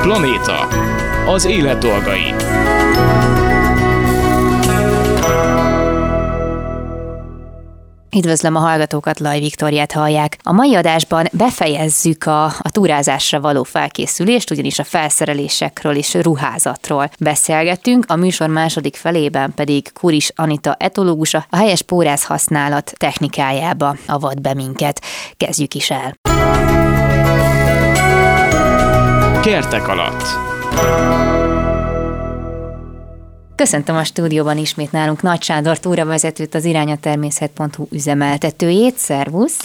Planéta. 0.00 0.68
Az 1.26 1.44
élet 1.44 1.78
dolgai. 1.78 2.34
Üdvözlöm 8.16 8.56
a 8.56 8.58
hallgatókat, 8.58 9.20
Laj 9.20 9.38
Viktoriát 9.38 9.92
hallják. 9.92 10.36
A 10.42 10.52
mai 10.52 10.74
adásban 10.74 11.26
befejezzük 11.32 12.26
a, 12.26 12.44
a 12.44 12.70
túrázásra 12.70 13.40
való 13.40 13.62
felkészülést, 13.62 14.50
ugyanis 14.50 14.78
a 14.78 14.84
felszerelésekről 14.84 15.96
és 15.96 16.14
ruházatról 16.14 17.10
beszélgetünk. 17.18 18.04
A 18.08 18.16
műsor 18.16 18.48
második 18.48 18.96
felében 18.96 19.54
pedig 19.54 19.92
Kuris 19.92 20.30
Anita 20.34 20.74
etológusa 20.78 21.46
a 21.50 21.56
helyes 21.56 21.82
pórász 21.82 22.24
használat 22.24 22.92
technikájába 22.96 23.96
avat 24.06 24.42
be 24.42 24.54
minket. 24.54 25.02
Kezdjük 25.36 25.74
is 25.74 25.90
el. 25.90 26.14
Kertek 29.42 29.88
alatt. 29.88 30.22
Köszöntöm 33.54 33.96
a 33.96 34.04
stúdióban 34.04 34.58
ismét 34.58 34.92
nálunk 34.92 35.22
Nagy 35.22 35.42
Sándor 35.42 35.78
túravezetőt, 35.78 36.54
az 36.54 36.64
irányatermészet.hu 36.64 37.86
üzemeltetőjét. 37.90 38.98
Szervusz! 38.98 39.58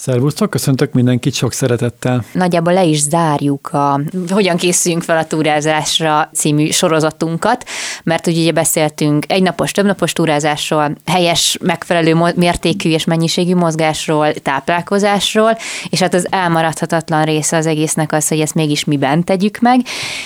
Szervusztok, 0.00 0.50
köszöntök 0.50 0.92
mindenkit 0.92 1.34
sok 1.34 1.52
szeretettel. 1.52 2.24
Nagyjából 2.32 2.72
le 2.72 2.84
is 2.84 3.00
zárjuk 3.00 3.68
a 3.72 4.00
Hogyan 4.30 4.56
készüljünk 4.56 5.02
fel 5.02 5.18
a 5.18 5.24
túrázásra 5.24 6.30
című 6.34 6.70
sorozatunkat, 6.70 7.64
mert 8.02 8.26
ugye 8.26 8.52
beszéltünk 8.52 9.24
egynapos, 9.28 9.72
többnapos 9.72 10.12
túrázásról, 10.12 10.96
helyes, 11.06 11.58
megfelelő 11.60 12.32
mértékű 12.34 12.90
és 12.90 13.04
mennyiségű 13.04 13.54
mozgásról, 13.54 14.32
táplálkozásról, 14.32 15.58
és 15.90 16.00
hát 16.00 16.14
az 16.14 16.26
elmaradhatatlan 16.30 17.24
része 17.24 17.56
az 17.56 17.66
egésznek 17.66 18.12
az, 18.12 18.28
hogy 18.28 18.40
ezt 18.40 18.54
mégis 18.54 18.84
miben 18.84 19.24
tegyük 19.24 19.58
meg, 19.58 19.80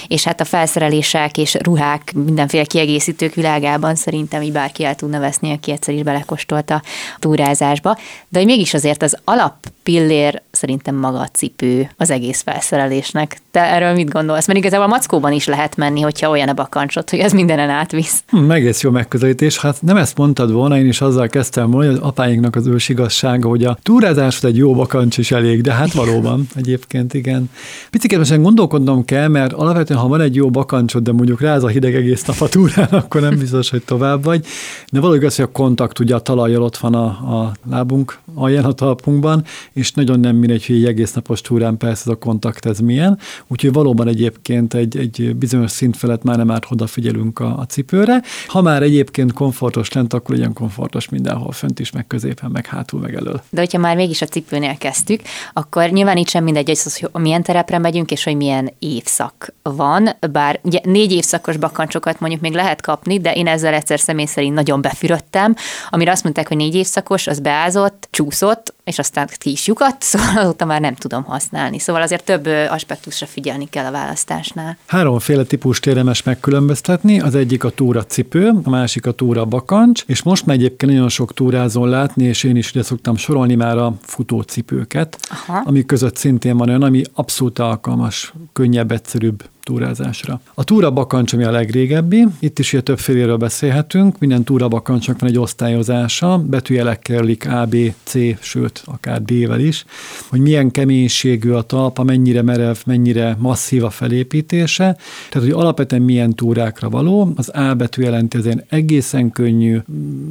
és 0.06 0.25
hát 0.25 0.41
a 0.41 0.45
felszerelések 0.45 1.39
és 1.39 1.55
ruhák, 1.62 2.12
mindenféle 2.15 2.65
kiegészítők 2.65 3.34
világában 3.34 3.95
szerintem 3.95 4.43
így 4.43 4.53
bárki 4.53 4.84
el 4.84 4.95
tudna 4.95 5.20
veszni, 5.20 5.53
aki 5.53 5.70
egyszer 5.70 5.95
is 5.95 6.03
belekostolt 6.03 6.70
a 6.70 6.83
túrázásba. 7.19 7.98
De 8.28 8.39
hogy 8.39 8.47
mégis 8.47 8.75
azért 8.75 9.03
az 9.03 9.17
alap 9.25 9.62
pillér 9.83 10.43
szerintem 10.51 10.95
maga 10.95 11.19
a 11.19 11.29
cipő 11.33 11.91
az 11.97 12.11
egész 12.11 12.43
felszerelésnek. 12.43 13.41
Te 13.51 13.61
erről 13.61 13.93
mit 13.93 14.11
gondolsz? 14.11 14.47
Mert 14.47 14.59
igazából 14.59 14.87
a 14.87 14.89
mackóban 14.89 15.33
is 15.33 15.47
lehet 15.47 15.77
menni, 15.77 16.01
hogyha 16.01 16.31
olyan 16.31 16.49
a 16.49 16.53
bakancsot, 16.53 17.11
hogy 17.11 17.19
ez 17.19 17.33
mindenen 17.33 17.71
átvisz. 17.71 18.23
Hm, 18.27 18.51
egész 18.51 18.83
jó 18.83 18.91
megközelítés. 18.91 19.59
Hát 19.59 19.83
nem 19.83 19.97
ezt 19.97 20.17
mondtad 20.17 20.53
volna, 20.53 20.79
én 20.79 20.87
is 20.87 21.01
azzal 21.01 21.29
kezdtem 21.29 21.71
volna, 21.71 21.89
hogy 21.89 21.97
az 21.97 22.03
apáinknak 22.03 22.57
az 22.57 22.67
ősigassága, 22.67 23.49
hogy 23.49 23.65
a 23.65 23.79
túrázáshoz 23.83 24.51
egy 24.51 24.57
jó 24.57 24.75
bakancs 24.75 25.19
is 25.19 25.33
elég, 25.33 25.61
de 25.61 25.73
hát 25.73 25.93
valóban 25.93 26.47
egyébként 26.55 27.15
igen. 27.15 27.51
Picit 27.91 28.43
gondolkodnom 28.43 29.05
kell, 29.05 29.29
mert 29.29 29.53
alapvetően, 29.53 30.01
ha 30.01 30.09
van 30.09 30.21
egy 30.21 30.35
jó 30.35 30.51
bakancsod, 30.51 31.03
de 31.03 31.13
mondjuk 31.13 31.41
ráz 31.41 31.65
a 31.65 31.69
hideg 31.69 31.95
egész 31.95 32.25
nap 32.25 32.41
a 32.41 32.49
túrán, 32.49 32.89
akkor 33.03 33.21
nem 33.21 33.39
biztos, 33.39 33.71
hogy 33.71 33.83
tovább 33.83 34.25
vagy. 34.25 34.45
De 34.91 35.01
valahogy 35.01 35.25
az, 35.25 35.37
hogy 35.37 35.45
a 35.45 35.53
kontakt 35.53 35.99
ugye 35.99 36.15
a 36.15 36.21
talajjal 36.21 36.63
ott 36.63 36.77
van 36.77 36.95
a, 36.95 37.05
a 37.05 37.53
lábunk 37.71 38.19
alján, 38.35 38.65
a 38.65 38.73
talpunkban, 38.73 39.45
és 39.72 39.92
nagyon 39.92 40.20
nem 40.20 40.36
mindegy, 40.36 40.67
hogy 40.67 40.77
egy 40.77 40.84
egész 40.84 41.12
napos 41.12 41.41
túrán 41.41 41.77
persze 41.77 42.03
ez 42.06 42.12
a 42.12 42.19
kontakt 42.19 42.67
ez 42.67 42.78
milyen, 42.78 43.19
úgyhogy 43.47 43.72
valóban 43.72 44.09
egyébként 44.09 44.75
egy, 44.75 44.97
egy 44.97 45.36
bizonyos 45.36 45.70
szint 45.70 45.97
felett 45.97 46.22
már 46.22 46.36
nem 46.36 46.50
árt 46.50 46.67
odafigyelünk 46.70 47.39
a, 47.39 47.59
a 47.59 47.67
cipőre. 47.67 48.22
Ha 48.47 48.62
már 48.62 48.83
egyébként 48.83 49.33
komfortos 49.33 49.92
lent, 49.92 50.12
akkor 50.12 50.34
legyen 50.34 50.53
komfortos 50.53 51.09
mindenhol, 51.09 51.53
fönt 51.53 51.81
is, 51.81 51.91
meg 51.91 52.06
középen, 52.06 52.50
meg 52.50 52.67
hátul, 52.67 53.00
meg 53.00 53.14
elől. 53.14 53.42
De 53.50 53.61
hogyha 53.61 53.78
már 53.78 53.97
mégis 53.97 54.22
a 54.22 54.27
cipőnél 54.27 54.77
kezdtük, 54.78 55.20
akkor 55.53 55.91
nyilván 55.91 56.16
itt 56.16 56.28
sem 56.28 56.44
mindegy, 56.44 56.78
hogy 56.83 57.22
milyen 57.22 57.42
terepre 57.42 57.78
megyünk, 57.78 58.11
és 58.11 58.25
hogy 58.25 58.37
milyen 58.37 58.72
évszak 58.78 59.55
van, 59.62 60.09
bár 60.33 60.61
ugye 60.62 60.81
négy 60.84 61.12
évszakos 61.12 61.56
bakancsokat 61.56 62.20
mondjuk 62.20 62.42
még 62.42 62.53
lehet 62.53 62.81
kapni, 62.81 63.20
de 63.20 63.33
én 63.33 63.47
ezzel 63.47 63.75
egyszer 63.75 64.00
személy 64.00 64.27
szerint 64.27 64.54
nagyon 64.54 64.81
befürödtem, 64.81 65.54
amire 65.91 66.10
azt 66.10 66.22
mondták, 66.22 66.48
hogy 66.48 66.56
négy 66.56 66.75
évszakos, 66.75 67.27
az 67.27 67.41
beázott, 67.41 68.09
csúszott, 68.10 68.75
és 68.84 68.98
aztán 68.98 69.28
ki 69.42 69.50
is 69.50 69.66
lyukat, 69.66 69.97
szóval 70.10 70.38
azóta 70.38 70.64
már 70.64 70.80
nem 70.80 70.94
tudom 70.94 71.22
használni. 71.22 71.78
Szóval 71.78 72.03
azért 72.03 72.25
több 72.25 72.47
aspektusra 72.69 73.26
figyelni 73.26 73.69
kell 73.70 73.84
a 73.84 73.91
választásnál. 73.91 74.76
Háromféle 74.86 75.44
típust 75.44 75.86
érdemes 75.86 76.22
megkülönböztetni, 76.22 77.20
az 77.20 77.34
egyik 77.34 77.64
a 77.64 77.70
túra 77.70 78.04
cipő, 78.04 78.53
a 78.64 78.70
másik 78.70 79.06
a 79.06 79.12
túra 79.12 79.44
bakancs, 79.44 80.03
és 80.06 80.22
most 80.22 80.47
már 80.47 80.56
egyébként 80.56 80.92
nagyon 80.92 81.08
sok 81.08 81.34
túrázón 81.34 81.88
látni, 81.88 82.25
és 82.25 82.44
én 82.44 82.56
is 82.56 82.70
ide 82.75 82.82
szoktam 82.82 83.16
sorolni 83.16 83.54
már 83.54 83.78
a 83.78 83.94
futócipőket, 84.03 85.19
Aha. 85.30 85.62
ami 85.64 85.84
között 85.86 86.16
szintén 86.16 86.56
van 86.56 86.69
olyan, 86.69 86.82
ami 86.82 87.03
abszolút 87.12 87.59
alkalmas, 87.59 88.32
könnyebb, 88.53 88.92
egyszerűbb 88.92 89.44
túrázásra. 89.62 90.41
A 90.55 90.65
túra 90.65 90.91
bakancs, 90.91 91.33
ami 91.33 91.45
a 91.45 91.50
legrégebbi, 91.50 92.27
itt 92.39 92.59
is 92.59 92.73
ugye 92.73 92.83
többféléről 92.83 93.37
beszélhetünk, 93.37 94.19
minden 94.19 94.45
túra 94.45 94.69
bakancsnak 94.69 95.21
van 95.21 95.31
egy 95.31 95.39
osztályozása, 95.39 96.39
betűjelekkel 96.39 97.12
kerülik 97.12 97.49
A, 97.49 97.67
B, 97.67 97.77
C, 98.03 98.15
sőt, 98.41 98.83
akár 98.84 99.22
D-vel 99.22 99.61
is, 99.61 99.84
hogy 100.28 100.41
milyen 100.41 100.71
keménységű 100.71 101.51
a 101.51 101.62
talpa, 101.62 102.03
mennyire 102.03 102.43
merev, 102.43 102.77
mennyire 102.87 103.37
masszív 103.39 103.84
a 103.84 103.91
felépítése, 103.91 104.97
tehát 105.31 105.49
hogy 105.49 105.59
alapvetően 105.59 106.03
milyen 106.03 106.34
túrákra 106.34 106.91
való, 106.91 107.33
az 107.37 107.49
A 107.49 107.75
betű 107.75 108.03
jelenti 108.03 108.37
az 108.37 108.45
ilyen 108.45 108.65
egészen 108.69 109.31
könnyű, 109.31 109.78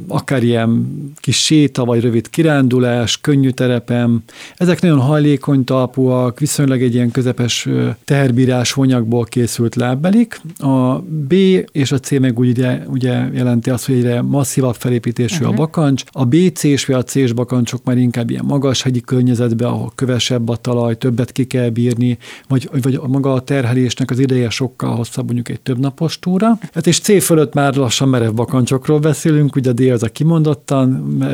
akár 0.08 0.42
ilyen 0.42 0.92
kis 1.16 1.44
séta 1.44 1.84
vagy 1.84 2.00
rövid 2.00 2.30
kirándulás, 2.30 3.20
könnyű 3.20 3.50
terepen, 3.50 4.24
ezek 4.56 4.80
nagyon 4.80 5.00
hajlékony 5.00 5.64
talpúak, 5.64 6.38
viszonylag 6.38 6.82
egy 6.82 6.94
ilyen 6.94 7.10
közepes 7.10 7.68
teherbírás 8.04 8.72
vonyakból 8.72 9.21
alapból 9.22 9.24
készült 9.24 9.74
lábbelik. 9.74 10.40
A 10.58 10.98
B 10.98 11.32
és 11.72 11.92
a 11.92 11.98
C 11.98 12.18
meg 12.18 12.38
ugye, 12.38 12.82
ugye 12.86 13.28
jelenti 13.34 13.70
azt, 13.70 13.86
hogy 13.86 13.94
egyre 13.94 14.22
masszívabb 14.22 14.74
felépítésű 14.74 15.34
uh-huh. 15.34 15.48
a 15.48 15.50
mhm. 15.50 15.60
bakancs. 15.60 16.02
A 16.10 16.24
B, 16.24 16.36
C 16.54 16.62
és 16.62 16.88
a 16.88 17.02
C-s 17.02 17.32
bakancsok 17.32 17.84
már 17.84 17.96
inkább 17.96 18.30
ilyen 18.30 18.44
magas 18.44 18.82
hegyi 18.82 19.00
környezetben, 19.00 19.68
ahol 19.68 19.92
kövesebb 19.94 20.48
a 20.48 20.56
talaj, 20.56 20.96
többet 20.98 21.32
ki 21.32 21.44
kell 21.44 21.68
bírni, 21.68 22.18
vagy, 22.48 22.68
vagy 22.82 22.94
a 22.94 23.06
maga 23.06 23.32
a 23.32 23.40
terhelésnek 23.40 24.10
az 24.10 24.18
ideje 24.18 24.50
sokkal 24.50 24.94
hosszabb, 24.94 25.24
mondjuk 25.24 25.48
egy 25.48 25.60
több 25.60 25.78
napos 25.78 26.18
túra. 26.18 26.58
Hát 26.72 26.86
és 26.86 26.98
C 26.98 27.22
fölött 27.22 27.54
már 27.54 27.74
lassan 27.74 28.08
merev 28.08 28.32
bakancsokról 28.32 28.98
beszélünk, 28.98 29.56
ugye 29.56 29.70
a 29.70 29.72
D 29.72 29.80
az 29.80 30.02
a 30.02 30.08
kimondottan 30.08 30.88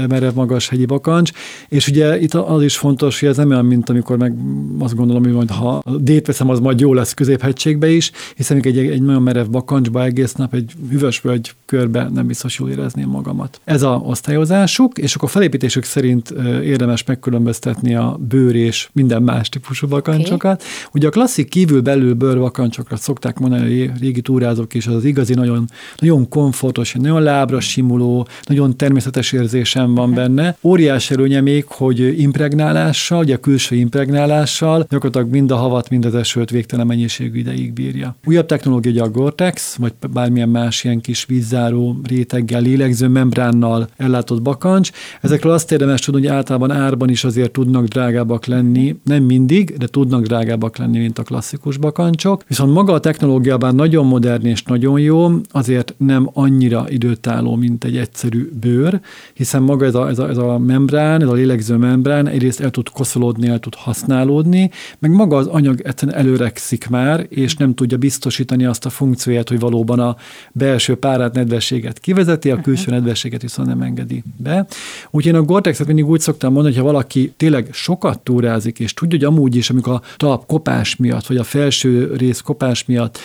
merev 0.09 0.35
magas 0.35 0.69
hegyi 0.69 0.87
bakancs, 0.87 1.31
és 1.69 1.89
ugye 1.89 2.21
itt 2.21 2.35
az 2.35 2.63
is 2.63 2.77
fontos, 2.77 3.21
hogy 3.21 3.29
ez 3.29 3.37
nem 3.37 3.51
olyan, 3.51 3.65
mint 3.65 3.89
amikor 3.89 4.19
meg 4.19 4.35
azt 4.79 4.95
gondolom, 4.95 5.23
hogy 5.23 5.33
majd 5.33 5.51
ha 5.51 5.83
D-t 5.99 6.27
veszem, 6.27 6.49
az 6.49 6.61
majd 6.61 6.81
jó 6.81 6.95
lesz 6.95 7.15
középhegység, 7.15 7.78
közönségbe 7.79 7.89
is, 7.91 8.11
hiszen 8.37 8.61
egy, 8.63 8.79
egy 8.79 9.03
nagyon 9.03 9.23
merev 9.23 9.47
bakancsba 9.47 10.05
egész 10.05 10.33
nap 10.33 10.55
egy 10.55 10.73
hűvös 10.91 11.21
völgy 11.21 11.53
körbe 11.65 12.09
nem 12.15 12.27
biztos 12.27 12.59
jól 12.59 12.71
érezném 12.71 13.09
magamat. 13.09 13.61
Ez 13.65 13.83
a 13.83 14.01
osztályozásuk, 14.05 14.99
és 14.99 15.15
akkor 15.15 15.31
felépítésük 15.31 15.85
szerint 15.85 16.31
érdemes 16.63 17.05
megkülönböztetni 17.05 17.95
a 17.95 18.19
bőr 18.29 18.55
és 18.55 18.89
minden 18.93 19.23
más 19.23 19.49
típusú 19.49 19.87
bakancsokat. 19.89 20.63
Okay. 20.63 20.67
Ugye 20.93 21.07
a 21.07 21.11
klasszik 21.11 21.49
kívül 21.49 21.81
belül 21.81 22.15
bőr 22.15 22.39
bakancsokra 22.39 22.97
szokták 22.97 23.39
mondani 23.39 23.87
a 23.87 23.93
régi 24.01 24.21
túrázók 24.21 24.75
is, 24.75 24.87
az 24.87 25.05
igazi 25.05 25.35
nagyon, 25.35 25.65
nagyon 25.99 26.29
komfortos, 26.29 26.93
nagyon 26.93 27.23
lábra 27.23 27.61
simuló, 27.61 28.27
nagyon 28.43 28.77
természetes 28.77 29.33
érzésem 29.33 29.95
van 29.95 30.15
benne. 30.15 30.57
Óriás 30.63 31.11
előnye 31.11 31.41
még, 31.41 31.65
hogy 31.67 32.21
impregnálással, 32.21 33.19
ugye 33.19 33.35
a 33.35 33.39
külső 33.39 33.77
impregnálással 33.77 34.87
gyakorlatilag 34.89 35.31
mind 35.31 35.51
a 35.51 35.57
havat, 35.57 35.89
mind 35.91 36.05
az 36.05 36.15
esőt 36.15 36.51
végtelen 36.51 36.87
mennyiségű 36.87 37.39
ideig 37.39 37.68
ideig 37.69 37.73
bírja. 37.73 38.17
Újabb 38.27 38.47
technológia 38.47 38.91
ugye 38.91 39.03
a 39.03 39.09
Gore-Tex, 39.09 39.77
vagy 39.77 39.93
bármilyen 40.13 40.49
más 40.49 40.85
ilyen 40.85 41.01
kis 41.01 41.25
vízzáró 41.25 41.97
réteggel, 42.05 42.61
lélegző 42.61 43.09
membránnal 43.09 43.89
ellátott 43.97 44.43
bakancs. 44.43 44.91
Ezekről 45.21 45.53
azt 45.53 45.73
érdemes 45.73 46.01
tudni, 46.01 46.21
hogy 46.21 46.29
általában 46.29 46.71
árban 46.71 47.09
is 47.09 47.25
azért 47.25 47.51
tudnak 47.51 47.85
drágábbak 47.85 48.47
lenni, 48.47 48.97
nem 49.05 49.23
mindig, 49.23 49.77
de 49.77 49.87
tudnak 49.87 50.25
drágábbak 50.25 50.77
lenni, 50.77 50.99
mint 50.99 51.19
a 51.19 51.23
klasszikus 51.23 51.77
bakancsok. 51.77 52.45
Viszont 52.49 52.73
maga 52.73 52.93
a 52.93 53.01
technológiában 53.01 53.75
nagyon 53.75 54.07
modern 54.07 54.47
és 54.47 54.63
nagyon 54.63 55.01
jó, 55.01 55.31
azért 55.51 55.95
nem 55.97 56.31
annyira 56.33 56.85
időtálló, 56.89 57.55
mint 57.57 57.85
egy 57.85 57.97
egyszerű 57.97 58.51
bőr, 58.61 59.01
hiszen 59.35 59.63
maga 59.63 59.85
ez 59.85 59.95
a, 59.95 60.09
ez 60.09 60.19
a, 60.19 60.29
ez 60.29 60.37
a 60.37 60.59
membrán, 60.59 61.23
ez 61.23 61.29
a 61.29 61.33
lélegző 61.33 61.77
membrán 61.77 62.29
egyrészt 62.29 62.61
el 62.61 62.71
tud 62.71 62.89
koszolódni, 62.89 63.49
el 63.49 63.59
tud 63.59 63.75
használódni, 63.75 64.71
meg 64.99 65.11
maga 65.11 65.37
az 65.37 65.47
anyag 65.47 65.81
egyszerűen 65.81 66.19
előrekszik 66.19 66.89
már, 66.89 67.27
és 67.29 67.57
nem 67.59 67.75
tudja 67.75 67.97
biztosítani 67.97 68.65
azt 68.65 68.87
a 68.87 68.91
funkcióját, 68.91 69.49
hogy 69.49 69.59
valóban 69.59 69.99
a 69.99 70.17
belső 70.53 70.97
párát 70.97 71.35
nedvességet 71.35 71.99
kivezeti, 71.99 72.51
a 72.51 72.55
mhm. 72.55 72.63
külső 72.63 72.91
nedvességet 72.91 73.43
viszont 73.43 73.69
nem 73.69 73.83
engedi 73.83 74.23
be. 74.37 74.67
Úgyhogy 75.11 75.33
én 75.33 75.41
a 75.41 75.43
Gore-Texet 75.43 75.87
mindig 75.87 76.07
úgy 76.07 76.21
szoktam 76.21 76.53
mondani, 76.53 76.75
hogy 76.75 76.85
ha 76.85 76.91
valaki 76.91 77.33
tényleg 77.37 77.69
sokat 77.73 78.21
túrázik, 78.21 78.79
és 78.79 78.95
tudja, 78.95 79.19
hogy 79.19 79.27
amúgy 79.27 79.57
is, 79.57 79.71
amikor 79.71 79.93
a 79.93 80.03
talp 80.17 80.47
kopás 80.47 80.97
miatt, 80.97 81.27
vagy 81.27 81.37
a 81.37 81.45
felső 81.45 82.15
rész 82.17 82.41
kopás 82.41 82.85
miatt 82.85 83.19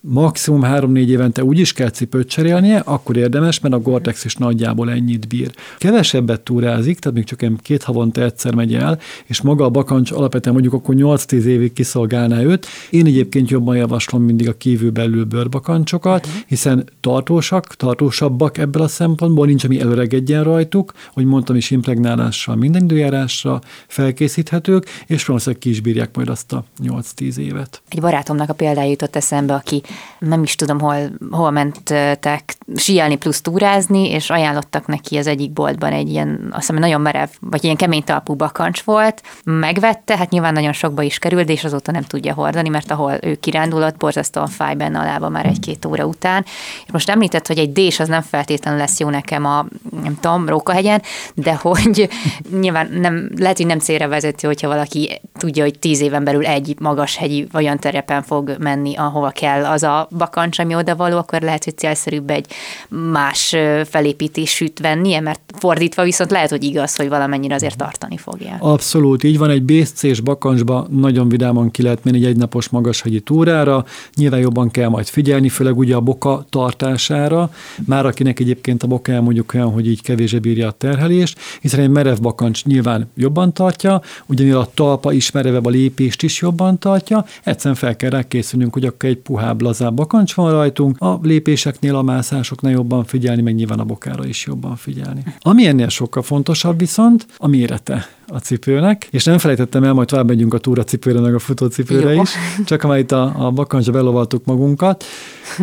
maximum 0.00 0.60
3-4 0.64 1.06
évente 1.06 1.44
úgy 1.44 1.58
is 1.58 1.72
kell 1.72 1.90
cipőt 1.90 2.28
cserélnie, 2.28 2.78
akkor 2.78 3.16
érdemes, 3.16 3.60
mert 3.60 3.74
a 3.74 3.80
Gore-Tex 3.80 4.24
is 4.24 4.34
nagyjából 4.34 4.90
ennyit 4.90 5.28
bír. 5.28 5.50
Kevesebbet 5.78 6.40
túrázik, 6.40 6.98
tehát 6.98 7.16
még 7.16 7.26
csak 7.26 7.62
két 7.62 7.82
havonta 7.82 8.22
egyszer 8.22 8.54
megy 8.54 8.74
el, 8.74 8.98
és 9.24 9.40
maga 9.40 9.64
a 9.64 9.70
bakancs 9.70 10.10
alapvetően 10.10 10.54
mondjuk 10.54 10.74
akkor 10.74 10.94
8-10 10.98 11.42
évig 11.42 11.72
kiszolgálná 11.72 12.42
őt. 12.42 12.66
Én 12.90 13.06
egyébként 13.06 13.50
jobban 13.50 13.76
javaslom 13.76 14.22
mindig 14.22 14.48
a 14.48 14.52
kívül-belül 14.56 15.24
bőrbakancsokat, 15.24 16.26
uh-huh. 16.26 16.42
hiszen 16.46 16.88
tartósak, 17.00 17.66
tartósabbak 17.66 18.58
ebből 18.58 18.82
a 18.82 18.88
szempontból, 18.88 19.46
nincs, 19.46 19.64
ami 19.64 19.80
előregedjen 19.80 20.44
rajtuk, 20.44 20.92
hogy 21.12 21.24
mondtam 21.24 21.56
is 21.56 21.70
impregnálással 21.70 22.56
minden 22.56 22.82
időjárásra 22.82 23.60
felkészíthetők, 23.86 24.86
és 25.06 25.24
valószínűleg 25.24 25.60
ki 25.60 25.70
is 25.70 25.80
bírják 25.80 26.16
majd 26.16 26.28
azt 26.28 26.52
a 26.52 26.64
8-10 26.82 27.36
évet. 27.36 27.82
Egy 27.88 28.00
barátomnak 28.00 28.48
a 28.48 28.52
példája 28.52 28.90
jutott 28.90 29.16
eszembe, 29.16 29.54
aki 29.54 29.82
nem 30.18 30.42
is 30.42 30.54
tudom, 30.54 30.80
hol, 30.80 30.96
hol 31.30 31.50
mentek 31.50 32.56
síelni 32.76 33.16
plusz 33.16 33.40
túrázni, 33.40 34.10
és 34.10 34.30
ajánlottak 34.30 34.86
neki 34.86 35.16
az 35.16 35.26
egyik 35.26 35.52
boltban 35.52 35.92
egy 35.92 36.08
ilyen, 36.08 36.46
azt 36.50 36.60
hiszem, 36.60 36.76
nagyon 36.76 37.00
merev, 37.00 37.28
vagy 37.40 37.64
ilyen 37.64 37.76
kemény 37.76 38.04
talpú 38.04 38.34
bakancs 38.34 38.82
volt. 38.82 39.22
Megvette, 39.44 40.16
hát 40.16 40.30
nyilván 40.30 40.52
nagyon 40.52 40.72
sokba 40.72 41.02
is 41.02 41.18
került, 41.18 41.48
és 41.48 41.64
azóta 41.64 41.92
nem 41.92 42.02
tudja 42.02 42.34
hordani, 42.34 42.68
mert 42.68 42.90
ahol 42.90 43.18
ő 43.22 43.34
kirándulott, 43.34 43.96
borzasztóan 43.96 44.46
fáj 44.46 44.74
benne 44.74 44.98
a 44.98 45.04
lába 45.04 45.28
már 45.28 45.46
egy-két 45.46 45.84
óra 45.84 46.04
után. 46.04 46.44
És 46.86 46.92
most 46.92 47.10
említett, 47.10 47.46
hogy 47.46 47.58
egy 47.58 47.72
dés 47.72 48.00
az 48.00 48.08
nem 48.08 48.22
feltétlenül 48.22 48.80
lesz 48.80 49.00
jó 49.00 49.08
nekem 49.08 49.44
a, 49.44 49.66
nem 50.02 50.18
tudom, 50.20 50.48
Rókahegyen, 50.48 51.02
de 51.34 51.54
hogy 51.54 52.08
nyilván 52.60 52.88
nem, 52.92 53.30
lehet, 53.36 53.56
hogy 53.56 53.66
nem 53.66 53.78
célra 53.78 54.08
vezető, 54.08 54.46
hogyha 54.46 54.68
valaki 54.68 55.20
tudja, 55.38 55.62
hogy 55.62 55.78
tíz 55.78 56.00
éven 56.00 56.24
belül 56.24 56.46
egy 56.46 56.74
magas 56.80 57.16
hegyi 57.16 57.46
olyan 57.52 57.78
terepen 57.78 58.22
fog 58.22 58.56
menni, 58.58 58.96
ahova 58.96 59.30
kell 59.30 59.64
az 59.64 59.79
a 59.82 60.08
bakancs, 60.16 60.58
ami 60.58 60.74
oda 60.74 60.96
való, 60.96 61.16
akkor 61.16 61.40
lehet, 61.40 61.64
hogy 61.64 61.76
célszerűbb 61.76 62.30
egy 62.30 62.46
más 62.88 63.56
felépítésűt 63.84 64.78
vennie, 64.78 65.20
mert 65.20 65.40
fordítva 65.58 66.02
viszont 66.02 66.30
lehet, 66.30 66.50
hogy 66.50 66.64
igaz, 66.64 66.96
hogy 66.96 67.08
valamennyire 67.08 67.54
azért 67.54 67.76
tartani 67.76 68.16
fogja. 68.16 68.56
Abszolút, 68.60 69.24
így 69.24 69.38
van, 69.38 69.50
egy 69.50 69.62
BSC-s 69.62 70.20
bakancsba 70.20 70.86
nagyon 70.90 71.28
vidáman 71.28 71.70
ki 71.70 71.82
lehet 71.82 72.04
menni 72.04 72.16
egy 72.16 72.24
egynapos 72.24 72.68
magashegyi 72.68 73.20
túrára, 73.20 73.84
nyilván 74.14 74.40
jobban 74.40 74.70
kell 74.70 74.88
majd 74.88 75.06
figyelni, 75.06 75.48
főleg 75.48 75.78
ugye 75.78 75.94
a 75.94 76.00
boka 76.00 76.44
tartására, 76.50 77.50
már 77.86 78.06
akinek 78.06 78.40
egyébként 78.40 78.82
a 78.82 78.86
boka 78.86 79.20
mondjuk 79.20 79.54
olyan, 79.54 79.72
hogy 79.72 79.86
így 79.88 80.02
kevésbé 80.02 80.38
bírja 80.38 80.66
a 80.68 80.70
terhelést, 80.70 81.38
hiszen 81.60 81.80
egy 81.80 81.90
merev 81.90 82.18
bakancs 82.18 82.64
nyilván 82.64 83.10
jobban 83.16 83.52
tartja, 83.52 84.00
ugyanilyen 84.26 84.58
a 84.58 84.68
talpa 84.74 85.12
is 85.12 85.30
merevebb, 85.30 85.66
a 85.66 85.70
lépést 85.70 86.22
is 86.22 86.40
jobban 86.40 86.78
tartja, 86.78 87.24
egyszerűen 87.44 87.74
fel 87.74 87.96
kell 87.96 88.10
rá 88.10 88.22
készülnünk, 88.22 88.72
hogy 88.72 88.84
akkor 88.84 89.08
egy 89.08 89.16
puhább, 89.16 89.60
lazább 89.70 89.94
bakancs 89.94 90.34
van 90.34 90.50
rajtunk, 90.50 91.00
a 91.00 91.18
lépéseknél, 91.22 91.96
a 91.96 92.02
mászásoknál 92.02 92.72
jobban 92.72 93.04
figyelni, 93.04 93.42
meg 93.42 93.54
nyilván 93.54 93.78
a 93.78 93.84
bokára 93.84 94.26
is 94.26 94.46
jobban 94.46 94.76
figyelni. 94.76 95.22
Ami 95.40 95.66
ennél 95.66 95.88
sokkal 95.88 96.22
fontosabb 96.22 96.78
viszont 96.78 97.26
a 97.36 97.46
mérete 97.46 98.08
a 98.32 98.38
cipőnek, 98.38 99.08
és 99.10 99.24
nem 99.24 99.38
felejtettem 99.38 99.84
el, 99.84 99.92
majd 99.92 100.08
tovább 100.08 100.28
megyünk 100.28 100.54
a 100.54 100.58
túracipőre, 100.58 101.20
meg 101.20 101.34
a 101.34 101.38
futócipőre 101.38 102.12
Jó. 102.12 102.22
is, 102.22 102.30
csak 102.64 102.80
ha 102.80 102.98
itt 102.98 103.12
a, 103.12 103.46
a 103.46 103.50
bakancsra 103.50 103.92
belovaltuk 103.92 104.44
magunkat. 104.44 105.04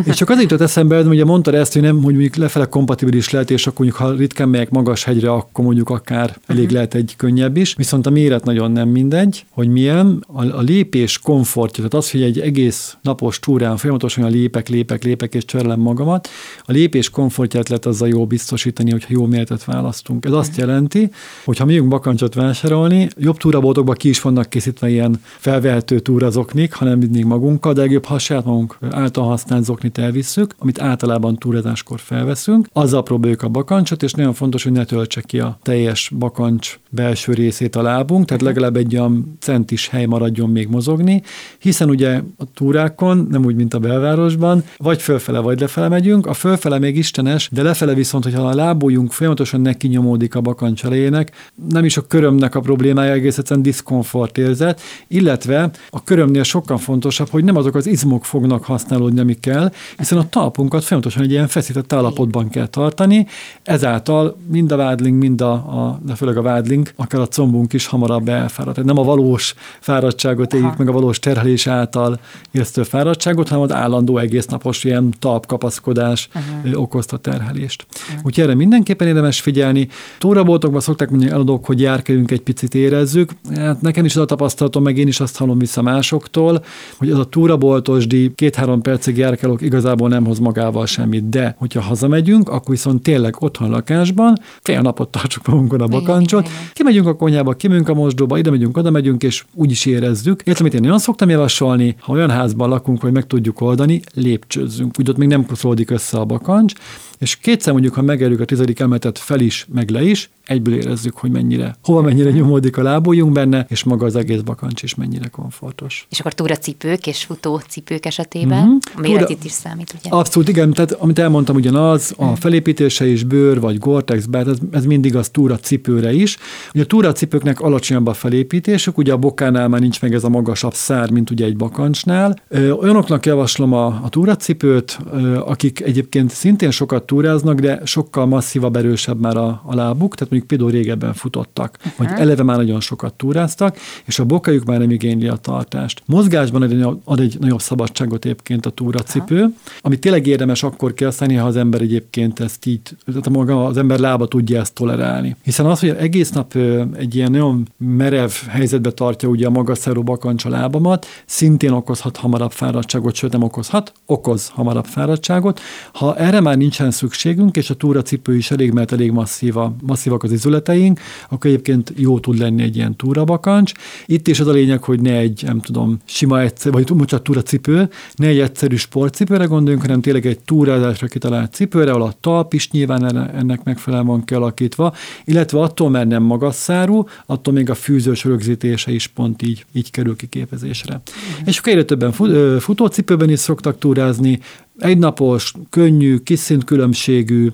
És 0.04 0.16
csak 0.16 0.28
azért 0.28 0.50
jutott 0.50 0.66
eszembe, 0.66 0.96
hogy 0.96 1.06
ugye 1.06 1.24
mondtad 1.24 1.54
ezt, 1.54 1.72
hogy 1.72 1.82
nem, 1.82 2.02
hogy 2.02 2.12
mondjuk 2.12 2.36
lefele 2.36 2.64
kompatibilis 2.64 3.30
lehet, 3.30 3.50
és 3.50 3.66
akkor 3.66 3.86
mondjuk, 3.86 4.08
ha 4.08 4.14
ritkán 4.16 4.48
megyek 4.48 4.70
magas 4.70 5.04
hegyre, 5.04 5.32
akkor 5.32 5.64
mondjuk 5.64 5.90
akár 5.90 6.36
elég 6.46 6.62
uh-huh. 6.62 6.74
lehet 6.74 6.94
egy 6.94 7.14
könnyebb 7.16 7.56
is. 7.56 7.74
Viszont 7.74 8.06
a 8.06 8.10
méret 8.10 8.44
nagyon 8.44 8.72
nem 8.72 8.88
mindegy, 8.88 9.44
hogy 9.50 9.68
milyen. 9.68 10.24
A, 10.26 10.44
a 10.44 10.60
lépés 10.60 11.18
komfortja, 11.18 11.76
tehát 11.76 11.94
az, 12.04 12.10
hogy 12.10 12.22
egy 12.22 12.40
egész 12.40 12.96
napos 13.02 13.38
túrán 13.38 13.76
folyamatosan 13.76 14.24
a 14.24 14.28
lépek, 14.28 14.68
lépek, 14.68 15.04
lépek, 15.04 15.34
és 15.34 15.44
cserélem 15.44 15.80
magamat, 15.80 16.28
a 16.64 16.72
lépés 16.72 17.10
komfortját 17.10 17.68
lehet 17.68 17.86
azzal 17.86 18.08
jó 18.08 18.26
biztosítani, 18.26 18.90
hogyha 18.90 19.12
jó 19.12 19.26
méretet 19.26 19.64
választunk. 19.64 20.24
Ez 20.24 20.32
azt 20.32 20.56
jelenti, 20.56 21.10
hogy 21.44 21.58
ha 21.58 21.64
megyünk 21.64 21.88
bakancsot 21.88 22.34
vásárolni, 22.62 23.08
jobb 23.16 23.36
túraboltokban 23.36 23.94
ki 23.94 24.08
is 24.08 24.20
vannak 24.20 24.48
készítve 24.48 24.88
ilyen 24.88 25.20
felvehető 25.22 25.98
túrazoknik, 25.98 26.72
hanem 26.72 26.98
mindig 26.98 27.24
magunkkal, 27.24 27.72
de 27.72 27.80
legjobb, 27.80 28.04
ha 28.04 28.18
saját 28.18 28.44
magunk 28.44 28.78
által 28.90 29.24
használt 29.24 29.64
zoknit 29.64 29.98
elvisszük, 29.98 30.54
amit 30.58 30.80
általában 30.80 31.36
túrazáskor 31.36 32.00
felveszünk, 32.00 32.68
azzal 32.72 33.02
próbáljuk 33.02 33.42
a 33.42 33.48
bakancsot, 33.48 34.02
és 34.02 34.12
nagyon 34.12 34.32
fontos, 34.32 34.62
hogy 34.62 34.72
ne 34.72 34.84
töltse 34.84 35.20
ki 35.20 35.38
a 35.38 35.58
teljes 35.62 36.12
bakancs 36.18 36.78
belső 36.90 37.32
részét 37.32 37.76
a 37.76 37.82
lábunk, 37.82 38.26
tehát 38.26 38.42
legalább 38.42 38.76
egy 38.76 38.96
olyan 38.96 39.36
centis 39.40 39.88
hely 39.88 40.04
maradjon 40.04 40.50
még 40.50 40.68
mozogni, 40.68 41.22
hiszen 41.58 41.88
ugye 41.88 42.20
a 42.38 42.44
túrákon, 42.54 43.26
nem 43.30 43.44
úgy, 43.44 43.54
mint 43.54 43.74
a 43.74 43.78
belvárosban, 43.78 44.64
vagy 44.76 45.02
fölfele, 45.02 45.38
vagy 45.38 45.60
lefele 45.60 45.88
megyünk, 45.88 46.26
a 46.26 46.32
fölfele 46.32 46.78
még 46.78 46.96
istenes, 46.96 47.48
de 47.52 47.62
lefele 47.62 47.94
viszont, 47.94 48.24
hogyha 48.24 48.48
a 48.48 48.54
lábujjunk 48.54 49.12
folyamatosan 49.12 49.60
neki 49.60 49.88
nyomódik 49.88 50.34
a 50.34 50.40
bakancs 50.40 50.84
elejének, 50.84 51.50
nem 51.68 51.84
is 51.84 51.96
a 51.96 52.06
körömnek 52.06 52.47
a 52.54 52.60
problémája, 52.60 53.12
egész 53.12 53.38
egyszerűen 53.38 53.64
diszkomfort 53.64 54.38
érzet, 54.38 54.80
illetve 55.08 55.70
a 55.90 56.04
körömnél 56.04 56.42
sokkal 56.42 56.78
fontosabb, 56.78 57.28
hogy 57.28 57.44
nem 57.44 57.56
azok 57.56 57.74
az 57.74 57.86
izmok 57.86 58.24
fognak 58.24 58.64
használódni, 58.64 59.20
amik 59.20 59.40
kell, 59.40 59.72
hiszen 59.96 60.18
a 60.18 60.28
talpunkat 60.28 60.84
folyamatosan 60.84 61.22
egy 61.22 61.30
ilyen 61.30 61.48
feszített 61.48 61.92
állapotban 61.92 62.48
kell 62.48 62.66
tartani, 62.66 63.26
ezáltal 63.62 64.36
mind 64.50 64.72
a 64.72 64.76
vádling, 64.76 65.18
mind 65.18 65.40
a, 65.40 65.52
a 65.52 66.00
de 66.02 66.14
főleg 66.14 66.36
a 66.36 66.42
vádling, 66.42 66.92
akár 66.96 67.20
a 67.20 67.26
combunk 67.26 67.72
is 67.72 67.86
hamarabb 67.86 68.28
elfárad. 68.28 68.74
Tehát 68.74 68.88
nem 68.88 68.98
a 68.98 69.04
valós 69.04 69.54
fáradtságot 69.80 70.54
éljük 70.54 70.76
meg 70.76 70.88
a 70.88 70.92
valós 70.92 71.18
terhelés 71.18 71.66
által 71.66 72.20
érztő 72.50 72.82
fáradtságot, 72.82 73.48
hanem 73.48 73.64
az 73.64 73.72
állandó 73.72 74.18
egésznapos 74.18 74.84
ilyen 74.84 75.14
talpkapaszkodás 75.18 76.28
uh-huh. 76.34 76.80
okozta 76.80 77.16
terhelést. 77.16 77.86
Uh-huh. 77.90 78.24
Úgyhogy 78.24 78.44
erre 78.44 78.54
mindenképpen 78.54 79.06
érdemes 79.06 79.40
figyelni. 79.40 79.88
Túraboltokban 80.18 80.80
szokták 80.80 81.10
mondani 81.10 81.30
eladók, 81.30 81.66
hogy 81.66 81.80
járkálunk 81.80 82.30
egy 82.30 82.37
picit 82.40 82.74
érezzük. 82.74 83.30
Hát 83.54 83.80
nekem 83.80 84.04
is 84.04 84.16
az 84.16 84.22
a 84.22 84.24
tapasztalatom, 84.24 84.82
meg 84.82 84.98
én 84.98 85.06
is 85.06 85.20
azt 85.20 85.36
hallom 85.36 85.58
vissza 85.58 85.82
másoktól, 85.82 86.64
hogy 86.96 87.10
az 87.10 87.18
a 87.18 87.24
túraboltos 87.24 88.06
díj 88.06 88.32
két-három 88.34 88.82
percig 88.82 89.16
járkálok 89.16 89.62
igazából 89.62 90.08
nem 90.08 90.24
hoz 90.24 90.38
magával 90.38 90.86
semmit, 90.86 91.28
de 91.28 91.54
hogyha 91.58 91.80
hazamegyünk, 91.80 92.48
akkor 92.48 92.70
viszont 92.70 93.02
tényleg 93.02 93.34
otthon 93.38 93.70
lakásban 93.70 94.36
fél 94.62 94.80
napot 94.80 95.08
tartsuk 95.08 95.46
magunkon 95.46 95.80
a 95.80 95.86
bakancsot, 95.86 96.48
kimegyünk 96.72 97.06
a 97.06 97.16
konyhába, 97.16 97.52
kimegyünk 97.52 97.88
a 97.88 97.94
mosdóba, 97.94 98.38
ide 98.38 98.50
megyünk, 98.50 98.76
oda 98.76 98.90
megyünk, 98.90 99.22
és 99.22 99.44
úgy 99.54 99.70
is 99.70 99.86
érezzük. 99.86 100.42
Értem, 100.44 100.62
amit 100.64 100.74
én 100.74 100.80
nagyon 100.80 100.98
szoktam 100.98 101.28
javasolni, 101.28 101.96
ha 102.00 102.12
olyan 102.12 102.30
házban 102.30 102.68
lakunk, 102.68 103.00
hogy 103.00 103.12
meg 103.12 103.26
tudjuk 103.26 103.60
oldani, 103.60 104.00
lépcsőzzünk. 104.14 104.94
Úgy 104.98 105.08
ott 105.08 105.16
még 105.16 105.28
nem 105.28 105.46
kuszolódik 105.46 105.90
össze 105.90 106.18
a 106.18 106.24
bakancs, 106.24 106.72
és 107.18 107.36
kétszer 107.36 107.72
mondjuk, 107.72 107.94
ha 107.94 108.02
megerjük 108.02 108.40
a 108.40 108.44
tizedik 108.44 108.80
emetet 108.80 109.18
fel 109.18 109.40
is, 109.40 109.66
meg 109.72 109.90
le 109.90 110.02
is, 110.02 110.30
egyből 110.48 110.74
érezzük, 110.74 111.16
hogy 111.16 111.30
mennyire, 111.30 111.76
hova 111.82 112.00
mennyire 112.00 112.30
nyomódik 112.30 112.76
a 112.76 112.82
lábujjunk 112.82 113.32
benne, 113.32 113.66
és 113.68 113.84
maga 113.84 114.06
az 114.06 114.16
egész 114.16 114.40
bakancs 114.40 114.82
is 114.82 114.94
mennyire 114.94 115.28
komfortos. 115.28 116.06
És 116.10 116.20
akkor 116.20 116.32
túracipők 116.32 117.06
és 117.06 117.24
futócipők 117.24 118.06
esetében 118.06 118.64
mm-hmm. 118.64 118.76
a 118.94 119.00
méret 119.00 119.28
itt 119.28 119.44
is 119.44 119.52
számít, 119.52 119.94
ugye? 120.00 120.10
Abszolút, 120.10 120.48
igen, 120.48 120.72
tehát 120.72 120.92
amit 120.92 121.18
elmondtam 121.18 121.56
ugyanaz, 121.56 122.14
a 122.16 122.24
mhm. 122.24 122.34
felépítése 122.34 123.06
is 123.06 123.24
bőr 123.24 123.60
vagy 123.60 123.78
Gore-Tex, 123.78 124.24
ez, 124.30 124.58
ez 124.70 124.84
mindig 124.84 125.16
az 125.16 125.28
túracipőre 125.28 126.12
is. 126.12 126.36
Ugye 126.74 126.82
a 126.82 126.86
túracipőknek 126.86 127.60
alacsonyabb 127.60 128.06
a 128.06 128.12
felépítésük, 128.12 128.98
ugye 128.98 129.12
a 129.12 129.16
bokánál 129.16 129.68
már 129.68 129.80
nincs 129.80 130.00
meg 130.00 130.14
ez 130.14 130.24
a 130.24 130.28
magasabb 130.28 130.74
szár, 130.74 131.10
mint 131.10 131.30
ugye 131.30 131.44
egy 131.44 131.56
bakancsnál. 131.56 132.40
Olyanoknak 132.80 133.26
javaslom 133.26 133.72
a, 133.72 133.86
a 133.86 134.08
túracipőt, 134.08 134.98
akik 135.44 135.80
egyébként 135.80 136.30
szintén 136.30 136.70
sokat 136.70 137.06
túráznak, 137.08 137.60
de 137.60 137.80
sokkal 137.84 138.26
masszívabb, 138.26 138.76
erősebb 138.76 139.20
már 139.20 139.36
a, 139.36 139.62
a 139.64 139.74
lábuk, 139.74 140.14
tehát 140.14 140.30
mondjuk 140.30 140.46
például 140.46 140.70
régebben 140.70 141.14
futottak, 141.14 141.78
uh-huh. 141.78 141.92
vagy 141.96 142.20
eleve 142.20 142.42
már 142.42 142.56
nagyon 142.56 142.80
sokat 142.80 143.14
túráztak, 143.14 143.76
és 144.04 144.18
a 144.18 144.24
bokajuk 144.24 144.64
már 144.64 144.78
nem 144.78 144.90
igényli 144.90 145.28
a 145.28 145.36
tartást. 145.36 146.02
Mozgásban 146.06 146.62
ad 146.62 146.72
egy, 146.72 146.86
ad 147.04 147.20
egy 147.20 147.36
nagyobb 147.40 147.60
szabadságot 147.60 148.24
egyébként 148.24 148.66
a 148.66 148.70
túracipő, 148.70 149.34
uh-huh. 149.34 149.54
amit 149.80 150.00
tényleg 150.00 150.26
érdemes 150.26 150.62
akkor 150.62 150.94
kihasználni, 150.94 151.34
ha 151.34 151.46
az 151.46 151.56
ember 151.56 151.80
egyébként 151.80 152.40
ezt 152.40 152.66
így, 152.66 152.80
tehát 153.06 153.28
maga 153.28 153.64
az 153.64 153.76
ember 153.76 153.98
lába 153.98 154.26
tudja 154.26 154.60
ezt 154.60 154.74
tolerálni. 154.74 155.36
Hiszen 155.42 155.66
az, 155.66 155.80
hogy 155.80 155.88
egész 155.88 156.30
nap 156.30 156.54
egy 156.96 157.14
ilyen 157.14 157.30
nagyon 157.30 157.68
merev 157.76 158.30
helyzetbe 158.48 158.90
tartja 158.90 159.28
ugye 159.28 159.46
a 159.46 159.50
magaszerű 159.50 160.00
bakancs 160.00 160.44
a 160.44 160.48
lábamat, 160.48 161.06
szintén 161.26 161.70
okozhat 161.70 162.16
hamarabb 162.16 162.52
fáradtságot, 162.52 163.14
sőt 163.14 163.32
nem 163.32 163.42
okozhat, 163.42 163.92
okoz 164.06 164.48
hamarabb 164.48 164.84
fáradtságot. 164.84 165.60
Ha 165.92 166.16
erre 166.16 166.40
már 166.40 166.56
nincsen 166.56 166.90
szükségünk, 166.98 167.56
és 167.56 167.70
a 167.70 167.74
túracipő 167.74 168.36
is 168.36 168.50
elég, 168.50 168.72
mert 168.72 168.92
elég 168.92 169.10
masszíva, 169.10 169.76
masszívak 169.82 170.22
az 170.22 170.32
izületeink, 170.32 171.00
akkor 171.28 171.50
egyébként 171.50 171.92
jó 171.96 172.18
tud 172.18 172.38
lenni 172.38 172.62
egy 172.62 172.76
ilyen 172.76 172.96
túrabakancs. 172.96 173.72
Itt 174.06 174.28
is 174.28 174.40
az 174.40 174.46
a 174.46 174.52
lényeg, 174.52 174.82
hogy 174.82 175.00
ne 175.00 175.12
egy, 175.12 175.42
nem 175.46 175.60
tudom, 175.60 175.98
sima 176.04 176.40
egyszer, 176.40 176.72
vagy 176.72 176.84
bocsánat, 176.84 177.24
túracipő, 177.24 177.88
ne 178.14 178.26
egy 178.26 178.38
egyszerű 178.38 178.76
sportcipőre 178.76 179.44
gondoljunk, 179.44 179.82
hanem 179.82 180.00
tényleg 180.00 180.26
egy 180.26 180.38
túrázásra 180.38 181.06
kitalált 181.06 181.52
cipőre, 181.52 181.90
ahol 181.90 182.02
a 182.02 182.14
talp 182.20 182.54
is 182.54 182.70
nyilván 182.70 183.16
ennek 183.36 183.64
megfelelően 183.64 184.08
van 184.08 184.24
kialakítva, 184.24 184.94
illetve 185.24 185.60
attól, 185.60 185.90
mert 185.90 186.08
nem 186.08 186.22
magas 186.22 186.54
szárú, 186.54 187.04
attól 187.26 187.54
még 187.54 187.70
a 187.70 187.74
fűzős 187.74 188.24
rögzítése 188.24 188.90
is 188.90 189.06
pont 189.06 189.42
így, 189.42 189.64
így 189.72 189.90
kerül 189.90 190.16
kiképezésre. 190.16 190.94
Mm. 190.94 191.46
És 191.46 191.58
akkor 191.58 191.72
egyre 191.72 191.84
többen 191.84 192.12
futócipőben 192.60 193.30
is 193.30 193.38
szoktak 193.38 193.78
túrázni, 193.78 194.40
egynapos, 194.78 195.52
könnyű, 195.70 196.16
kiszint 196.16 196.64
különbségű, 196.64 197.48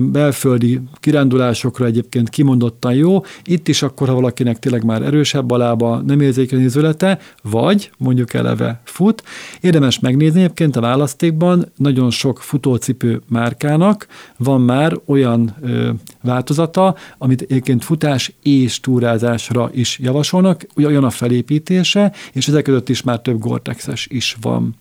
belföldi 0.00 0.80
kirándulásokra 1.00 1.84
egyébként 1.84 2.28
kimondottan 2.28 2.94
jó. 2.94 3.20
Itt 3.44 3.68
is 3.68 3.82
akkor, 3.82 4.08
ha 4.08 4.14
valakinek 4.14 4.58
tényleg 4.58 4.84
már 4.84 5.02
erősebb 5.02 5.50
a 5.50 5.56
lába, 5.56 6.02
nem 6.06 6.20
érzékeny 6.20 6.64
izülete, 6.64 7.18
vagy 7.42 7.90
mondjuk 7.98 8.34
eleve 8.34 8.80
fut. 8.84 9.22
Érdemes 9.60 9.98
megnézni 9.98 10.42
egyébként 10.42 10.76
a 10.76 10.80
választékban, 10.80 11.72
nagyon 11.76 12.10
sok 12.10 12.38
futócipő 12.38 13.20
márkának 13.28 14.06
van 14.36 14.60
már 14.60 14.96
olyan 15.06 15.54
ö, 15.62 15.90
változata, 16.22 16.94
amit 17.18 17.40
egyébként 17.40 17.84
futás 17.84 18.32
és 18.42 18.80
túrázásra 18.80 19.70
is 19.72 19.98
javasolnak, 19.98 20.66
olyan 20.76 21.04
a 21.04 21.10
felépítése, 21.10 22.12
és 22.32 22.48
ezek 22.48 22.62
között 22.62 22.88
is 22.88 23.02
már 23.02 23.20
több 23.20 23.38
Gore-Texes 23.38 24.06
is 24.10 24.36
van 24.40 24.74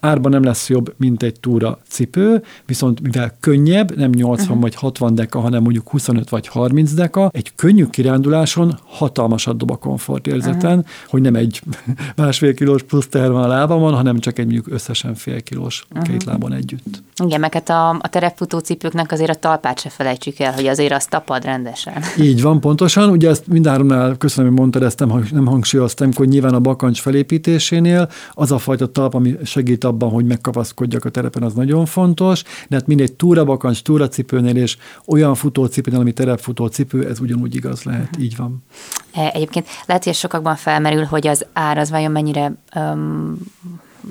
árban 0.00 0.30
nem 0.30 0.42
lesz 0.42 0.68
jobb, 0.68 0.94
mint 0.96 1.22
egy 1.22 1.40
túra 1.40 1.78
cipő, 1.88 2.42
viszont 2.66 3.00
mivel 3.00 3.36
könnyebb, 3.40 3.96
nem 3.96 4.10
80 4.10 4.46
uh-huh. 4.46 4.60
vagy 4.62 4.74
60 4.74 5.14
deka, 5.14 5.40
hanem 5.40 5.62
mondjuk 5.62 5.90
25 5.90 6.28
vagy 6.28 6.46
30 6.46 6.92
deka, 6.92 7.30
egy 7.32 7.52
könnyű 7.54 7.86
kiránduláson 7.86 8.78
hatalmasat 8.84 9.56
dob 9.56 9.70
a 9.70 9.76
komfortérzeten, 9.76 10.78
uh-huh. 10.78 10.86
hogy 11.08 11.20
nem 11.20 11.34
egy 11.34 11.60
másfél 12.16 12.54
kilós 12.54 12.82
plusz 12.82 13.08
teher 13.08 13.30
van 13.30 13.42
a 13.42 13.46
lábamon, 13.46 13.94
hanem 13.94 14.18
csak 14.18 14.38
egy 14.38 14.44
mondjuk 14.44 14.74
összesen 14.74 15.14
fél 15.14 15.42
kilós 15.42 15.86
uh-huh. 15.90 16.08
két 16.08 16.24
lábon 16.24 16.52
együtt. 16.52 17.02
Igen, 17.24 17.40
meg 17.40 17.52
hát 17.52 17.68
a, 17.68 17.88
a 17.88 18.08
terepfutó 18.08 18.58
cipőknek 18.58 19.12
azért 19.12 19.30
a 19.30 19.34
talpát 19.34 19.80
se 19.80 19.88
felejtsük 19.88 20.38
el, 20.38 20.52
hogy 20.52 20.66
azért 20.66 20.92
az 20.92 21.04
tapad 21.04 21.44
rendesen. 21.44 21.94
Így 22.28 22.42
van, 22.42 22.60
pontosan. 22.60 23.10
Ugye 23.10 23.28
ezt 23.28 23.46
mindáromnál, 23.46 24.16
köszönöm, 24.16 24.50
hogy 24.50 24.58
mondtad, 24.58 24.82
ezt 24.82 24.98
nem, 24.98 25.28
nem 25.30 25.46
hangsúlyoztam, 25.46 26.10
hogy 26.14 26.28
nyilván 26.28 26.54
a 26.54 26.60
bakancs 26.60 27.00
felépítésénél 27.00 28.10
az 28.32 28.52
a 28.52 28.58
fajta 28.58 28.86
talp, 28.86 29.14
ami 29.14 29.36
segít 29.44 29.84
abban, 29.88 30.10
hogy 30.10 30.24
megkapaszkodjak 30.24 31.04
a 31.04 31.10
terepen, 31.10 31.42
az 31.42 31.54
nagyon 31.54 31.86
fontos, 31.86 32.42
de 32.68 32.76
hát 32.76 32.86
mindegy 32.86 33.12
túrabakancs, 33.12 33.82
túracipőnél 33.82 34.56
és 34.56 34.76
olyan 35.06 35.34
futócipőnél, 35.34 36.00
ami 36.00 36.12
terepfutócipő, 36.12 37.08
ez 37.08 37.20
ugyanúgy 37.20 37.54
igaz 37.54 37.82
lehet, 37.82 38.16
így 38.18 38.36
van. 38.36 38.64
E, 39.12 39.30
egyébként 39.34 39.66
lehet, 39.86 40.04
hogy 40.04 40.14
sokakban 40.14 40.56
felmerül, 40.56 41.04
hogy 41.04 41.26
az 41.26 41.46
ár 41.52 41.78
az 41.78 41.90
vajon 41.90 42.12
mennyire 42.12 42.52
um, 42.74 43.38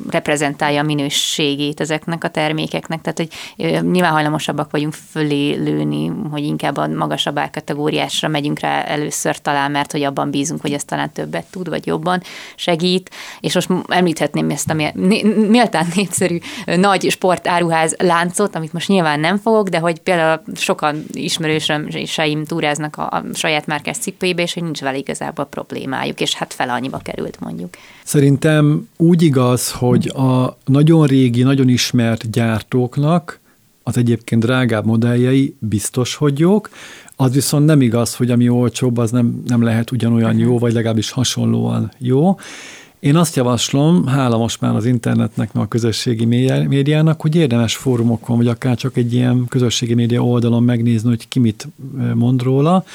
reprezentálja 0.10 0.80
a 0.80 0.84
minőségét 0.84 1.80
ezeknek 1.80 2.24
a 2.24 2.28
termékeknek, 2.30 3.02
tehát 3.02 3.18
hogy 3.18 3.30
nyilván 3.92 4.12
hajlamosabbak 4.12 4.72
vagyunk 4.72 4.94
fölé 5.12 5.54
lőni, 5.54 6.12
hogy 6.32 6.44
inkább 6.44 6.78
a 6.78 6.88
magasabb 6.88 7.38
árkategóriásra 7.38 8.28
megyünk 8.28 8.60
rá 8.60 8.82
először 8.82 9.38
talán, 9.38 9.72
mert 9.72 9.92
hogy 9.92 10.04
abban 10.04 10.32
bízunk, 10.32 10.62
hogy 10.62 10.74
ez 10.74 10.84
talán 10.84 11.12
többet 11.12 11.46
tud, 11.52 11.70
vagy 11.70 11.86
jobban 11.86 12.22
segít, 12.56 13.10
és 13.40 13.54
most 13.54 13.70
említhetném 13.88 14.50
ezt 14.50 14.70
a 14.70 14.74
méltán 15.50 15.88
népszerű 15.96 16.38
nagy 16.66 17.10
sportáruház 17.10 17.96
láncot, 17.98 18.56
amit 18.56 18.74
most 18.74 18.88
nyilván 18.88 19.20
nem 19.20 19.38
fogok, 19.38 19.68
de 19.68 19.80
hogy 19.80 20.00
például 20.00 20.42
sokan 20.56 21.06
ismerőseim 21.12 22.46
túráznak 22.46 22.98
a, 22.98 23.10
a 23.10 23.24
saját 23.34 23.66
márkás 23.66 23.98
cipőjébe, 23.98 24.42
és 24.42 24.54
hogy 24.54 24.64
nincs 24.64 24.82
vele 24.82 24.98
igazából 24.98 25.46
problémájuk, 25.46 26.20
és 26.20 26.34
hát 26.34 26.54
fel 26.54 26.70
annyiba 26.70 26.98
került 26.98 27.40
mondjuk. 27.40 27.70
Szerintem 28.08 28.88
úgy 28.98 29.22
igaz, 29.22 29.72
hogy 29.72 30.08
a 30.08 30.58
nagyon 30.66 31.06
régi, 31.06 31.44
nagyon 31.44 31.70
ismert 31.70 32.30
gyártóknak 32.30 33.40
az 33.84 33.98
egyébként 33.98 34.44
drágább 34.44 34.86
modelljei 34.86 35.56
biztos, 35.60 36.16
hogy 36.16 36.40
jók, 36.40 36.70
az 37.16 37.34
viszont 37.34 37.66
nem 37.66 37.82
igaz, 37.82 38.16
hogy 38.16 38.32
ami 38.32 38.50
olcsóbb, 38.50 38.98
az 38.98 39.12
nem, 39.12 39.44
nem 39.48 39.62
lehet 39.62 39.92
ugyanolyan 39.92 40.38
jó, 40.38 40.58
vagy 40.60 40.74
legalábbis 40.74 41.12
hasonlóan 41.12 41.92
jó. 41.98 42.36
Én 43.00 43.16
azt 43.16 43.36
javaslom, 43.36 44.06
hála 44.06 44.38
most 44.38 44.62
már 44.62 44.76
az 44.76 44.86
internetnek, 44.86 45.54
meg 45.54 45.64
a 45.64 45.68
közösségi 45.68 46.26
médiának, 46.68 47.22
hogy 47.22 47.36
érdemes 47.36 47.76
fórumokon, 47.76 48.38
vagy 48.38 48.48
akár 48.48 48.76
csak 48.76 48.98
egy 48.98 49.14
ilyen 49.14 49.46
közösségi 49.50 49.94
média 49.94 50.24
oldalon 50.24 50.64
megnézni, 50.64 51.10
hogy 51.10 51.28
ki 51.28 51.40
mit 51.40 51.68
mond 52.14 52.42
róla. 52.42 52.86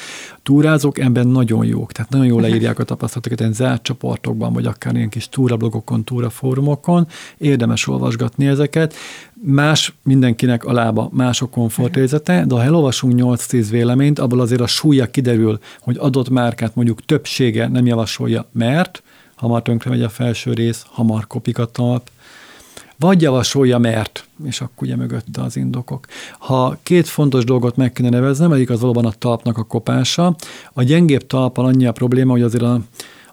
Túrázók 0.43 0.99
ebben 0.99 1.27
nagyon 1.27 1.65
jók, 1.65 1.91
tehát 1.91 2.11
nagyon 2.11 2.25
jól 2.25 2.41
leírják 2.41 2.79
a 2.79 2.83
tapasztalatokat 2.83 3.41
egy 3.41 3.53
zárt 3.53 3.83
csoportokban, 3.83 4.53
vagy 4.53 4.65
akár 4.65 4.95
ilyen 4.95 5.09
kis 5.09 5.29
túrablogokon, 5.29 6.03
túrafórumokon. 6.03 7.07
Érdemes 7.37 7.87
olvasgatni 7.87 8.47
ezeket. 8.47 8.93
Más 9.33 9.93
mindenkinek 10.01 10.65
a 10.65 10.73
lába, 10.73 11.09
más 11.11 11.41
a 11.41 11.45
komfortérzete, 11.45 12.45
de 12.45 12.55
ha 12.55 12.63
elolvasunk 12.63 13.13
8-10 13.17 13.67
véleményt, 13.69 14.19
abból 14.19 14.39
azért 14.39 14.61
a 14.61 14.67
súlya 14.67 15.05
kiderül, 15.05 15.59
hogy 15.79 15.97
adott 15.99 16.29
márkát 16.29 16.75
mondjuk 16.75 17.05
többsége 17.05 17.67
nem 17.67 17.85
javasolja, 17.85 18.45
mert 18.51 19.03
hamar 19.35 19.61
tönkre 19.61 19.89
megy 19.89 20.01
a 20.01 20.09
felső 20.09 20.53
rész, 20.53 20.85
hamar 20.89 21.27
kopik 21.27 21.57
a 21.57 21.65
talp, 21.65 22.09
vagy 22.97 23.21
javasolja, 23.21 23.77
mert, 23.77 24.27
és 24.45 24.61
akkor 24.61 24.87
ugye 24.87 24.95
mögötte 24.95 25.41
az 25.41 25.55
indokok. 25.55 26.05
Ha 26.39 26.77
két 26.83 27.07
fontos 27.07 27.43
dolgot 27.43 27.75
meg 27.75 27.91
kéne 27.91 28.09
neveznem, 28.09 28.51
egyik 28.51 28.69
az 28.69 28.79
valóban 28.79 29.05
a 29.05 29.11
talpnak 29.11 29.57
a 29.57 29.63
kopása. 29.63 30.35
A 30.73 30.83
gyengébb 30.83 31.27
talpal 31.27 31.65
annyi 31.65 31.85
a 31.85 31.91
probléma, 31.91 32.31
hogy 32.31 32.41
azért 32.41 32.63
a, 32.63 32.81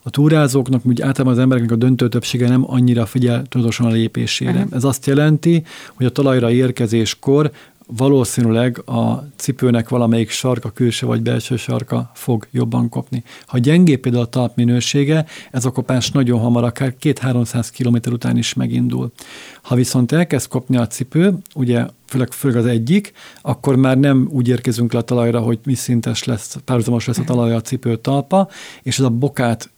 a 0.02 0.10
túrázóknak, 0.10 0.86
úgy 0.86 1.00
általában 1.00 1.32
az 1.32 1.38
embereknek 1.38 1.72
a 1.72 1.76
döntő 1.76 2.08
többsége 2.08 2.48
nem 2.48 2.64
annyira 2.70 3.06
figyel 3.06 3.42
tudatosan 3.48 3.86
a 3.86 3.90
lépésére. 3.90 4.50
Uh-huh. 4.58 4.74
Ez 4.74 4.84
azt 4.84 5.06
jelenti, 5.06 5.64
hogy 5.94 6.06
a 6.06 6.10
talajra 6.10 6.50
érkezéskor 6.50 7.50
valószínűleg 7.96 8.82
a 8.86 9.26
cipőnek 9.36 9.88
valamelyik 9.88 10.30
sarka, 10.30 10.70
külső 10.70 11.06
vagy 11.06 11.22
belső 11.22 11.56
sarka 11.56 12.10
fog 12.14 12.46
jobban 12.50 12.88
kopni. 12.88 13.22
Ha 13.46 13.58
gyengébb 13.58 14.00
például 14.00 14.24
a 14.24 14.28
talp 14.28 14.56
minősége, 14.56 15.26
ez 15.50 15.64
a 15.64 15.70
kopás 15.70 16.10
nagyon 16.10 16.40
hamar, 16.40 16.64
akár 16.64 16.94
2-300 17.02 17.68
km 17.76 18.12
után 18.12 18.36
is 18.36 18.54
megindul. 18.54 19.12
Ha 19.62 19.74
viszont 19.74 20.12
elkezd 20.12 20.48
kopni 20.48 20.76
a 20.76 20.86
cipő, 20.86 21.34
ugye 21.54 21.86
főleg, 22.06 22.32
főleg 22.32 22.58
az 22.58 22.66
egyik, 22.66 23.12
akkor 23.42 23.76
már 23.76 23.98
nem 23.98 24.28
úgy 24.32 24.48
érkezünk 24.48 24.92
le 24.92 24.98
a 24.98 25.02
talajra, 25.02 25.40
hogy 25.40 25.58
mi 25.64 25.74
szintes 25.74 26.24
lesz, 26.24 26.56
párhuzamos 26.64 27.06
lesz 27.06 27.18
a 27.18 27.24
talaj 27.24 27.54
a 27.54 27.60
cipő 27.60 27.96
talpa, 27.96 28.48
és 28.82 28.98
ez 28.98 29.04
a 29.04 29.10
bokát 29.10 29.70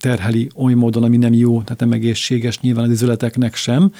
terheli 0.00 0.48
oly 0.56 0.74
módon, 0.74 1.02
ami 1.02 1.16
nem 1.16 1.32
jó, 1.32 1.62
tehát 1.62 1.80
nem 1.80 1.92
egészséges 1.92 2.60
nyilván 2.60 2.84
az 2.84 2.90
izületeknek 2.90 3.54
sem, 3.54 3.92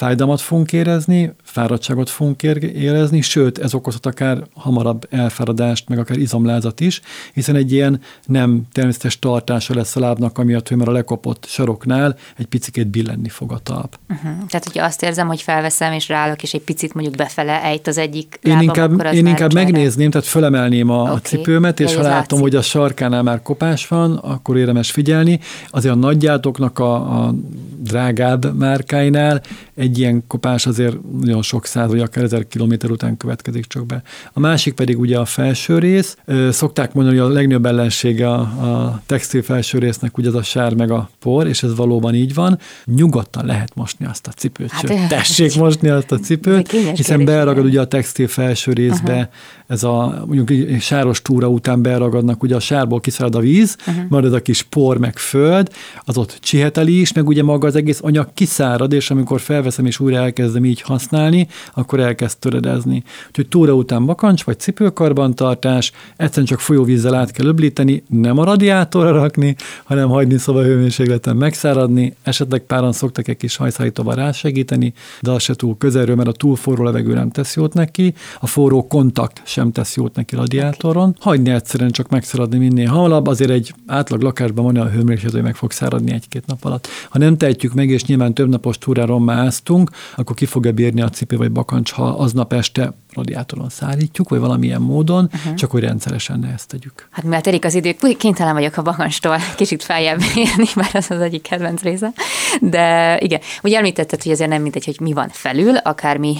fájdalmat 0.00 0.40
fogunk 0.40 0.72
érezni, 0.72 1.32
fáradtságot 1.42 2.10
fogunk 2.10 2.42
érezni, 2.42 3.20
sőt, 3.20 3.58
ez 3.58 3.74
okozhat 3.74 4.06
akár 4.06 4.42
hamarabb 4.54 5.06
elfáradást, 5.10 5.88
meg 5.88 5.98
akár 5.98 6.18
izomlázat 6.18 6.80
is, 6.80 7.00
hiszen 7.32 7.56
egy 7.56 7.72
ilyen 7.72 8.00
nem 8.26 8.62
természetes 8.72 9.18
tartása 9.18 9.74
lesz 9.74 9.96
a 9.96 10.00
lábnak, 10.00 10.38
amiatt, 10.38 10.68
hogy 10.68 10.76
már 10.76 10.88
a 10.88 10.92
lekopott 10.92 11.44
saroknál 11.48 12.16
egy 12.36 12.46
picit 12.46 12.86
billenni 12.86 13.28
fog 13.28 13.52
a 13.52 13.58
talp. 13.58 13.98
Uh-huh. 14.08 14.46
Tehát, 14.48 14.64
hogyha 14.64 14.84
azt 14.84 15.02
érzem, 15.02 15.26
hogy 15.26 15.42
felveszem 15.42 15.92
és 15.92 16.08
ráállok, 16.08 16.42
és 16.42 16.52
egy 16.52 16.62
picit 16.62 16.94
mondjuk 16.94 17.16
befele 17.16 17.62
ejt 17.62 17.86
az 17.86 17.98
egyik 17.98 18.38
én 18.42 18.52
lábam, 18.52 18.66
inkább, 18.66 18.92
akkor 18.92 19.06
az 19.06 19.14
Én 19.14 19.26
inkább 19.26 19.52
megnézném, 19.52 20.10
tehát 20.10 20.26
fölemelném 20.26 20.90
a, 20.90 21.00
okay. 21.00 21.14
a 21.14 21.18
cipőmet, 21.18 21.80
és 21.80 21.94
ha 21.94 22.02
látom, 22.02 22.16
látszik. 22.16 22.38
hogy 22.38 22.54
a 22.54 22.62
sarkánál 22.62 23.22
már 23.22 23.42
kopás 23.42 23.88
van, 23.88 24.16
akkor 24.16 24.56
érdemes 24.56 24.90
figyelni. 24.90 25.40
Azért 25.70 25.94
a 25.94 25.98
nagyjátoknak 25.98 26.78
a, 26.78 26.94
a 26.94 27.34
drágább 27.78 28.58
márkáinál 28.58 29.42
egy 29.74 29.89
ilyen 29.98 30.24
kopás 30.26 30.66
azért 30.66 30.96
nagyon 31.20 31.42
sok 31.42 31.66
száz, 31.66 31.90
vagy 31.90 32.00
akár 32.00 32.24
ezer 32.24 32.46
kilométer 32.46 32.90
után 32.90 33.16
következik 33.16 33.66
csak 33.66 33.86
be. 33.86 34.02
A 34.32 34.40
másik 34.40 34.74
pedig 34.74 34.98
ugye 34.98 35.18
a 35.18 35.24
felső 35.24 35.78
rész. 35.78 36.16
Szokták 36.50 36.92
mondani, 36.92 37.18
hogy 37.18 37.30
a 37.30 37.32
legnagyobb 37.32 37.66
ellensége 37.66 38.28
a, 38.30 38.40
a 38.40 39.02
textil 39.06 39.42
felső 39.42 39.78
résznek 39.78 40.18
ugye 40.18 40.28
az 40.28 40.34
a 40.34 40.42
sár 40.42 40.74
meg 40.74 40.90
a 40.90 41.10
por, 41.18 41.46
és 41.46 41.62
ez 41.62 41.76
valóban 41.76 42.14
így 42.14 42.34
van. 42.34 42.58
Nyugodtan 42.84 43.46
lehet 43.46 43.74
mosni 43.74 44.06
azt 44.06 44.26
a 44.26 44.30
cipőt, 44.30 44.70
hát, 44.70 44.86
sőt, 44.86 45.08
tessék 45.08 45.56
mosni 45.56 45.88
azt 45.88 46.12
a 46.12 46.18
cipőt, 46.18 46.70
hiszen 46.70 47.24
beragad 47.24 47.64
ugye 47.64 47.80
a 47.80 47.86
textil 47.86 48.28
felső 48.28 48.72
részbe 48.72 49.12
uh-huh. 49.12 49.28
ez 49.66 49.82
a 49.82 50.24
mondjuk 50.26 50.80
sáros 50.80 51.22
túra 51.22 51.48
után 51.48 51.82
beragadnak, 51.82 52.42
ugye 52.42 52.56
a 52.56 52.60
sárból 52.60 53.00
kiszalad 53.00 53.34
a 53.34 53.40
víz, 53.40 53.76
uh-huh. 53.86 54.04
marad 54.08 54.26
ez 54.26 54.32
a 54.32 54.42
kis 54.42 54.62
por 54.62 54.98
meg 54.98 55.18
föld, 55.18 55.70
az 56.04 56.16
ott 56.16 56.38
csiheteli 56.40 57.00
is, 57.00 57.12
meg 57.12 57.28
ugye 57.28 57.42
maga 57.42 57.66
az 57.66 57.76
egész 57.76 58.00
anyag 58.02 58.28
kiszárad, 58.34 58.92
és 58.92 59.10
amikor 59.10 59.40
felvesz 59.40 59.78
előveszem 59.80 59.86
és 59.86 60.00
újra 60.00 60.16
elkezdem 60.16 60.64
így 60.64 60.80
használni, 60.80 61.48
akkor 61.74 62.00
elkezd 62.00 62.38
töredezni. 62.38 63.02
Úgyhogy 63.28 63.48
túra 63.48 63.72
után 63.72 64.06
bakancs 64.06 64.44
vagy 64.44 64.58
cipőkarbantartás, 64.58 65.92
egyszerűen 66.16 66.46
csak 66.46 66.60
folyóvízzel 66.60 67.14
át 67.14 67.30
kell 67.30 67.46
öblíteni, 67.46 68.02
nem 68.08 68.38
a 68.38 68.44
radiátorra 68.44 69.12
rakni, 69.12 69.56
hanem 69.84 70.08
hagyni 70.08 70.38
szobahőmérsékleten 70.38 71.36
megszáradni, 71.36 72.14
esetleg 72.22 72.60
páran 72.60 72.92
szoktak 72.92 73.28
egy 73.28 73.36
kis 73.36 73.56
hajszállítóval 73.56 74.14
rásegíteni, 74.14 74.92
de 75.20 75.30
az 75.30 75.42
se 75.42 75.54
túl 75.54 75.76
közelről, 75.78 76.16
mert 76.16 76.28
a 76.28 76.32
túl 76.32 76.56
forró 76.56 76.84
levegő 76.84 77.14
nem 77.14 77.30
tesz 77.30 77.56
jót 77.56 77.74
neki, 77.74 78.14
a 78.40 78.46
forró 78.46 78.86
kontakt 78.86 79.42
sem 79.44 79.72
tesz 79.72 79.96
jót 79.96 80.14
neki 80.14 80.34
radiátoron. 80.34 81.16
Hagyni 81.20 81.50
egyszerűen 81.50 81.90
csak 81.90 82.08
megszáradni 82.08 82.58
minél 82.58 82.88
hamarabb, 82.88 83.26
azért 83.26 83.50
egy 83.50 83.74
átlag 83.86 84.22
lakásban 84.22 84.64
van 84.64 84.76
a 84.76 84.88
hőmérséklet, 84.88 85.32
hogy 85.32 85.42
meg 85.42 85.56
fog 85.56 85.70
száradni 85.70 86.12
egy-két 86.12 86.46
nap 86.46 86.64
alatt. 86.64 86.88
Ha 87.10 87.18
nem 87.18 87.36
tehetjük 87.36 87.74
meg, 87.74 87.88
és 87.88 88.04
nyilván 88.04 88.34
több 88.34 88.48
napos 88.48 88.78
túráron 88.78 89.22
másztunk, 89.70 89.90
akkor 90.16 90.36
ki 90.36 90.46
fogja 90.46 90.72
bírni 90.72 91.00
a 91.00 91.08
cipő 91.08 91.36
vagy 91.36 91.52
bakancs, 91.52 91.92
ha 91.92 92.04
aznap 92.04 92.52
este 92.52 92.94
radiátoron 93.12 93.68
szállítjuk, 93.68 94.28
vagy 94.28 94.38
valamilyen 94.38 94.80
módon, 94.80 95.30
uh-huh. 95.34 95.54
csak 95.54 95.70
hogy 95.70 95.82
rendszeresen 95.82 96.38
ne 96.38 96.52
ezt 96.52 96.68
tegyük. 96.68 97.08
Hát 97.10 97.24
mert 97.24 97.42
telik 97.42 97.64
az 97.64 97.74
idő, 97.74 97.96
kénytelen 98.18 98.54
vagyok 98.54 98.76
a 98.76 98.82
bakanstól 98.82 99.36
kicsit 99.56 99.82
feljebb 99.82 100.20
érni, 100.34 100.66
bár 100.76 100.90
az 100.92 101.10
az 101.10 101.20
egyik 101.20 101.42
kedvenc 101.42 101.82
része. 101.82 102.12
De 102.60 103.16
igen, 103.20 103.40
ugye 103.62 103.76
említetted, 103.78 104.22
hogy 104.22 104.32
azért 104.32 104.50
nem 104.50 104.62
mindegy, 104.62 104.84
hogy 104.84 105.00
mi 105.00 105.12
van 105.12 105.28
felül, 105.28 105.76
akár 105.76 106.16
mi, 106.16 106.36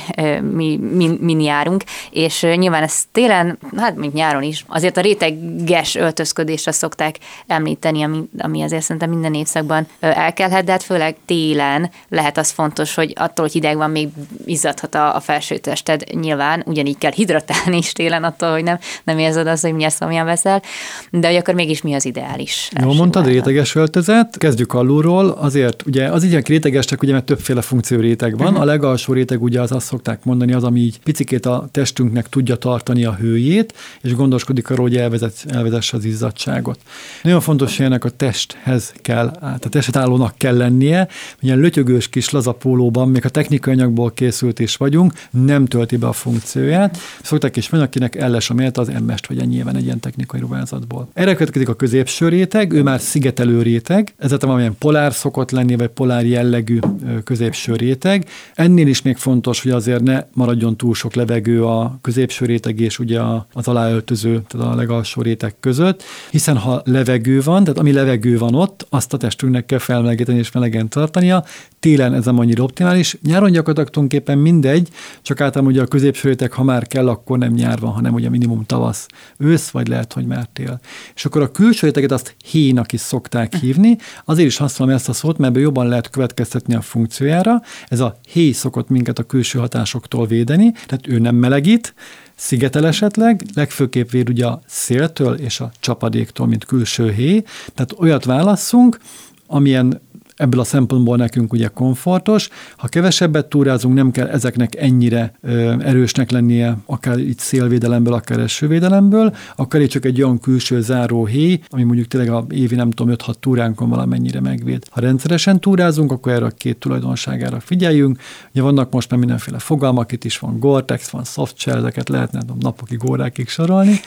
mi, 0.52 0.76
mi, 0.76 1.16
mi 1.20 1.44
járunk, 1.44 1.84
és 2.10 2.40
nyilván 2.40 2.82
ez 2.82 3.02
télen, 3.12 3.58
hát 3.76 3.96
mint 3.96 4.12
nyáron 4.12 4.42
is, 4.42 4.64
azért 4.68 4.96
a 4.96 5.00
réteges 5.00 5.94
öltözködésre 5.94 6.72
szokták 6.72 7.18
említeni, 7.46 8.02
ami, 8.02 8.22
ami 8.38 8.62
azért 8.62 8.82
szerintem 8.82 9.10
minden 9.10 9.34
évszakban 9.34 9.86
elkelhet, 10.00 10.64
de 10.64 10.70
hát 10.70 10.82
főleg 10.82 11.16
télen 11.26 11.90
lehet 12.08 12.38
az 12.38 12.50
fontos, 12.50 12.94
hogy 12.94 13.12
attól, 13.16 13.44
hogy 13.44 13.52
hideg 13.52 13.76
van, 13.76 13.90
még 13.90 14.08
izzadhat 14.46 14.94
a, 14.94 15.14
a 15.14 15.20
felső 15.20 15.58
tested 15.58 16.04
nyilván, 16.14 16.59
nyilván 16.60 16.64
ugyanígy 16.66 16.98
kell 16.98 17.12
hidratálni 17.12 17.76
is 17.76 17.92
télen 17.92 18.24
attól, 18.24 18.52
hogy 18.52 18.62
nem, 18.62 18.78
nem 19.04 19.18
érzed 19.18 19.46
azt, 19.46 19.62
hogy 19.62 19.74
milyen 19.74 19.90
szomjan 19.90 20.24
veszel, 20.24 20.62
de 21.10 21.26
hogy 21.26 21.36
akkor 21.36 21.54
mégis 21.54 21.82
mi 21.82 21.94
az 21.94 22.04
ideális? 22.04 22.70
Jól 22.82 22.94
mondtad, 22.94 23.26
réteges 23.26 23.74
öltözet. 23.74 24.38
Kezdjük 24.38 24.72
alulról, 24.72 25.28
azért 25.28 25.86
ugye 25.86 26.08
az 26.08 26.24
így 26.24 26.46
rétegesek, 26.46 27.02
ugye 27.02 27.12
mert 27.12 27.24
többféle 27.24 27.62
funkció 27.62 28.00
réteg 28.00 28.38
van. 28.38 28.46
Uh-huh. 28.46 28.62
A 28.62 28.64
legalsó 28.64 29.12
réteg 29.12 29.42
ugye 29.42 29.60
az 29.60 29.72
azt 29.72 29.86
szokták 29.86 30.24
mondani, 30.24 30.52
az, 30.52 30.64
ami 30.64 30.80
így 30.80 31.00
picikét 31.00 31.46
a 31.46 31.68
testünknek 31.72 32.28
tudja 32.28 32.56
tartani 32.56 33.04
a 33.04 33.14
hőjét, 33.14 33.74
és 34.00 34.14
gondoskodik 34.14 34.70
arról, 34.70 34.86
hogy 34.86 34.96
elvezet, 34.96 35.34
elvezesse 35.48 35.96
az 35.96 36.04
izzadságot. 36.04 36.78
Nagyon 37.22 37.40
fontos, 37.40 37.76
hogy 37.76 37.86
ennek 37.86 38.04
a 38.04 38.10
testhez 38.10 38.92
kell, 39.02 39.30
tehát 39.30 39.64
a 39.64 39.68
testet 39.68 39.96
állónak 39.96 40.34
kell 40.36 40.56
lennie, 40.56 41.08
ilyen 41.40 41.58
lötyögős 41.58 42.08
kis 42.08 42.30
lazapólóban, 42.30 43.08
még 43.08 43.24
a 43.24 43.28
technikai 43.28 43.74
anyagból 43.74 44.10
készült 44.10 44.58
is 44.58 44.76
vagyunk, 44.76 45.12
nem 45.30 45.66
tölti 45.66 45.96
be 45.96 46.06
a 46.06 46.12
funkciót 46.12 46.49
funkcióját. 46.50 46.98
Szokták 47.22 47.56
is 47.56 47.68
van, 47.68 47.80
akinek 47.80 48.16
elles 48.16 48.50
a 48.50 48.54
méret, 48.54 48.78
az 48.78 48.92
MS-t 49.06 49.28
nyilván 49.46 49.76
egy 49.76 49.84
ilyen 49.84 50.00
technikai 50.00 50.40
ruházatból. 50.40 51.08
Erre 51.12 51.34
következik 51.34 51.68
a 51.68 51.74
középső 51.74 52.28
réteg, 52.28 52.72
ő 52.72 52.82
már 52.82 53.00
szigetelő 53.00 53.62
réteg, 53.62 54.14
ez 54.18 54.40
valamilyen 54.40 54.76
polár 54.78 55.12
szokott 55.12 55.50
lenni, 55.50 55.76
vagy 55.76 55.88
polár 55.88 56.26
jellegű 56.26 56.78
középső 57.24 57.74
réteg. 57.74 58.28
Ennél 58.54 58.86
is 58.86 59.02
még 59.02 59.16
fontos, 59.16 59.62
hogy 59.62 59.70
azért 59.70 60.02
ne 60.02 60.24
maradjon 60.32 60.76
túl 60.76 60.94
sok 60.94 61.14
levegő 61.14 61.64
a 61.64 61.98
középső 62.00 62.44
réteg 62.44 62.80
és 62.80 62.98
ugye 62.98 63.20
az 63.52 63.68
aláöltöző, 63.68 64.42
tehát 64.48 64.66
a 64.72 64.74
legalsó 64.74 65.22
réteg 65.22 65.54
között, 65.60 66.02
hiszen 66.30 66.56
ha 66.56 66.82
levegő 66.84 67.40
van, 67.40 67.64
tehát 67.64 67.78
ami 67.78 67.92
levegő 67.92 68.38
van 68.38 68.54
ott, 68.54 68.86
azt 68.88 69.12
a 69.12 69.16
testünknek 69.16 69.66
kell 69.66 69.78
felmelegíteni 69.78 70.38
és 70.38 70.52
melegen 70.52 70.88
tartania. 70.88 71.44
Télen 71.80 72.14
ez 72.14 72.24
nem 72.24 72.38
annyira 72.38 72.62
optimális. 72.62 73.16
Nyáron 73.22 73.50
gyakorlatilag 73.50 73.88
tulajdonképpen 73.88 74.38
mindegy, 74.38 74.88
csak 75.22 75.40
általában 75.40 75.72
ugye 75.72 75.82
a 75.82 75.86
középső 75.86 76.28
réteg, 76.28 76.52
ha 76.52 76.62
már 76.62 76.86
kell, 76.86 77.08
akkor 77.08 77.38
nem 77.38 77.52
nyár 77.52 77.78
van, 77.78 77.90
hanem 77.90 78.14
ugye 78.14 78.28
minimum 78.28 78.64
tavasz, 78.66 79.06
ősz, 79.38 79.68
vagy 79.68 79.88
lehet, 79.88 80.12
hogy 80.12 80.26
már 80.26 80.48
tél. 80.52 80.80
És 81.14 81.24
akkor 81.24 81.42
a 81.42 81.50
külső 81.50 81.86
réteget 81.86 82.12
azt 82.12 82.36
hénak 82.44 82.92
is 82.92 83.00
szokták 83.00 83.54
hívni, 83.54 83.96
azért 84.24 84.48
is 84.48 84.56
használom 84.56 84.94
ezt 84.94 85.08
a 85.08 85.12
szót, 85.12 85.38
mert 85.38 85.56
jobban 85.56 85.88
lehet 85.88 86.10
következtetni 86.10 86.74
a 86.74 86.80
funkciójára. 86.80 87.62
Ez 87.88 88.00
a 88.00 88.18
héj 88.28 88.52
szokott 88.52 88.88
minket 88.88 89.18
a 89.18 89.22
külső 89.22 89.58
hatásoktól 89.58 90.26
védeni, 90.26 90.72
tehát 90.72 91.06
ő 91.08 91.18
nem 91.18 91.34
melegít, 91.34 91.94
szigetel 92.34 92.86
esetleg, 92.86 93.44
legfőképp 93.54 94.10
véd 94.10 94.28
ugye 94.28 94.46
a 94.46 94.60
széltől 94.66 95.34
és 95.34 95.60
a 95.60 95.70
csapadéktól, 95.80 96.46
mint 96.46 96.64
külső 96.64 97.12
héj, 97.12 97.42
tehát 97.74 97.94
olyat 97.98 98.24
válasszunk, 98.24 98.98
amilyen 99.46 100.00
ebből 100.40 100.60
a 100.60 100.64
szempontból 100.64 101.16
nekünk 101.16 101.52
ugye 101.52 101.68
komfortos. 101.68 102.48
Ha 102.76 102.88
kevesebbet 102.88 103.46
túrázunk, 103.46 103.94
nem 103.94 104.10
kell 104.10 104.26
ezeknek 104.26 104.76
ennyire 104.76 105.32
ö, 105.40 105.74
erősnek 105.80 106.30
lennie, 106.30 106.76
akár 106.86 107.18
itt 107.18 107.38
szélvédelemből, 107.38 108.12
akár 108.12 108.38
esővédelemből, 108.38 109.34
akkor 109.56 109.86
csak 109.86 110.04
egy 110.04 110.22
olyan 110.22 110.38
külső 110.38 110.80
záró 110.80 111.26
héj, 111.26 111.60
ami 111.68 111.82
mondjuk 111.82 112.06
tényleg 112.06 112.30
a 112.30 112.46
évi 112.50 112.74
nem 112.74 112.90
tudom 112.90 113.14
5-6 113.16 113.34
túránkon 113.40 113.88
valamennyire 113.88 114.40
megvéd. 114.40 114.84
Ha 114.90 115.00
rendszeresen 115.00 115.60
túrázunk, 115.60 116.12
akkor 116.12 116.32
erre 116.32 116.44
a 116.44 116.50
két 116.50 116.78
tulajdonságára 116.78 117.60
figyeljünk. 117.60 118.18
Ugye 118.52 118.62
vannak 118.62 118.92
most 118.92 119.10
már 119.10 119.18
mindenféle 119.18 119.58
fogalmak, 119.58 120.12
itt 120.12 120.24
is 120.24 120.38
van 120.38 120.58
Gore-Tex, 120.58 121.08
van 121.08 121.24
Softshell, 121.24 121.76
ezeket 121.76 122.08
lehetne 122.08 122.40
napokig, 122.60 123.10
órákig 123.10 123.48
sorolni. 123.48 124.00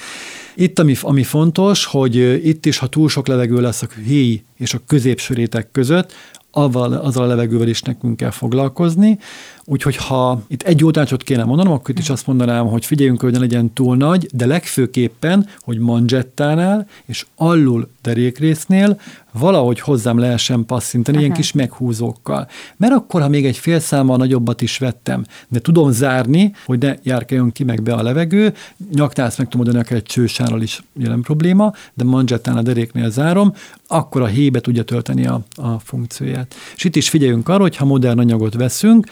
Itt, 0.55 0.79
ami, 0.79 0.95
ami 1.01 1.23
fontos, 1.23 1.85
hogy 1.85 2.15
itt 2.47 2.65
is, 2.65 2.77
ha 2.77 2.87
túl 2.87 3.09
sok 3.09 3.27
levegő 3.27 3.61
lesz 3.61 3.81
a 3.81 3.87
héj 4.05 4.43
és 4.57 4.73
a 4.73 4.79
középső 4.87 5.33
réteg 5.33 5.71
között, 5.71 6.13
avval, 6.51 6.93
azzal 6.93 7.23
a 7.23 7.27
levegővel 7.27 7.67
is 7.67 7.81
nekünk 7.81 8.17
kell 8.17 8.31
foglalkozni. 8.31 9.19
Úgyhogy 9.65 9.95
ha 9.95 10.41
itt 10.47 10.61
egy 10.63 10.79
jó 10.79 10.91
tanácsot 10.91 11.23
kéne 11.23 11.43
mondanom, 11.43 11.73
akkor 11.73 11.89
itt 11.89 11.99
is 11.99 12.09
azt 12.09 12.27
mondanám, 12.27 12.67
hogy 12.67 12.85
figyeljünk, 12.85 13.21
hogy 13.21 13.31
ne 13.31 13.39
legyen 13.39 13.73
túl 13.73 13.97
nagy, 13.97 14.27
de 14.33 14.45
legfőképpen, 14.45 15.47
hogy 15.61 15.79
manzsettánál 15.79 16.87
és 17.05 17.25
allul 17.35 17.89
derékrésznél 18.01 18.99
valahogy 19.31 19.79
hozzám 19.79 20.17
lehessen 20.17 20.65
passzintani, 20.65 21.17
ilyen 21.17 21.33
kis 21.33 21.51
meghúzókkal. 21.51 22.47
Mert 22.77 22.93
akkor, 22.93 23.21
ha 23.21 23.27
még 23.27 23.45
egy 23.45 23.57
fél 23.57 23.79
számmal 23.79 24.17
nagyobbat 24.17 24.61
is 24.61 24.77
vettem, 24.77 25.25
de 25.47 25.59
tudom 25.59 25.91
zárni, 25.91 26.55
hogy 26.65 26.79
ne 26.79 26.95
járkáljon 27.03 27.51
ki 27.51 27.63
meg 27.63 27.83
be 27.83 27.93
a 27.93 28.03
levegő, 28.03 28.53
nyaktász 28.91 29.37
meg 29.37 29.47
tudom 29.47 29.67
oldani 29.67 29.95
egy 29.95 30.03
csősárral 30.03 30.61
is 30.61 30.83
jelen 30.99 31.21
probléma, 31.21 31.73
de 31.93 32.03
manzsettán 32.03 32.57
a 32.57 32.61
deréknél 32.61 33.09
zárom, 33.09 33.53
akkor 33.87 34.21
a 34.21 34.25
hébe 34.25 34.59
tudja 34.59 34.83
tölteni 34.83 35.25
a, 35.25 35.41
a 35.55 35.79
funkcióját. 35.79 36.55
És 36.75 36.83
itt 36.83 36.95
is 36.95 37.09
figyeljünk 37.09 37.49
arra, 37.49 37.61
hogy 37.61 37.75
ha 37.75 37.85
modern 37.85 38.19
anyagot 38.19 38.53
veszünk, 38.53 39.07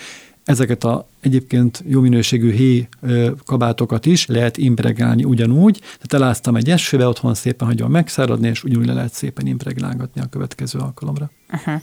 ezeket 0.52 0.84
a 0.84 1.08
egyébként 1.20 1.84
jó 1.88 2.02
minőségű 2.02 2.52
héj 2.52 2.88
kabátokat 3.46 4.06
is 4.06 4.26
lehet 4.26 4.58
impregnálni 4.58 5.24
ugyanúgy. 5.24 5.80
Tehát 5.80 6.14
eláztam 6.14 6.56
egy 6.56 6.70
esőbe, 6.70 7.08
otthon 7.08 7.34
szépen 7.34 7.68
hagyom 7.68 7.92
megszáradni, 7.92 8.48
és 8.48 8.64
ugyanúgy 8.64 8.86
le 8.86 8.94
lehet 8.94 9.14
szépen 9.14 9.48
impregnálgatni 9.48 10.22
a 10.22 10.26
következő 10.30 10.80
alkalomra. 10.80 11.32
Uh-huh. 11.54 11.82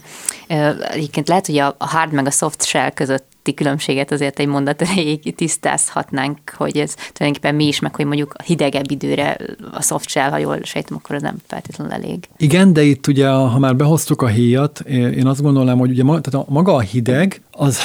Egyébként 0.91 1.27
lehet, 1.27 1.45
hogy 1.45 1.57
a 1.57 1.75
hard 1.77 2.13
meg 2.13 2.25
a 2.25 2.31
soft 2.31 2.65
shell 2.65 2.89
között 2.89 3.28
különbséget 3.55 4.11
azért 4.11 4.39
egy 4.39 4.47
mondat 4.47 4.81
erejéig 4.81 5.35
tisztázhatnánk, 5.35 6.37
hogy 6.57 6.77
ez 6.77 6.93
tulajdonképpen 6.93 7.55
mi 7.55 7.67
is, 7.67 7.79
meg 7.79 7.95
hogy 7.95 8.05
mondjuk 8.05 8.33
a 8.37 8.43
hidegebb 8.43 8.91
időre 8.91 9.37
a 9.71 9.81
soft 9.81 10.09
shell, 10.09 10.29
ha 10.29 10.37
jól 10.37 10.59
sejtem, 10.63 10.97
akkor 10.97 11.15
ez 11.15 11.21
nem 11.21 11.35
feltétlenül 11.47 11.93
elég. 11.93 12.27
Igen, 12.37 12.73
de 12.73 12.83
itt 12.83 13.07
ugye, 13.07 13.27
ha 13.29 13.59
már 13.59 13.75
behoztuk 13.75 14.21
a 14.21 14.27
héjat, 14.27 14.79
én 14.89 15.27
azt 15.27 15.41
gondolom, 15.41 15.79
hogy 15.79 15.89
ugye 15.89 16.03
tehát 16.03 16.33
a, 16.33 16.45
maga 16.47 16.73
a 16.73 16.79
hideg, 16.79 17.41
az, 17.51 17.79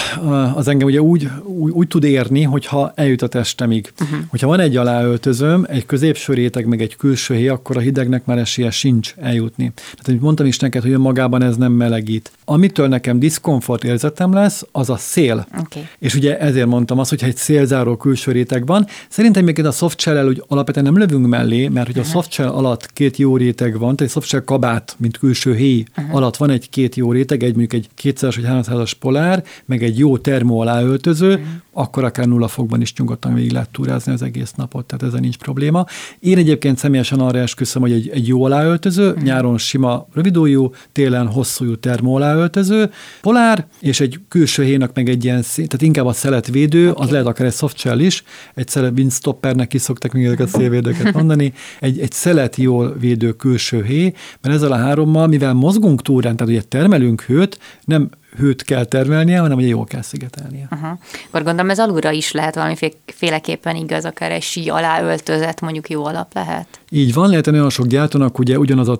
az 0.54 0.68
engem 0.68 0.86
ugye 0.86 1.00
úgy, 1.00 1.28
úgy, 1.44 1.72
úgy 1.72 1.88
tud 1.88 2.04
érni, 2.04 2.42
hogyha 2.42 2.92
eljut 2.94 3.22
a 3.22 3.26
testemig. 3.26 3.92
Uh-huh. 4.00 4.18
Hogyha 4.30 4.46
van 4.46 4.60
egy 4.60 4.76
aláöltözőm, 4.76 5.66
egy 5.68 5.86
középső 5.86 6.32
réteg, 6.32 6.66
meg 6.66 6.82
egy 6.82 6.96
külső 6.96 7.34
héj, 7.34 7.48
akkor 7.48 7.76
a 7.76 7.80
hidegnek 7.80 8.24
már 8.24 8.38
esélye 8.38 8.70
sincs 8.70 9.14
eljutni. 9.16 9.72
Tehát, 9.74 10.08
amit 10.08 10.20
mondtam 10.20 10.46
is 10.46 10.58
neked, 10.58 10.82
hogy 10.82 10.98
magában 10.98 11.42
ez 11.42 11.56
nem 11.56 11.72
melegít. 11.72 12.32
Amitől 12.44 12.88
nekem 12.88 13.18
diszkomfort 13.18 13.84
érzetem 13.84 14.32
lesz, 14.32 14.66
az 14.72 14.90
a 14.90 14.96
szél. 14.96 15.43
Okay. 15.60 15.86
És 15.98 16.14
ugye 16.14 16.38
ezért 16.38 16.66
mondtam 16.66 16.98
azt, 16.98 17.10
hogy 17.10 17.22
egy 17.22 17.36
szélzáró 17.36 17.96
külső 17.96 18.32
réteg 18.32 18.66
van. 18.66 18.86
Szerintem 19.08 19.44
még 19.44 19.64
a 19.64 19.70
soft 19.70 20.00
shell 20.00 20.26
úgy 20.26 20.44
alapvetően 20.48 20.84
nem 20.84 20.98
lövünk 20.98 21.26
mellé, 21.26 21.68
mert 21.68 21.86
hogy 21.86 21.96
a 21.96 22.00
uh-huh. 22.00 22.14
soft 22.14 22.32
shell 22.32 22.48
alatt 22.48 22.92
két 22.92 23.16
jó 23.16 23.36
réteg 23.36 23.78
van, 23.78 23.96
tehát 23.96 24.00
egy 24.00 24.10
soft 24.10 24.28
shell 24.28 24.44
kabát, 24.44 24.96
mint 24.98 25.18
külső 25.18 25.54
héj 25.54 25.84
uh-huh. 25.96 26.16
alatt 26.16 26.36
van 26.36 26.50
egy 26.50 26.70
két 26.70 26.94
jó 26.94 27.12
réteg, 27.12 27.42
egy 27.42 27.56
mondjuk 27.56 27.72
egy 27.72 27.88
200 27.94 28.36
vagy 28.36 28.44
300-as 28.48 28.92
polár, 28.98 29.44
meg 29.64 29.82
egy 29.82 29.98
jó 29.98 30.18
termo 30.18 30.60
aláöltöző, 30.60 31.32
uh-huh. 31.32 31.46
Akkor 31.74 32.04
akár 32.04 32.26
nulla 32.26 32.48
fokban 32.48 32.80
is 32.80 32.94
nyugodtan 32.94 33.34
végig 33.34 33.52
lehet 33.52 33.70
túrázni 33.70 34.12
az 34.12 34.22
egész 34.22 34.52
napot, 34.52 34.86
tehát 34.86 35.04
ezzel 35.04 35.20
nincs 35.20 35.36
probléma. 35.36 35.86
Én 36.20 36.38
egyébként 36.38 36.78
személyesen 36.78 37.20
arra 37.20 37.38
esküszöm, 37.38 37.82
hogy 37.82 37.92
egy, 37.92 38.08
egy 38.08 38.28
jó 38.28 38.44
aláöltöző, 38.44 39.08
uh-huh. 39.08 39.22
nyáron 39.22 39.58
sima 39.58 40.06
rövidújú, 40.12 40.70
télen 40.92 41.26
hosszú 41.26 41.76
termo 41.76 42.16
aláöltöző, 42.16 42.90
polár, 43.20 43.66
és 43.80 44.00
egy 44.00 44.20
külső 44.28 44.64
hénak 44.64 44.94
meg 44.94 45.08
egy 45.08 45.24
ilyen 45.24 45.42
szín, 45.42 45.66
tehát 45.66 45.82
inkább 45.82 46.06
a 46.06 46.12
szeletvédő, 46.12 46.90
okay. 46.90 47.04
az 47.04 47.10
lehet 47.10 47.26
akár 47.26 47.46
egy 47.46 47.52
softshell 47.52 47.98
is, 47.98 48.24
egy 48.54 48.68
szelet 48.68 48.98
windstoppernek 48.98 49.74
is 49.74 49.80
szokták 49.80 50.12
még 50.12 50.24
ezeket 50.24 50.46
a 50.46 50.58
szélvédőket 50.58 51.12
mondani, 51.14 51.52
egy, 51.80 51.98
egy 51.98 52.12
szelet 52.12 52.56
jól 52.56 52.96
védő 52.98 53.32
külső 53.32 53.82
hé, 53.82 54.12
mert 54.40 54.54
ezzel 54.54 54.72
a 54.72 54.76
hárommal, 54.76 55.26
mivel 55.26 55.52
mozgunk 55.52 56.02
túrán, 56.02 56.36
tehát 56.36 56.52
ugye 56.52 56.62
termelünk 56.62 57.22
hőt, 57.22 57.58
nem 57.84 58.10
hőt 58.38 58.62
kell 58.62 58.84
termelnie, 58.84 59.38
hanem 59.38 59.58
ugye 59.58 59.66
jól 59.66 59.84
kell 59.84 60.02
szigetelnie. 60.02 60.68
Uh-huh. 60.70 60.98
Akkor 61.26 61.42
gondolom 61.42 61.70
ez 61.70 61.78
alulra 61.78 62.10
is 62.10 62.32
lehet 62.32 62.54
valamiféleképpen 62.54 63.76
igaz, 63.76 64.04
akár 64.04 64.30
egy 64.30 64.42
sí 64.42 64.68
alá 64.68 65.02
öltözet 65.02 65.60
mondjuk 65.60 65.90
jó 65.90 66.04
alap 66.04 66.34
lehet? 66.34 66.66
Így 66.90 67.14
van, 67.14 67.28
lehet 67.28 67.44
nagyon 67.44 67.70
sok 67.70 67.86
gyártónak 67.86 68.38
ugye 68.38 68.58
ugyanaz 68.58 68.88
az 68.88 68.98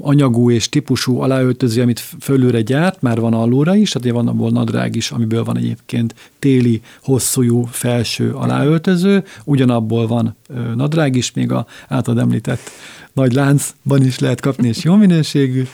anyagú 0.00 0.50
és 0.50 0.68
típusú 0.68 1.20
aláöltöző, 1.20 1.82
amit 1.82 2.02
fölőre 2.20 2.60
gyárt, 2.60 3.02
már 3.02 3.20
van 3.20 3.34
alulra 3.34 3.74
is, 3.74 3.90
tehát 3.90 4.10
van 4.10 4.28
abból 4.28 4.50
nadrág 4.50 4.96
is, 4.96 5.10
amiből 5.10 5.44
van 5.44 5.56
egyébként 5.56 6.14
téli, 6.38 6.82
hosszújú 7.02 7.64
felső 7.64 8.32
aláöltöző, 8.32 9.24
ugyanabból 9.44 10.06
van 10.06 10.36
nadrág 10.74 11.16
is, 11.16 11.32
még 11.32 11.52
a 11.52 11.66
általad 11.88 12.20
említett 12.20 12.70
nagy 13.12 13.32
láncban 13.32 14.04
is 14.04 14.18
lehet 14.18 14.40
kapni, 14.40 14.68
és 14.68 14.84
jó 14.84 14.94
minőségű. 14.94 15.66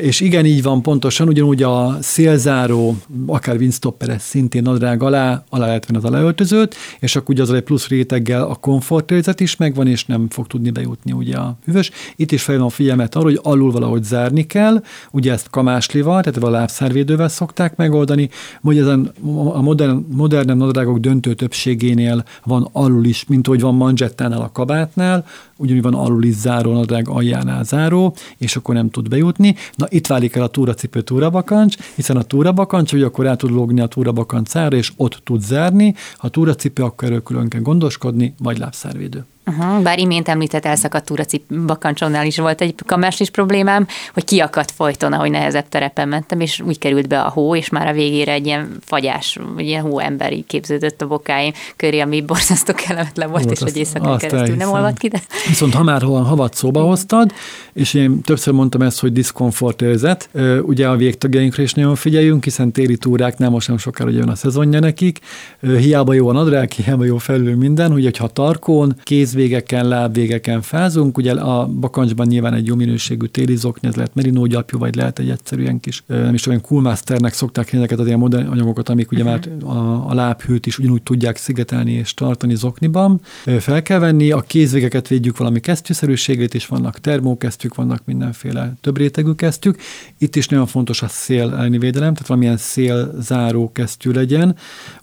És 0.00 0.20
igen, 0.20 0.44
így 0.44 0.62
van 0.62 0.82
pontosan, 0.82 1.28
ugyanúgy 1.28 1.62
a 1.62 1.98
szélzáró, 2.00 2.96
akár 3.26 3.56
windstopper, 3.56 4.16
szintén 4.20 4.62
nadrág 4.62 5.02
alá, 5.02 5.44
alá 5.48 5.66
lehet 5.66 5.86
venni 5.86 6.04
az 6.04 6.10
aláöltözőt, 6.10 6.74
és 7.00 7.16
akkor 7.16 7.34
ugye 7.34 7.42
az 7.42 7.52
egy 7.52 7.62
plusz 7.62 7.88
réteggel 7.88 8.42
a 8.42 8.54
komfortérzet 8.54 9.40
is 9.40 9.56
megvan, 9.56 9.86
és 9.86 10.04
nem 10.04 10.26
fog 10.28 10.46
tudni 10.46 10.70
bejutni 10.70 11.12
ugye 11.12 11.36
a 11.36 11.56
hűvös. 11.64 11.90
Itt 12.16 12.32
is 12.32 12.42
felhívom 12.42 12.68
a 12.68 12.70
figyelmet 12.70 13.14
arra, 13.14 13.24
hogy 13.24 13.40
alul 13.42 13.70
valahogy 13.70 14.04
zárni 14.04 14.46
kell, 14.46 14.82
ugye 15.10 15.32
ezt 15.32 15.50
kamáslival, 15.50 16.22
tehát 16.22 16.42
a 16.42 16.50
lábszárvédővel 16.50 17.28
szokták 17.28 17.76
megoldani, 17.76 18.28
hogy 18.62 18.78
ezen 18.78 19.12
a 19.52 19.62
modern, 19.62 20.06
modern 20.10 20.56
nadrágok 20.56 20.98
döntő 20.98 21.34
többségénél 21.34 22.24
van 22.44 22.68
alul 22.72 23.04
is, 23.04 23.24
mint 23.28 23.46
hogy 23.46 23.60
van 23.60 23.74
manzsettánál 23.74 24.40
a 24.40 24.50
kabátnál, 24.52 25.24
ugyanúgy 25.56 25.82
van 25.82 25.94
alul 25.94 26.24
is 26.24 26.34
záró 26.34 26.72
nadrág 26.72 27.08
aljánál 27.08 27.64
záró, 27.64 28.14
és 28.38 28.56
akkor 28.56 28.74
nem 28.74 28.90
tud 28.90 29.08
bejutni. 29.08 29.54
Na 29.74 29.86
itt 29.88 30.06
válik 30.06 30.36
el 30.36 30.42
a 30.42 30.48
túracipő 30.48 31.00
túrabakancs, 31.02 31.76
hiszen 31.94 32.16
a 32.16 32.22
túrabakancs, 32.22 32.90
hogy 32.90 33.02
akkor 33.02 33.26
el 33.26 33.36
tud 33.36 33.50
lógni 33.50 33.80
a 33.80 33.86
túrabakancára, 33.86 34.76
és 34.76 34.92
ott 34.96 35.20
tud 35.24 35.42
zárni. 35.42 35.94
Ha 36.16 36.28
túracipő, 36.28 36.82
akkor 36.82 37.08
erről 37.08 37.22
külön 37.22 37.48
kell 37.48 37.60
gondoskodni, 37.60 38.34
vagy 38.38 38.58
lábszárvédő. 38.58 39.24
Uh-huh, 39.50 39.82
bár 39.82 39.98
imént 39.98 40.28
említett 40.28 40.64
elszakadt 40.64 41.04
túraci 41.04 41.44
bakancsonnál 41.66 42.26
is 42.26 42.38
volt 42.38 42.60
egy 42.60 42.74
is 43.18 43.30
problémám, 43.30 43.86
hogy 44.14 44.24
kiakadt 44.24 44.70
folyton, 44.70 45.12
ahogy 45.12 45.30
nehezebb 45.30 45.68
terepen 45.68 46.08
mentem, 46.08 46.40
és 46.40 46.60
úgy 46.60 46.78
került 46.78 47.08
be 47.08 47.20
a 47.20 47.28
hó, 47.28 47.56
és 47.56 47.68
már 47.68 47.86
a 47.86 47.92
végére 47.92 48.32
egy 48.32 48.46
ilyen 48.46 48.76
fagyás, 48.84 49.38
vagy 49.54 49.66
ilyen 49.66 49.82
hóemberi 49.82 50.44
képződött 50.46 51.02
a 51.02 51.06
bokáim 51.06 51.52
köré, 51.76 52.00
ami 52.00 52.22
borzasztó 52.22 52.74
kellemetlen 52.74 53.30
volt, 53.30 53.42
volt 53.44 53.56
és 53.56 53.62
hogy 53.62 53.76
éjszaka 53.76 54.16
keresztül 54.16 54.38
elhiszem. 54.38 54.58
nem 54.58 54.70
olvad 54.70 54.98
ki. 54.98 55.08
De... 55.08 55.20
Viszont 55.48 55.74
ha 55.74 55.82
már 55.82 56.02
hol 56.02 56.22
havat 56.22 56.54
szóba 56.54 56.82
hoztad, 56.82 57.32
és 57.72 57.94
én 57.94 58.20
többször 58.20 58.54
mondtam 58.54 58.82
ezt, 58.82 59.00
hogy 59.00 59.12
diszkomfort 59.12 59.82
érzet, 59.82 60.28
ugye 60.62 60.88
a 60.88 60.96
végtagjainkra 60.96 61.62
is 61.62 61.72
nagyon 61.72 61.94
figyeljünk, 61.94 62.44
hiszen 62.44 62.72
téli 62.72 62.96
túráknál 62.96 63.50
most 63.50 63.68
nem 63.68 63.78
sokára 63.78 64.10
jön 64.10 64.28
a 64.28 64.34
szezonja 64.34 64.80
nekik, 64.80 65.18
hiába 65.60 66.12
jó 66.12 66.28
a 66.28 66.32
nadrág, 66.32 66.70
hiába 66.70 67.04
jó 67.04 67.16
felül 67.16 67.56
minden, 67.56 67.92
hogy 67.92 68.16
ha 68.16 68.28
tarkón, 68.28 68.96
kéz 69.02 69.34
kézvégeken, 69.36 69.88
lábvégeken 69.88 70.62
fázunk. 70.62 71.18
Ugye 71.18 71.32
a 71.32 71.66
bakancsban 71.66 72.26
nyilván 72.26 72.54
egy 72.54 72.66
jó 72.66 72.74
minőségű 72.74 73.26
téli 73.26 73.56
zokni, 73.56 73.88
ez 73.88 73.94
lehet 73.94 74.14
merino 74.14 74.46
gyapjú, 74.46 74.78
vagy 74.78 74.94
lehet 74.94 75.18
egy 75.18 75.30
egyszerűen 75.30 75.80
kis, 75.80 76.02
nem 76.06 76.34
is 76.34 76.46
olyan 76.46 76.60
coolmasternek 76.60 77.32
szokták 77.32 77.72
ezeket 77.72 77.98
az 77.98 78.06
ilyen 78.06 78.18
modern 78.18 78.48
anyagokat, 78.48 78.88
amik 78.88 79.10
ugye 79.10 79.22
uh-huh. 79.22 79.62
már 79.64 79.76
a, 79.76 80.10
a 80.10 80.14
lábhőt 80.14 80.66
is 80.66 80.78
ugyanúgy 80.78 81.02
tudják 81.02 81.36
szigetelni 81.36 81.92
és 81.92 82.14
tartani 82.14 82.54
zokniban. 82.54 83.20
Fel 83.58 83.82
kell 83.82 83.98
venni, 83.98 84.30
a 84.30 84.40
kézvégeket 84.40 85.08
védjük 85.08 85.36
valami 85.36 85.60
kesztyűszerűségét, 85.60 86.54
és 86.54 86.66
vannak 86.66 87.00
termókesztyűk, 87.00 87.74
vannak 87.74 88.02
mindenféle 88.04 88.74
több 88.80 88.96
rétegű 88.96 89.32
kesztyűk. 89.32 89.80
Itt 90.18 90.36
is 90.36 90.48
nagyon 90.48 90.66
fontos 90.66 91.02
a 91.02 91.08
szél 91.08 91.50
elleni 91.50 91.78
védelem, 91.78 92.12
tehát 92.12 92.28
valamilyen 92.28 92.56
szélzáró 92.56 93.72
kesztyű 93.72 94.10
legyen. 94.10 94.56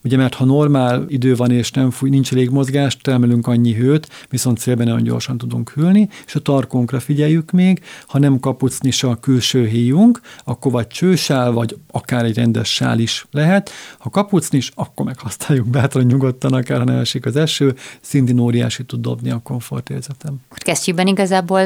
Ugye 0.03 0.17
mert 0.17 0.33
ha 0.33 0.45
normál 0.45 1.05
idő 1.07 1.35
van 1.35 1.51
és 1.51 1.71
nem 1.71 1.89
fúj, 1.89 2.09
nincs 2.09 2.31
elég 2.31 2.49
mozgás, 2.49 2.97
termelünk 2.97 3.47
annyi 3.47 3.73
hőt, 3.73 4.07
viszont 4.29 4.57
célben 4.57 4.87
nagyon 4.87 5.03
gyorsan 5.03 5.37
tudunk 5.37 5.69
hűlni, 5.69 6.09
és 6.25 6.35
a 6.35 6.39
tarkónkra 6.39 6.99
figyeljük 6.99 7.51
még, 7.51 7.81
ha 8.07 8.19
nem 8.19 8.39
kapucnis 8.39 9.03
a 9.03 9.15
külső 9.15 9.67
híjunk, 9.67 10.19
akkor 10.43 10.71
vagy 10.71 10.87
csősál, 10.87 11.51
vagy 11.51 11.77
akár 11.91 12.25
egy 12.25 12.35
rendes 12.35 12.73
sál 12.73 12.99
is 12.99 13.25
lehet. 13.31 13.71
Ha 13.97 14.09
kapucnis, 14.09 14.71
akkor 14.75 15.05
meg 15.05 15.19
használjuk 15.19 15.67
bátran 15.67 16.05
nyugodtan, 16.05 16.53
akár 16.53 16.77
ha 16.77 16.83
nem 16.83 16.99
esik 16.99 17.25
az 17.25 17.35
eső, 17.35 17.75
szintén 18.01 18.39
óriási 18.39 18.83
tud 18.83 19.01
dobni 19.01 19.31
a 19.31 19.39
komfortérzetem. 19.43 20.35
Kesztyűben 20.55 21.07
igazából 21.07 21.61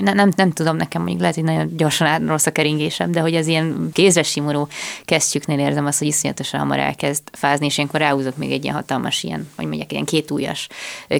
nem, 0.00 0.14
nem, 0.14 0.32
nem 0.36 0.50
tudom, 0.50 0.76
nekem 0.76 1.00
mondjuk 1.00 1.20
lehet, 1.20 1.34
hogy 1.34 1.44
nagyon 1.44 1.76
gyorsan 1.76 2.26
rossz 2.26 2.46
a 2.46 2.52
keringésem, 2.52 3.12
de 3.12 3.20
hogy 3.20 3.34
az 3.34 3.46
ilyen 3.46 3.90
kézre 3.92 4.22
simuló 4.22 4.68
kesztyűknél 5.04 5.58
érzem 5.58 5.86
azt, 5.86 5.98
hogy 5.98 6.08
iszonyatosan 6.08 6.60
hamar 6.60 6.78
elkezd 6.78 7.22
fázni, 7.32 7.66
és 7.66 7.76
ilyenkor 7.76 8.00
ráhúzok 8.00 8.36
még 8.36 8.50
egy 8.50 8.62
ilyen 8.62 8.74
hatalmas 8.74 9.22
ilyen, 9.22 9.48
hogy 9.56 9.66
mondják, 9.66 9.92
ilyen 9.92 10.04
két 10.04 10.30
ujjas 10.30 10.68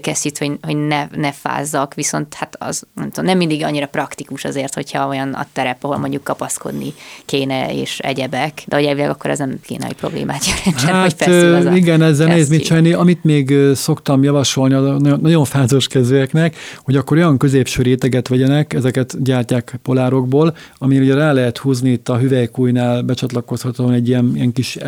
kesztyűt, 0.00 0.38
hogy, 0.38 0.58
hogy 0.62 0.76
ne, 0.88 1.08
ne 1.16 1.32
fázzak, 1.32 1.94
viszont 1.94 2.34
hát 2.34 2.56
az 2.58 2.82
nem, 2.94 3.10
tudom, 3.10 3.24
nem 3.24 3.36
mindig 3.36 3.64
annyira 3.64 3.86
praktikus 3.86 4.44
azért, 4.44 4.74
hogyha 4.74 5.08
olyan 5.08 5.32
a 5.32 5.46
terep, 5.52 5.84
ahol 5.84 5.96
mondjuk 5.96 6.24
kapaszkodni 6.24 6.92
kéne 7.24 7.74
és 7.74 7.98
egyebek, 7.98 8.62
de 8.66 8.76
hogy 8.76 8.84
elvileg 8.84 9.10
akkor 9.10 9.30
ez 9.30 9.38
nem 9.38 9.60
kéne, 9.62 9.86
hogy 9.86 9.96
problémát 9.96 10.44
jelentsen, 10.46 10.94
hát, 10.94 11.02
hogy 11.02 11.14
feszül 11.16 11.54
az 11.54 11.74
Igen, 11.74 12.02
ezzel 12.02 12.26
nehéz 12.26 12.48
mit 12.48 12.64
csinálni. 12.64 12.92
Amit 12.92 13.24
még 13.24 13.54
szoktam 13.74 14.22
javasolni 14.22 14.74
a 14.74 14.98
nagyon 15.16 15.44
fázós 15.44 15.86
kezőeknek, 15.86 16.56
hogy 16.82 16.96
akkor 16.96 17.16
olyan 17.16 17.38
középső 17.38 17.82
réteget 17.82 18.28
vegyenek, 18.28 18.72
ezeket 18.72 19.22
gyártják 19.22 19.78
polárokból, 19.82 20.56
amire 20.78 21.02
ugye 21.02 21.14
rá 21.14 21.32
lehet 21.32 21.58
húzni 21.58 21.90
itt 21.90 22.08
a 22.08 22.18
hüvelykújnál 22.18 23.02
becsatlakozhatóan 23.02 23.92
egy 23.92 24.08
ilyen, 24.08 24.32
ilyen 24.34 24.52
kis 24.52 24.78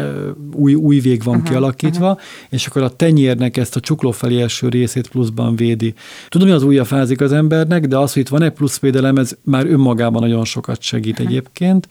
új, 0.55 0.75
új 0.75 0.99
vég 0.99 1.23
van 1.23 1.35
uh-huh, 1.35 1.51
kialakítva, 1.51 2.11
uh-huh. 2.11 2.23
és 2.51 2.67
akkor 2.67 2.83
a 2.83 2.97
tenyérnek 2.97 3.57
ezt 3.57 3.77
a 3.77 3.81
csukló 3.81 4.11
felé 4.11 4.41
első 4.41 4.69
részét 4.69 5.09
pluszban 5.09 5.57
véd 5.57 5.82
védi. 5.83 5.95
Tudom, 6.29 6.49
hogy 6.49 6.57
az 6.57 6.62
ujja 6.62 6.85
fázik 6.85 7.21
az 7.21 7.33
embernek, 7.33 7.87
de 7.87 7.97
az, 7.97 8.12
hogy 8.12 8.23
itt 8.23 8.29
van 8.29 8.42
egy 8.42 8.51
plusz 8.51 8.79
védelem, 8.79 9.16
ez 9.16 9.33
már 9.42 9.66
önmagában 9.66 10.23
nagyon 10.23 10.45
sokat 10.45 10.83
segít 10.83 11.12
uh-huh. 11.12 11.27
egyébként. 11.27 11.88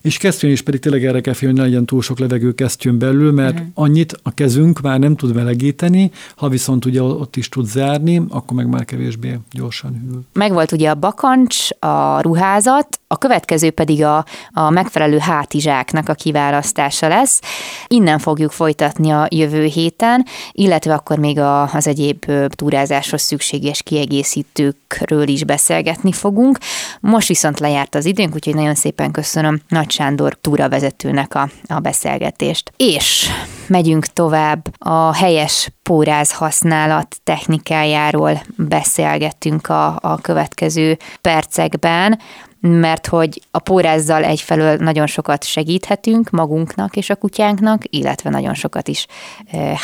És 0.00 0.16
kesztyűn 0.16 0.50
is 0.50 0.62
pedig 0.62 0.80
tényleg 0.80 1.04
erre 1.04 1.20
kell 1.20 1.34
figyelni, 1.34 1.60
hogy 1.60 1.68
legyen 1.68 1.84
túl 1.84 2.02
sok 2.02 2.18
levegő 2.18 2.52
kesztyűn 2.52 2.98
belül, 2.98 3.32
mert 3.32 3.54
uh-huh. 3.54 3.68
annyit 3.74 4.20
a 4.22 4.34
kezünk 4.34 4.80
már 4.80 4.98
nem 4.98 5.16
tud 5.16 5.34
melegíteni, 5.34 6.10
ha 6.36 6.48
viszont 6.48 6.84
ugye 6.84 7.02
ott 7.02 7.36
is 7.36 7.48
tud 7.48 7.66
zárni, 7.66 8.22
akkor 8.28 8.56
meg 8.56 8.68
már 8.68 8.84
kevésbé 8.84 9.38
gyorsan 9.50 10.04
hűl. 10.06 10.20
Megvolt 10.32 10.72
ugye 10.72 10.90
a 10.90 10.94
bakancs, 10.94 11.68
a 11.78 12.20
ruházat, 12.20 13.00
a 13.06 13.18
következő 13.18 13.70
pedig 13.70 14.04
a, 14.04 14.24
a 14.52 14.70
megfelelő 14.70 15.18
hátizsáknak 15.18 16.08
a 16.08 16.14
kiválasztása 16.14 17.08
lesz. 17.08 17.40
Innen 17.86 18.18
fogjuk 18.18 18.50
folytatni 18.50 19.10
a 19.10 19.26
jövő 19.30 19.64
héten, 19.64 20.24
illetve 20.52 20.94
akkor 20.94 21.18
még 21.18 21.38
a, 21.38 21.72
az 21.72 21.86
egyéb 21.86 22.24
túrázáshoz 22.48 23.22
szükséges 23.28 23.82
kiegészítőkről 23.82 25.28
is 25.28 25.44
beszélgetni 25.44 26.12
fogunk. 26.12 26.58
Most 27.00 27.28
viszont 27.28 27.60
lejárt 27.60 27.94
az 27.94 28.04
időnk, 28.04 28.34
úgyhogy 28.34 28.54
nagyon 28.54 28.74
szépen 28.74 29.10
köszönöm 29.10 29.60
Nagy 29.68 29.90
Sándor 29.90 30.38
túravezetőnek 30.40 31.34
a, 31.34 31.50
a 31.66 31.78
beszélgetést. 31.78 32.72
És 32.76 33.28
megyünk 33.66 34.06
tovább 34.06 34.68
a 34.78 35.14
helyes 35.14 35.70
póráz 35.82 36.32
használat 36.32 37.16
technikájáról 37.24 38.42
beszélgettünk 38.56 39.68
a, 39.68 39.98
a 40.00 40.18
következő 40.20 40.96
percekben 41.20 42.18
mert 42.60 43.06
hogy 43.06 43.42
a 43.50 43.58
pórázzal 43.58 44.24
egyfelől 44.24 44.76
nagyon 44.76 45.06
sokat 45.06 45.44
segíthetünk 45.44 46.30
magunknak 46.30 46.96
és 46.96 47.10
a 47.10 47.16
kutyánknak, 47.16 47.82
illetve 47.84 48.30
nagyon 48.30 48.54
sokat 48.54 48.88
is 48.88 49.06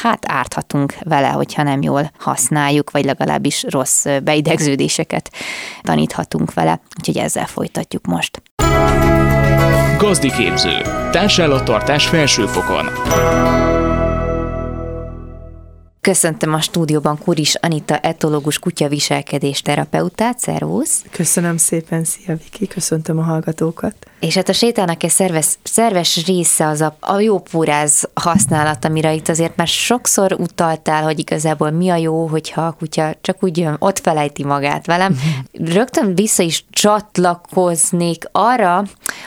hát 0.02 0.24
árthatunk 0.28 0.94
vele, 1.02 1.28
hogyha 1.28 1.62
nem 1.62 1.82
jól 1.82 2.10
használjuk, 2.18 2.90
vagy 2.90 3.04
legalábbis 3.04 3.64
rossz 3.68 4.06
beidegződéseket 4.24 5.30
taníthatunk 5.82 6.54
vele. 6.54 6.80
Úgyhogy 6.98 7.18
ezzel 7.18 7.46
folytatjuk 7.46 8.06
most. 8.06 8.42
Gazdi 9.98 10.30
képző. 10.30 10.82
Társállattartás 11.10 12.06
felsőfokon. 12.06 12.84
Köszöntöm 16.04 16.54
a 16.54 16.60
stúdióban 16.60 17.18
Kuris 17.18 17.54
Anita 17.54 17.98
etológus 17.98 18.58
kutyaviselkedés 18.58 19.62
terapeutát, 19.62 20.38
szervusz! 20.38 21.04
Köszönöm 21.10 21.56
szépen, 21.56 22.04
szia 22.04 22.36
Viki, 22.36 22.66
köszöntöm 22.66 23.18
a 23.18 23.22
hallgatókat! 23.22 23.94
És 24.24 24.34
hát 24.34 24.48
a 24.48 24.52
sétának 24.52 25.02
egy 25.02 25.10
szerves, 25.10 25.46
szerves 25.62 26.26
része 26.26 26.66
az 26.66 26.80
a, 26.80 26.96
a 27.00 27.20
jó 27.20 27.38
póráz 27.38 28.08
használat, 28.14 28.84
amire 28.84 29.12
itt 29.12 29.28
azért 29.28 29.56
már 29.56 29.66
sokszor 29.66 30.32
utaltál, 30.32 31.02
hogy 31.02 31.18
igazából 31.18 31.70
mi 31.70 31.90
a 31.90 31.96
jó, 31.96 32.26
hogyha 32.26 32.66
a 32.66 32.72
kutya 32.72 33.14
csak 33.20 33.36
úgy 33.40 33.58
jön, 33.58 33.76
ott 33.78 33.98
felejti 33.98 34.44
magát 34.44 34.86
velem. 34.86 35.12
Uh-huh. 35.12 35.28
Rögtön 35.74 36.14
vissza 36.14 36.42
is 36.42 36.64
csatlakoznék 36.70 38.24
arra, 38.32 38.84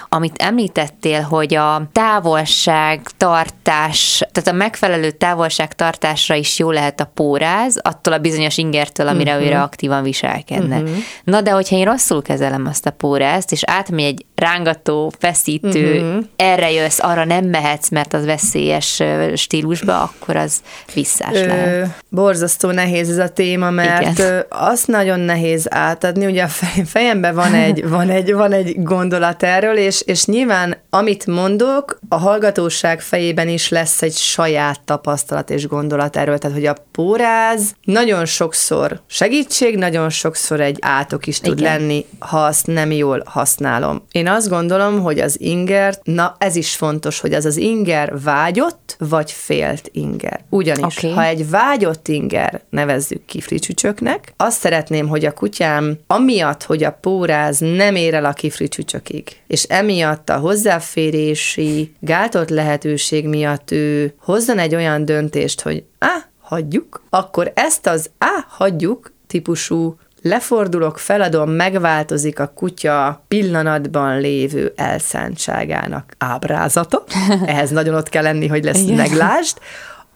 amit 0.10 0.42
említettél, 0.42 1.22
hogy 1.22 1.56
a 1.56 1.88
távolságtartás, 1.92 4.24
tehát 4.32 4.50
a 4.50 4.58
megfelelő 4.58 5.12
távolságtartásra 5.12 6.36
is 6.36 6.60
jó 6.60 6.72
lehet 6.72 7.00
a 7.00 7.12
póráz, 7.14 7.80
attól 7.82 8.14
a 8.14 8.18
bizonyos 8.18 8.58
ingertől, 8.58 9.08
amire 9.08 9.32
uh-huh. 9.32 9.48
őre 9.48 9.62
aktívan 9.62 10.04
viselkedne. 10.04 10.78
Uh-huh. 10.78 10.96
Na 11.24 11.42
de 11.42 11.52
hogyha 11.52 11.76
én 11.76 11.86
rosszul 11.86 12.22
kezelem 12.22 12.66
azt 12.66 12.86
a 12.86 12.92
pórázt, 12.92 13.52
és 13.52 13.64
átmegy 13.64 14.06
egy 14.06 14.26
rángat 14.36 14.86
zaklató, 14.88 15.12
feszítő, 15.20 16.02
uh-huh. 16.02 16.24
erre 16.36 16.72
jössz, 16.72 17.00
arra 17.00 17.26
nem 17.26 17.46
mehetsz, 17.46 17.90
mert 17.90 18.14
az 18.14 18.26
veszélyes 18.26 19.04
stílusba, 19.36 20.02
akkor 20.02 20.36
az 20.36 20.62
visszás 20.94 21.34
lehet. 21.34 22.04
Borzasztó 22.10 22.72
nehéz 22.72 23.10
ez 23.10 23.18
a 23.18 23.30
téma, 23.30 23.70
mert 23.70 24.18
Igen. 24.18 24.46
azt 24.50 24.88
nagyon 24.88 25.20
nehéz 25.20 25.66
átadni. 25.70 26.26
Ugye 26.26 26.44
a 26.44 26.48
fejemben 26.86 27.36
van 27.36 27.54
egy, 27.66 27.90
van 27.90 28.10
egy, 28.10 28.34
van 28.34 28.52
egy 28.52 28.84
gondolat 28.84 29.44
erről, 29.44 29.78
és, 29.78 30.02
és 30.02 30.26
nyilván 30.26 30.78
amit 30.90 31.26
mondok, 31.26 32.00
a 32.10 32.16
hallgatóság 32.16 33.02
fejében 33.02 33.48
is 33.48 33.70
lesz 33.70 34.02
egy 34.02 34.16
saját 34.16 34.82
tapasztalat 34.82 35.50
és 35.50 35.68
gondolat 35.68 36.18
erről, 36.18 36.38
tehát 36.38 36.56
hogy 36.56 36.66
a 36.66 36.76
póráz 36.92 37.76
nagyon 37.84 38.26
sokszor 38.26 39.02
segítség, 39.08 39.78
nagyon 39.78 40.10
sokszor 40.10 40.62
egy 40.62 40.78
átok 40.82 41.28
is 41.28 41.40
tud 41.40 41.60
Igen. 41.60 41.80
lenni, 41.80 42.06
ha 42.20 42.46
azt 42.46 42.68
nem 42.68 42.92
jól 42.92 43.24
használom. 43.26 44.06
Én 44.12 44.28
azt 44.28 44.50
gondolom, 44.50 44.77
hogy 44.86 45.20
az 45.20 45.42
inger, 45.42 45.96
na 46.04 46.36
ez 46.40 46.56
is 46.56 46.76
fontos, 46.76 47.20
hogy 47.20 47.34
az 47.34 47.46
az 47.46 47.58
inger 47.58 48.22
vágyott, 48.24 48.96
vagy 49.00 49.32
félt 49.32 49.90
inger. 49.92 50.40
Ugyanis, 50.50 50.98
okay. 50.98 51.12
ha 51.12 51.24
egy 51.24 51.50
vágyott 51.50 52.08
inger, 52.08 52.62
nevezzük 52.70 53.26
kifricsücsöknek, 53.26 54.34
azt 54.38 54.60
szeretném, 54.60 55.08
hogy 55.08 55.26
a 55.26 55.32
kutyám 55.34 55.98
amiatt, 56.08 56.64
hogy 56.64 56.84
a 56.84 56.98
póráz 57.02 57.60
nem 57.60 57.96
ér 57.96 58.14
el 58.14 58.26
a 58.26 58.34
kifricsücsökig, 58.34 59.28
és 59.48 59.64
emiatt 59.64 60.30
a 60.30 60.38
hozzáférési 60.38 61.94
gátolt 62.00 62.50
lehetőség 62.50 63.28
miatt 63.28 63.72
ő 63.72 64.14
hozzon 64.20 64.60
egy 64.60 64.76
olyan 64.76 65.06
döntést, 65.06 65.62
hogy 65.62 65.84
á, 66.00 66.30
hagyjuk, 66.40 67.04
akkor 67.10 67.52
ezt 67.56 67.88
az 67.88 68.10
á, 68.18 68.46
hagyjuk 68.48 69.12
típusú 69.28 69.98
lefordulok, 70.22 71.00
feladom, 71.00 71.50
megváltozik 71.50 72.40
a 72.40 72.52
kutya 72.56 73.24
pillanatban 73.28 74.20
lévő 74.20 74.74
elszántságának 74.76 76.14
ábrázata. 76.18 77.04
Ehhez 77.46 77.70
nagyon 77.70 77.96
ott 77.96 78.10
kell 78.10 78.24
lenni, 78.24 78.48
hogy 78.48 78.64
lesz 78.64 78.84
meglásd. 78.84 79.58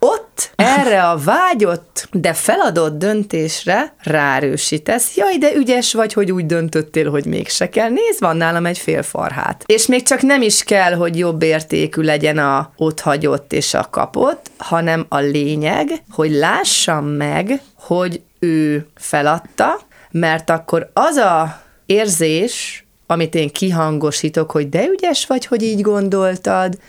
Ott 0.03 0.51
erre 0.55 1.03
a 1.03 1.17
vágyott, 1.17 2.07
de 2.11 2.33
feladott 2.33 2.97
döntésre 2.97 3.93
rárősítesz. 4.03 5.15
Jaj, 5.15 5.37
de 5.37 5.55
ügyes 5.55 5.93
vagy, 5.93 6.13
hogy 6.13 6.31
úgy 6.31 6.45
döntöttél, 6.45 7.09
hogy 7.09 7.25
mégse 7.25 7.69
kell. 7.69 7.89
Nézd, 7.89 8.19
van 8.19 8.37
nálam 8.37 8.65
egy 8.65 8.77
fél 8.77 9.03
farhát. 9.03 9.63
És 9.65 9.85
még 9.85 10.03
csak 10.03 10.21
nem 10.21 10.41
is 10.41 10.63
kell, 10.63 10.93
hogy 10.93 11.17
jobb 11.17 11.41
értékű 11.41 12.01
legyen 12.01 12.37
a 12.37 12.71
ott 12.77 12.99
hagyott 12.99 13.53
és 13.53 13.73
a 13.73 13.87
kapott, 13.89 14.51
hanem 14.57 15.05
a 15.09 15.17
lényeg, 15.17 15.89
hogy 16.11 16.31
lássam 16.31 17.05
meg, 17.05 17.61
hogy 17.75 18.21
ő 18.39 18.87
feladta, 18.95 19.79
mert 20.11 20.49
akkor 20.49 20.89
az 20.93 21.15
a 21.15 21.61
érzés, 21.85 22.85
amit 23.07 23.35
én 23.35 23.49
kihangosítok, 23.49 24.51
hogy 24.51 24.69
de 24.69 24.85
ügyes 24.85 25.27
vagy, 25.27 25.45
hogy 25.45 25.63
így 25.63 25.81
gondoltad, 25.81 26.79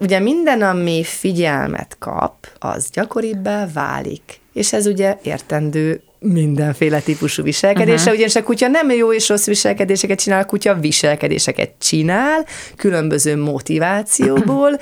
ugye 0.00 0.18
minden, 0.18 0.62
ami 0.62 1.04
figyelmet 1.04 1.96
kap, 1.98 2.34
az 2.58 2.90
gyakoribbá 2.90 3.66
válik. 3.72 4.40
És 4.52 4.72
ez 4.72 4.86
ugye 4.86 5.18
értendő 5.22 6.02
mindenféle 6.32 7.00
típusú 7.00 7.42
viselkedése, 7.42 7.96
uh-huh. 7.96 8.14
ugyanis 8.14 8.34
a 8.34 8.42
kutya 8.42 8.68
nem 8.68 8.90
jó 8.90 9.12
és 9.12 9.28
rossz 9.28 9.46
viselkedéseket 9.46 10.20
csinál, 10.20 10.42
a 10.42 10.44
kutya 10.44 10.74
viselkedéseket 10.74 11.70
csinál, 11.78 12.46
különböző 12.76 13.36
motivációból, 13.36 14.80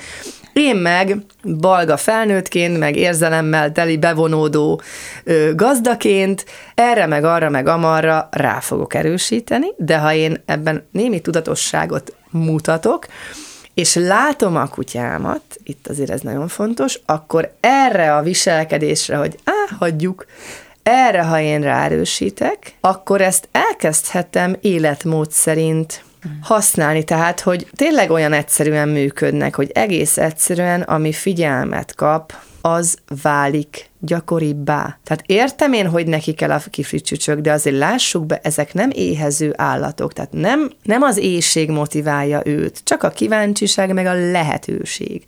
én 0.52 0.76
meg 0.76 1.16
balga 1.58 1.96
felnőttként, 1.96 2.78
meg 2.78 2.96
érzelemmel 2.96 3.72
teli 3.72 3.96
bevonódó 3.96 4.80
ö, 5.24 5.54
gazdaként 5.54 6.44
erre 6.74 7.06
meg 7.06 7.24
arra 7.24 7.50
meg 7.50 7.66
amarra 7.66 8.28
rá 8.30 8.60
fogok 8.60 8.94
erősíteni, 8.94 9.66
de 9.76 9.98
ha 9.98 10.12
én 10.12 10.42
ebben 10.46 10.86
némi 10.90 11.20
tudatosságot 11.20 12.16
mutatok, 12.30 13.06
és 13.74 13.94
látom 13.94 14.56
a 14.56 14.68
kutyámat, 14.68 15.42
itt 15.64 15.88
azért 15.88 16.10
ez 16.10 16.20
nagyon 16.20 16.48
fontos, 16.48 17.00
akkor 17.06 17.52
erre 17.60 18.16
a 18.16 18.22
viselkedésre, 18.22 19.16
hogy 19.16 19.38
á, 19.44 19.74
hagyjuk, 19.78 20.26
erre, 20.84 21.22
ha 21.22 21.40
én 21.40 21.60
ráerősítek, 21.60 22.74
akkor 22.80 23.20
ezt 23.20 23.48
elkezdhetem 23.52 24.56
életmód 24.60 25.30
szerint 25.30 26.04
használni, 26.42 27.04
tehát, 27.04 27.40
hogy 27.40 27.66
tényleg 27.76 28.10
olyan 28.10 28.32
egyszerűen 28.32 28.88
működnek, 28.88 29.54
hogy 29.54 29.70
egész 29.74 30.16
egyszerűen, 30.16 30.80
ami 30.80 31.12
figyelmet 31.12 31.94
kap, 31.94 32.32
az 32.66 32.96
válik 33.22 33.90
gyakoribbá. 33.98 34.98
Tehát 35.04 35.22
értem 35.26 35.72
én, 35.72 35.88
hogy 35.88 36.06
neki 36.06 36.32
kell 36.32 36.50
a 36.50 36.62
kifricsücsök, 36.70 37.38
de 37.40 37.52
azért 37.52 37.76
lássuk 37.76 38.26
be, 38.26 38.40
ezek 38.42 38.74
nem 38.74 38.90
éhező 38.92 39.52
állatok, 39.56 40.12
tehát 40.12 40.32
nem, 40.32 40.70
nem 40.82 41.02
az 41.02 41.16
éjség 41.16 41.70
motiválja 41.70 42.40
őt, 42.44 42.80
csak 42.84 43.02
a 43.02 43.08
kíváncsiság 43.08 43.92
meg 43.92 44.06
a 44.06 44.30
lehetőség. 44.30 45.24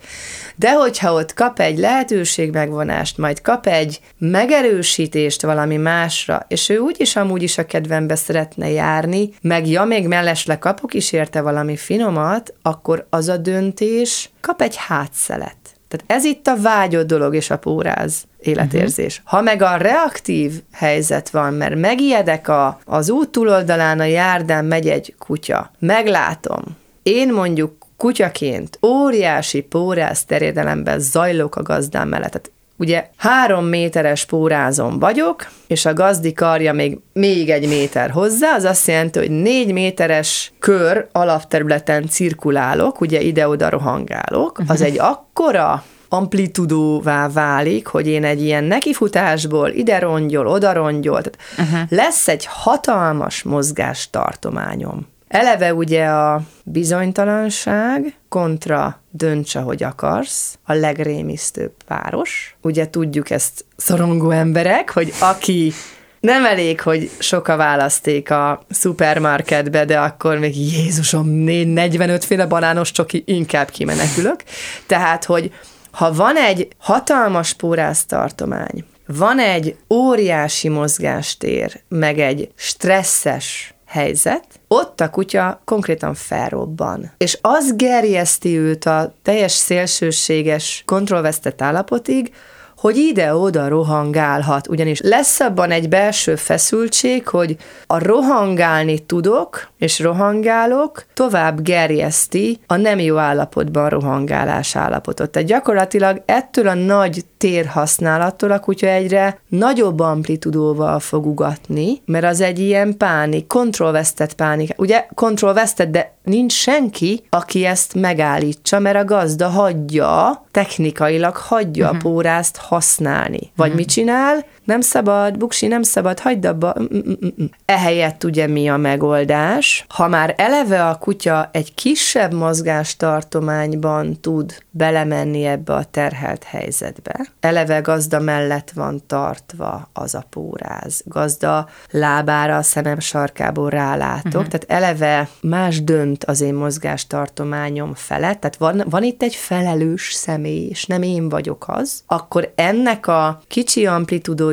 De 0.55 0.73
hogyha 0.73 1.13
ott 1.13 1.35
kap 1.35 1.61
egy 1.61 1.79
lehetőség 1.79 2.53
megvonást, 2.53 3.19
majd 3.19 3.41
kap 3.41 3.67
egy 3.67 4.01
megerősítést 4.19 5.43
valami 5.43 5.77
másra, 5.77 6.45
és 6.49 6.69
ő 6.69 6.79
úgyis 6.79 7.17
amúgy 7.17 7.43
is 7.43 7.59
a 7.59 7.67
kedvembe 7.67 8.15
szeretne 8.15 8.71
járni, 8.71 9.31
meg 9.41 9.69
ja, 9.69 9.85
még 9.85 10.07
mellesleg 10.07 10.59
kapok 10.59 10.95
is 10.95 11.13
érte 11.13 11.41
valami 11.41 11.77
finomat, 11.77 12.55
akkor 12.63 13.07
az 13.11 13.29
a 13.29 13.37
döntés 13.37 14.31
kap 14.41 14.63
egy 14.63 14.77
hátszelet. 14.77 15.66
Tehát 15.97 16.23
ez 16.23 16.25
itt 16.25 16.47
a 16.47 16.61
vágyott 16.61 17.07
dolog 17.07 17.35
és 17.35 17.51
a 17.51 17.59
póráz 17.59 18.25
életérzés. 18.39 19.19
Uh-huh. 19.19 19.33
Ha 19.33 19.41
meg 19.41 19.63
a 19.63 19.77
reaktív 19.77 20.53
helyzet 20.73 21.31
van, 21.31 21.55
mert 21.55 21.75
megijedek 21.75 22.49
a, 22.49 22.79
az 22.85 23.11
út 23.11 23.29
túloldalán 23.29 24.01
a 24.01 24.05
járdán 24.05 24.65
megy 24.65 24.89
egy 24.89 25.15
kutya, 25.19 25.71
meglátom, 25.79 26.63
én 27.03 27.33
mondjuk 27.33 27.87
kutyaként 27.97 28.79
óriási 28.87 29.61
póráz 29.61 30.25
terjedelemben 30.25 31.01
zajlok 31.01 31.57
a 31.57 31.63
gazdám 31.63 32.09
mellett. 32.09 32.31
Tehát 32.31 32.51
ugye 32.77 33.07
három 33.17 33.65
méteres 33.65 34.25
pórázon 34.25 34.99
vagyok, 34.99 35.49
és 35.67 35.87
a 35.87 35.93
gazdi 35.93 36.33
karja 36.33 36.73
még, 36.73 36.99
még 37.13 37.51
egy 37.51 37.69
méter 37.69 38.11
hozzá, 38.11 38.55
az 38.55 38.65
azt 38.65 38.87
jelenti, 38.87 39.19
hogy 39.19 39.31
négy 39.31 39.73
méteres 39.73 40.53
kör 40.59 41.07
alapterületen 41.13 42.09
cirkulálok, 42.09 43.01
ugye 43.01 43.21
ide-oda 43.21 43.69
rohangálok, 43.69 44.63
az 44.67 44.81
egy 44.81 44.99
akkora 44.99 45.85
amplitudóvá 46.09 47.29
válik, 47.29 47.87
hogy 47.87 48.07
én 48.07 48.25
egy 48.25 48.43
ilyen 48.43 48.65
nekifutásból 48.65 49.69
ide 49.69 49.99
rongyol, 49.99 50.47
oda 50.47 50.73
rongyol, 50.73 51.23
tehát 51.23 51.39
uh-huh. 51.71 51.89
lesz 51.89 52.29
egy 52.29 52.47
hatalmas 52.49 53.43
mozgástartományom. 53.43 55.07
Eleve 55.29 55.75
ugye 55.75 56.05
a 56.05 56.43
bizonytalanság 56.65 58.15
kontra 58.29 59.01
dönts, 59.11 59.55
ahogy 59.55 59.83
akarsz, 59.83 60.59
a 60.65 60.73
legrémisztőbb 60.73 61.73
páros. 61.87 62.57
Ugye 62.63 62.91
tudjuk 62.91 63.31
ezt 63.31 63.65
szorongó 63.77 64.31
emberek, 64.31 64.91
hogy 64.91 65.13
aki 65.21 65.73
nem 66.21 66.45
elég, 66.45 66.81
hogy 66.81 67.11
sok 67.19 67.49
a 67.49 67.57
választék 67.57 68.31
a 68.31 68.65
szupermarketbe, 68.71 69.85
de 69.85 69.99
akkor 69.99 70.39
még 70.39 70.57
Jézusom, 70.57 71.29
45 71.29 72.25
féle 72.25 72.47
banános 72.47 72.91
csoki, 72.91 73.23
inkább 73.27 73.71
kimenekülök. 73.71 74.43
Tehát, 74.87 75.25
hogy 75.25 75.53
ha 75.91 76.13
van 76.13 76.37
egy 76.37 76.69
hatalmas 76.79 77.53
pórásztartomány, 77.53 78.85
van 79.07 79.39
egy 79.39 79.77
óriási 79.91 80.69
mozgástér, 80.69 81.81
meg 81.89 82.19
egy 82.19 82.51
stresszes 82.55 83.75
helyzet, 83.97 84.45
ott 84.69 85.01
a 85.01 85.11
kutya 85.11 85.61
konkrétan 85.65 86.15
felrobban. 86.15 87.13
És 87.17 87.39
az 87.41 87.77
gerjeszti 87.77 88.59
őt 88.59 88.85
a 88.85 89.15
teljes 89.23 89.53
szélsőséges, 89.53 90.83
kontrollvesztett 90.87 91.63
állapotig, 91.63 92.33
hogy 92.77 92.97
ide-oda 92.97 93.69
rohangálhat, 93.69 94.69
ugyanis 94.69 95.01
lesz 95.01 95.41
abban 95.41 95.71
egy 95.71 95.89
belső 95.89 96.37
feszültség, 96.37 97.29
hogy 97.29 97.57
a 97.87 98.05
rohangálni 98.05 98.99
tudok, 98.99 99.69
és 99.79 100.01
rohangálok, 100.01 101.05
tovább 101.15 101.63
gerjeszti 101.63 102.61
a 102.67 102.77
nem 102.77 102.99
jó 102.99 103.17
állapotban 103.17 103.89
rohangálás 103.89 104.77
állapotot. 104.77 105.31
Tehát 105.31 105.49
gyakorlatilag 105.49 106.23
ettől 106.27 106.69
a 106.69 106.75
nagy 106.75 107.25
térhasználattól 107.39 108.51
a 108.51 108.61
kutya 108.61 108.87
egyre 108.87 109.41
nagyobb 109.49 110.01
amplitudóval 110.01 111.01
fog 111.01 111.27
ugatni, 111.27 112.03
mert 112.05 112.25
az 112.25 112.41
egy 112.41 112.59
ilyen 112.59 112.97
pánik, 112.97 113.47
kontrollvesztett 113.47 114.35
pánik. 114.35 114.75
Ugye 114.77 115.07
kontrollvesztett, 115.15 115.91
de 115.91 116.15
nincs 116.23 116.53
senki, 116.53 117.23
aki 117.31 117.65
ezt 117.65 117.95
megállítsa, 117.95 118.79
mert 118.79 118.97
a 118.97 119.05
gazda 119.05 119.49
hagyja, 119.49 120.45
technikailag 120.51 121.37
hagyja 121.37 121.85
uh-huh. 121.85 121.99
a 121.99 122.09
pórázt 122.09 122.57
használni. 122.69 123.51
Vagy 123.57 123.75
mit 123.75 123.89
csinál? 123.89 124.45
Nem 124.67 124.81
szabad, 124.81 125.39
buksi, 125.39 125.67
nem 125.67 125.83
szabad, 125.83 126.21
hagyd 126.21 126.45
abba. 126.45 126.75
Mm-mm-mm. 126.81 127.51
Ehelyett 127.65 128.25
ugye 128.25 128.47
mi 128.47 128.69
a 128.69 128.77
megoldás? 128.77 129.85
Ha 129.89 130.09
már 130.09 130.35
eleve 130.37 130.87
a 130.87 130.99
kutya 130.99 131.49
egy 131.53 131.75
kisebb 131.75 132.33
mozgástartományban 132.33 134.21
tud 134.21 134.65
belemenni 134.71 135.45
ebbe 135.45 135.75
a 135.75 135.85
terhelt 135.85 136.45
helyzetbe, 136.45 137.27
eleve 137.41 137.81
gazda 137.81 138.21
mellett 138.21 138.71
van 138.75 139.03
tartva 139.07 139.89
az 139.93 140.15
a 140.15 140.25
póráz, 140.31 141.03
gazda 141.05 141.69
lábára 141.91 142.57
a 142.57 142.63
szemem 142.63 142.99
sarkából 142.99 143.71
rálátok, 143.71 144.25
uh-huh. 144.25 144.47
tehát 144.47 144.65
eleve 144.69 145.29
más 145.41 145.85
dönt 145.85 146.25
az 146.25 146.41
én 146.41 146.55
mozgástartományom 146.55 147.95
felett, 147.95 148.41
tehát 148.41 148.57
van, 148.57 148.85
van 148.91 149.03
itt 149.03 149.23
egy 149.23 149.35
felelős 149.35 150.13
személy, 150.13 150.67
és 150.69 150.87
nem 150.87 151.03
én 151.03 151.29
vagyok 151.29 151.65
az, 151.69 152.03
akkor 152.07 152.53
ennek 152.55 153.07
a 153.07 153.41
kicsi 153.49 153.87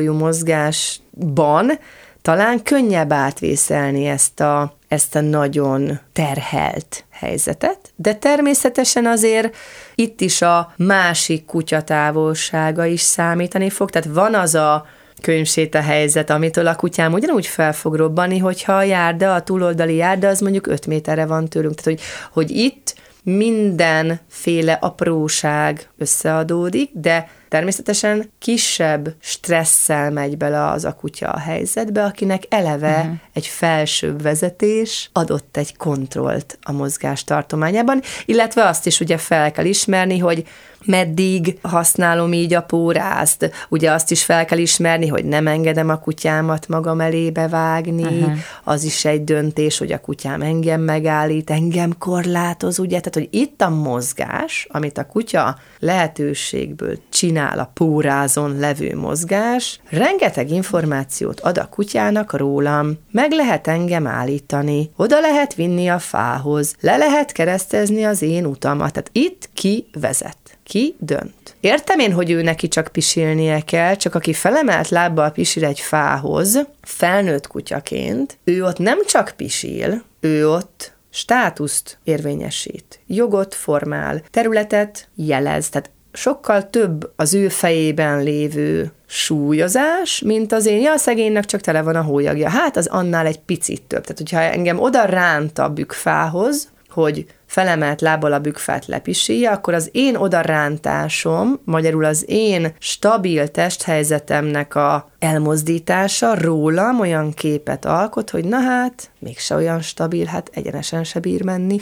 amplitudójú 0.04 0.12
mozgásban 0.12 1.78
talán 2.22 2.62
könnyebb 2.62 3.12
átvészelni 3.12 4.06
ezt 4.06 4.40
a, 4.40 4.76
ezt 4.88 5.14
a 5.14 5.20
nagyon 5.20 5.98
terhelt 6.12 7.04
helyzetet, 7.10 7.92
de 7.96 8.14
természetesen 8.14 9.06
azért 9.06 9.56
itt 9.94 10.20
is 10.20 10.42
a 10.42 10.72
másik 10.76 11.44
kutya 11.44 11.82
távolsága 11.82 12.84
is 12.84 13.00
számítani 13.00 13.70
fog, 13.70 13.90
tehát 13.90 14.08
van 14.12 14.34
az 14.34 14.54
a 14.54 14.86
könyvséta 15.20 15.80
helyzet, 15.80 16.30
amitől 16.30 16.66
a 16.66 16.76
kutyám 16.76 17.12
ugyanúgy 17.12 17.46
fel 17.46 17.72
fog 17.72 17.94
robbani, 17.94 18.38
hogyha 18.38 18.72
a 18.72 18.82
járda, 18.82 19.34
a 19.34 19.42
túloldali 19.42 19.94
járda, 19.94 20.28
az 20.28 20.40
mondjuk 20.40 20.66
5 20.66 20.86
méterre 20.86 21.26
van 21.26 21.48
tőlünk. 21.48 21.74
Tehát, 21.74 22.00
hogy, 22.00 22.08
hogy 22.32 22.56
itt 22.56 22.94
mindenféle 23.22 24.72
apróság 24.72 25.88
összeadódik, 25.98 26.90
de 26.92 27.28
természetesen 27.54 28.30
kisebb 28.38 29.14
stresszel 29.20 30.10
megy 30.10 30.36
bele 30.36 30.66
az 30.66 30.84
a 30.84 30.92
kutya 30.92 31.28
a 31.28 31.38
helyzetbe, 31.38 32.04
akinek 32.04 32.42
eleve 32.48 32.98
uh-huh. 32.98 33.14
egy 33.32 33.46
felsőbb 33.46 34.22
vezetés 34.22 35.10
adott 35.12 35.56
egy 35.56 35.76
kontrollt 35.76 36.58
a 36.62 36.72
mozgás 36.72 37.24
tartományában, 37.24 38.00
illetve 38.24 38.64
azt 38.64 38.86
is 38.86 39.00
ugye 39.00 39.16
fel 39.16 39.52
kell 39.52 39.64
ismerni, 39.64 40.18
hogy 40.18 40.46
meddig 40.84 41.58
használom 41.62 42.32
így 42.32 42.54
a 42.54 42.62
pórázt. 42.62 43.50
Ugye 43.68 43.90
azt 43.90 44.10
is 44.10 44.24
fel 44.24 44.44
kell 44.44 44.58
ismerni, 44.58 45.06
hogy 45.06 45.24
nem 45.24 45.46
engedem 45.46 45.88
a 45.88 45.98
kutyámat 45.98 46.68
magam 46.68 47.00
elébe 47.00 47.48
vágni, 47.48 48.02
uh-huh. 48.02 48.32
az 48.64 48.84
is 48.84 49.04
egy 49.04 49.24
döntés, 49.24 49.78
hogy 49.78 49.92
a 49.92 50.00
kutyám 50.00 50.42
engem 50.42 50.80
megállít, 50.80 51.50
engem 51.50 51.98
korlátoz, 51.98 52.78
ugye? 52.78 53.00
Tehát, 53.00 53.14
hogy 53.14 53.28
itt 53.30 53.62
a 53.62 53.68
mozgás, 53.68 54.66
amit 54.70 54.98
a 54.98 55.06
kutya 55.06 55.58
lehetőségből 55.78 56.98
csinál, 57.08 57.43
a 57.52 57.70
pórázon 57.74 58.58
levő 58.58 58.96
mozgás, 58.96 59.80
rengeteg 59.88 60.50
információt 60.50 61.40
ad 61.40 61.58
a 61.58 61.68
kutyának 61.68 62.32
rólam, 62.32 62.98
meg 63.10 63.32
lehet 63.32 63.66
engem 63.66 64.06
állítani, 64.06 64.90
oda 64.96 65.20
lehet 65.20 65.54
vinni 65.54 65.88
a 65.88 65.98
fához, 65.98 66.74
le 66.80 66.96
lehet 66.96 67.32
keresztezni 67.32 68.04
az 68.04 68.22
én 68.22 68.46
utamat, 68.46 68.92
tehát 68.92 69.10
itt 69.12 69.48
ki 69.54 69.86
vezet. 70.00 70.36
Ki 70.64 70.96
dönt? 70.98 71.56
Értem 71.60 71.98
én, 71.98 72.12
hogy 72.12 72.30
ő 72.30 72.42
neki 72.42 72.68
csak 72.68 72.88
pisilnie 72.92 73.60
kell, 73.60 73.94
csak 73.94 74.14
aki 74.14 74.32
felemelt 74.32 74.88
lábbal 74.88 75.30
pisil 75.30 75.64
egy 75.64 75.80
fához, 75.80 76.60
felnőtt 76.82 77.46
kutyaként, 77.46 78.38
ő 78.44 78.64
ott 78.64 78.78
nem 78.78 78.98
csak 79.06 79.32
pisil, 79.36 80.02
ő 80.20 80.48
ott 80.48 80.92
státuszt 81.10 81.98
érvényesít, 82.04 83.00
jogot 83.06 83.54
formál, 83.54 84.22
területet 84.30 85.08
jelez, 85.14 85.68
tehát 85.68 85.90
sokkal 86.14 86.70
több 86.70 87.12
az 87.16 87.34
ő 87.34 87.48
fejében 87.48 88.22
lévő 88.22 88.92
súlyozás, 89.06 90.22
mint 90.24 90.52
az 90.52 90.66
én, 90.66 90.80
ja, 90.80 90.92
a 90.92 90.96
szegénynek 90.96 91.44
csak 91.44 91.60
tele 91.60 91.82
van 91.82 91.96
a 91.96 92.02
hólyagja. 92.02 92.48
Hát 92.48 92.76
az 92.76 92.86
annál 92.86 93.26
egy 93.26 93.40
picit 93.40 93.82
több. 93.82 94.02
Tehát, 94.02 94.18
hogyha 94.18 94.40
engem 94.40 94.78
oda 94.78 95.04
ránt 95.04 95.58
a 95.58 95.68
bükfához, 95.68 96.72
hogy 96.88 97.26
felemelt 97.46 98.00
lábbal 98.00 98.32
a 98.32 98.38
bükfát 98.38 98.86
lepisilje, 98.86 99.50
akkor 99.50 99.74
az 99.74 99.88
én 99.92 100.16
odarántásom, 100.16 101.60
magyarul 101.64 102.04
az 102.04 102.24
én 102.26 102.74
stabil 102.78 103.48
testhelyzetemnek 103.48 104.74
a 104.74 105.10
elmozdítása 105.18 106.34
rólam 106.34 107.00
olyan 107.00 107.32
képet 107.32 107.84
alkot, 107.84 108.30
hogy 108.30 108.44
na 108.44 108.58
hát, 108.58 109.10
mégse 109.18 109.54
olyan 109.54 109.80
stabil, 109.80 110.24
hát 110.24 110.50
egyenesen 110.52 111.04
se 111.04 111.20
bír 111.20 111.44
menni. 111.44 111.78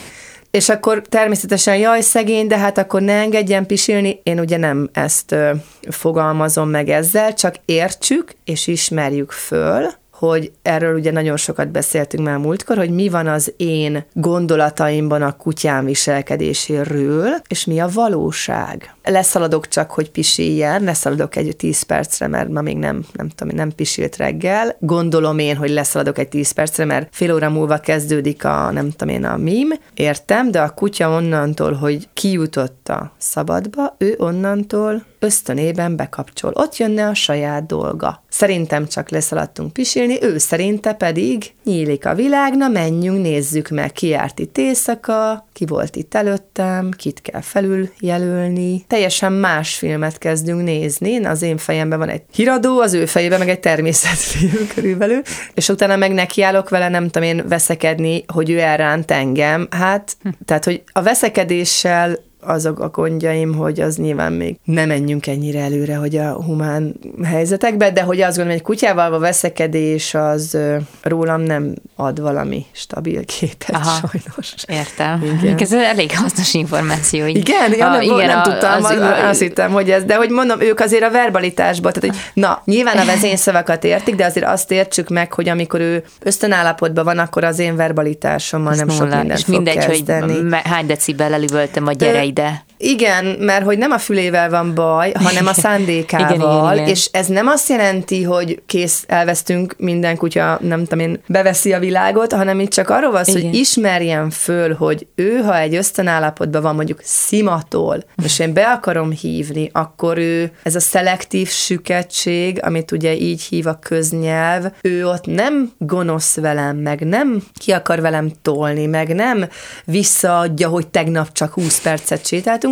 És 0.52 0.68
akkor 0.68 1.02
természetesen 1.08 1.76
jaj, 1.76 2.00
szegény, 2.00 2.46
de 2.46 2.58
hát 2.58 2.78
akkor 2.78 3.02
ne 3.02 3.12
engedjen 3.12 3.66
pisilni. 3.66 4.20
Én 4.22 4.40
ugye 4.40 4.56
nem 4.56 4.88
ezt 4.92 5.32
ö, 5.32 5.50
fogalmazom 5.90 6.68
meg 6.68 6.88
ezzel, 6.88 7.34
csak 7.34 7.54
értsük 7.64 8.34
és 8.44 8.66
ismerjük 8.66 9.30
föl, 9.30 9.90
hogy 10.26 10.52
erről 10.62 10.98
ugye 10.98 11.10
nagyon 11.10 11.36
sokat 11.36 11.70
beszéltünk 11.70 12.24
már 12.24 12.36
múltkor, 12.36 12.76
hogy 12.76 12.90
mi 12.90 13.08
van 13.08 13.26
az 13.26 13.52
én 13.56 14.04
gondolataimban 14.12 15.22
a 15.22 15.36
kutyám 15.36 15.84
viselkedéséről, 15.84 17.40
és 17.48 17.64
mi 17.64 17.80
a 17.80 17.88
valóság. 17.92 18.94
Leszaladok 19.04 19.68
csak, 19.68 19.90
hogy 19.90 20.10
pisiljen, 20.10 20.82
leszaladok 20.82 21.36
egy 21.36 21.56
10 21.56 21.82
percre, 21.82 22.26
mert 22.26 22.48
ma 22.48 22.60
még 22.60 22.76
nem, 22.76 23.04
nem 23.12 23.28
tudom, 23.28 23.56
nem 23.56 23.70
pisilt 23.70 24.16
reggel. 24.16 24.76
Gondolom 24.80 25.38
én, 25.38 25.56
hogy 25.56 25.70
leszaladok 25.70 26.18
egy 26.18 26.28
10 26.28 26.50
percre, 26.50 26.84
mert 26.84 27.08
fél 27.10 27.34
óra 27.34 27.50
múlva 27.50 27.78
kezdődik 27.78 28.44
a, 28.44 28.70
nem 28.70 28.90
tudom 28.90 29.14
én, 29.14 29.24
a 29.24 29.36
mím, 29.36 29.68
értem, 29.94 30.50
de 30.50 30.60
a 30.60 30.70
kutya 30.70 31.10
onnantól, 31.10 31.72
hogy 31.72 32.08
kijutott 32.14 32.88
a 32.88 33.12
szabadba, 33.18 33.94
ő 33.98 34.14
onnantól 34.18 35.02
ösztönében 35.22 35.96
bekapcsol. 35.96 36.52
Ott 36.54 36.76
jönne 36.76 37.06
a 37.06 37.14
saját 37.14 37.66
dolga. 37.66 38.22
Szerintem 38.28 38.86
csak 38.86 39.10
leszaladtunk 39.10 39.72
pisilni, 39.72 40.22
ő 40.22 40.38
szerinte 40.38 40.92
pedig 40.92 41.52
nyílik 41.64 42.06
a 42.06 42.14
világ, 42.14 42.56
na 42.56 42.68
menjünk, 42.68 43.22
nézzük 43.22 43.68
meg, 43.68 43.92
ki 43.92 44.06
járt 44.06 44.38
itt 44.38 44.58
éjszaka, 44.58 45.46
ki 45.52 45.66
volt 45.66 45.96
itt 45.96 46.14
előttem, 46.14 46.90
kit 46.90 47.22
kell 47.22 47.40
felül 47.40 47.88
jelölni. 47.98 48.84
Teljesen 48.86 49.32
más 49.32 49.74
filmet 49.74 50.18
kezdünk 50.18 50.62
nézni, 50.62 51.24
az 51.24 51.42
én 51.42 51.56
fejemben 51.56 51.98
van 51.98 52.08
egy 52.08 52.22
híradó, 52.32 52.80
az 52.80 52.94
ő 52.94 53.06
fejében 53.06 53.38
meg 53.38 53.48
egy 53.48 53.60
természetfilm 53.60 54.66
körülbelül, 54.74 55.22
és 55.54 55.68
utána 55.68 55.96
meg 55.96 56.12
nekiállok 56.12 56.68
vele, 56.68 56.88
nem 56.88 57.08
tudom 57.08 57.28
én 57.28 57.44
veszekedni, 57.48 58.24
hogy 58.26 58.50
ő 58.50 58.58
elránt 58.58 59.10
engem. 59.10 59.68
Hát, 59.70 60.16
tehát, 60.44 60.64
hogy 60.64 60.82
a 60.92 61.02
veszekedéssel 61.02 62.18
azok 62.44 62.78
a 62.80 62.88
gondjaim, 62.88 63.54
hogy 63.54 63.80
az 63.80 63.96
nyilván 63.96 64.32
még 64.32 64.56
nem 64.64 64.88
menjünk 64.88 65.26
ennyire 65.26 65.60
előre, 65.60 65.96
hogy 65.96 66.16
a 66.16 66.32
humán 66.32 66.94
helyzetekbe, 67.24 67.90
de 67.90 68.02
hogy 68.02 68.20
azt 68.20 68.36
gondolom, 68.36 68.50
hogy 68.50 68.58
egy 68.58 68.62
kutyával 68.62 69.14
a 69.14 69.18
veszekedés 69.18 70.14
az 70.14 70.58
rólam 71.02 71.40
nem 71.40 71.74
ad 71.96 72.20
valami 72.20 72.66
stabil 72.72 73.24
képet, 73.24 73.70
Aha, 73.70 74.08
sajnos. 74.10 74.54
Értem. 74.66 75.38
Igen. 75.42 75.58
Ez 75.58 75.72
elég 75.72 76.16
hasznos 76.16 76.54
információ. 76.54 77.26
Így. 77.26 77.36
Igen, 77.36 77.72
ja, 77.72 77.90
nem, 77.90 78.00
igen, 78.00 78.26
nem 78.26 78.38
a, 78.38 78.42
tudtam, 78.42 78.84
az, 78.84 78.90
az, 78.90 79.00
azt 79.24 79.40
hittem, 79.40 79.70
hogy 79.70 79.90
ez, 79.90 80.04
de 80.04 80.16
hogy 80.16 80.30
mondom, 80.30 80.60
ők 80.60 80.80
azért 80.80 81.02
a 81.02 81.10
verbalitásban, 81.10 81.92
tehát 81.92 82.10
hogy 82.10 82.42
na, 82.42 82.62
nyilván 82.64 82.96
a 82.96 83.04
vezényszavakat 83.04 83.84
értik, 83.84 84.14
de 84.14 84.24
azért 84.24 84.46
azt 84.46 84.70
értsük 84.70 85.08
meg, 85.08 85.32
hogy 85.32 85.48
amikor 85.48 85.80
ő 85.80 86.04
ösztönállapotban 86.20 87.04
van, 87.04 87.18
akkor 87.18 87.44
az 87.44 87.58
én 87.58 87.76
verbalitásommal 87.76 88.72
ez 88.72 88.78
nem 88.78 88.86
nulla. 88.86 88.98
sok 88.98 89.08
mindent 89.08 89.38
És 89.38 89.46
mindegy, 89.46 89.86
kezdeni. 89.86 90.32
hogy 90.32 90.54
hány 90.64 90.86
decibel 90.86 91.42
üvöltem 91.42 91.86
a 91.86 91.92
gyerei 91.92 92.31
ide. 92.32 92.71
Igen, 92.84 93.24
mert 93.24 93.64
hogy 93.64 93.78
nem 93.78 93.90
a 93.90 93.98
fülével 93.98 94.50
van 94.50 94.74
baj, 94.74 95.12
hanem 95.14 95.46
a 95.46 95.52
szándékával, 95.52 96.34
igen, 96.34 96.50
igen, 96.50 96.74
igen. 96.74 96.88
és 96.88 97.08
ez 97.12 97.26
nem 97.26 97.46
azt 97.46 97.68
jelenti, 97.68 98.22
hogy 98.22 98.62
kész, 98.66 99.04
elvesztünk, 99.08 99.74
minden 99.78 100.16
kutya, 100.16 100.58
nem 100.60 100.84
tudom 100.84 100.98
én, 100.98 101.20
beveszi 101.26 101.72
a 101.72 101.78
világot, 101.78 102.32
hanem 102.32 102.60
itt 102.60 102.70
csak 102.70 102.90
arról 102.90 103.10
van 103.10 103.24
hogy 103.24 103.54
ismerjen 103.54 104.30
föl, 104.30 104.74
hogy 104.74 105.06
ő, 105.14 105.36
ha 105.36 105.58
egy 105.58 105.74
ösztönállapotban 105.74 106.62
van, 106.62 106.74
mondjuk 106.74 107.00
szimatol, 107.02 108.04
és 108.24 108.38
én 108.38 108.52
be 108.52 108.64
akarom 108.64 109.10
hívni, 109.10 109.70
akkor 109.72 110.18
ő, 110.18 110.52
ez 110.62 110.74
a 110.74 110.80
szelektív 110.80 111.48
süketség, 111.48 112.58
amit 112.62 112.92
ugye 112.92 113.16
így 113.16 113.42
hív 113.42 113.66
a 113.66 113.78
köznyelv, 113.82 114.64
ő 114.80 115.06
ott 115.06 115.26
nem 115.26 115.72
gonosz 115.78 116.36
velem, 116.36 116.76
meg 116.76 117.00
nem 117.00 117.42
ki 117.54 117.72
akar 117.72 118.00
velem 118.00 118.32
tolni, 118.42 118.86
meg 118.86 119.14
nem 119.14 119.48
visszaadja, 119.84 120.68
hogy 120.68 120.86
tegnap 120.88 121.32
csak 121.32 121.52
20 121.52 121.80
percet 121.80 122.26
sétáltunk, 122.26 122.71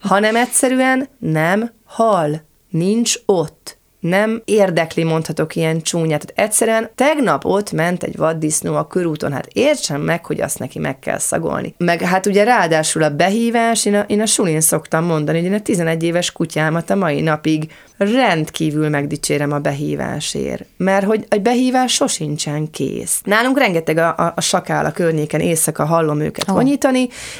hanem 0.00 0.36
egyszerűen 0.36 1.08
nem 1.18 1.70
hal, 1.84 2.42
nincs 2.70 3.14
ott 3.26 3.78
nem 4.00 4.42
érdekli, 4.44 5.04
mondhatok 5.04 5.56
ilyen 5.56 5.82
csúnyát. 5.82 6.26
Tehát 6.26 6.48
egyszerűen 6.48 6.90
tegnap 6.94 7.44
ott 7.44 7.72
ment 7.72 8.02
egy 8.02 8.16
vaddisznó 8.16 8.74
a 8.74 8.86
körúton, 8.86 9.32
hát 9.32 9.46
értsem 9.52 10.00
meg, 10.00 10.26
hogy 10.26 10.40
azt 10.40 10.58
neki 10.58 10.78
meg 10.78 10.98
kell 10.98 11.18
szagolni. 11.18 11.74
Meg 11.78 12.00
hát 12.00 12.26
ugye 12.26 12.44
ráadásul 12.44 13.02
a 13.02 13.10
behívás, 13.10 13.84
én 13.84 13.94
a, 13.94 14.04
én 14.06 14.20
a 14.20 14.26
sulin 14.26 14.60
szoktam 14.60 15.04
mondani, 15.04 15.38
hogy 15.38 15.46
én 15.46 15.54
a 15.54 15.60
11 15.60 16.02
éves 16.02 16.32
kutyámat 16.32 16.90
a 16.90 16.94
mai 16.94 17.20
napig 17.20 17.72
rendkívül 17.96 18.88
megdicsérem 18.88 19.52
a 19.52 19.58
behívásért, 19.58 20.64
mert 20.76 21.06
hogy 21.06 21.26
a 21.28 21.36
behívás 21.36 21.92
sosincsen 21.92 22.70
kész. 22.70 23.20
Nálunk 23.24 23.58
rengeteg 23.58 23.96
a, 23.98 24.14
a, 24.16 24.32
a 24.36 24.40
sakál 24.40 24.84
a 24.84 24.90
környéken, 24.90 25.40
éjszaka 25.40 25.84
hallom 25.84 26.20
őket 26.20 26.50
oh. 26.50 26.64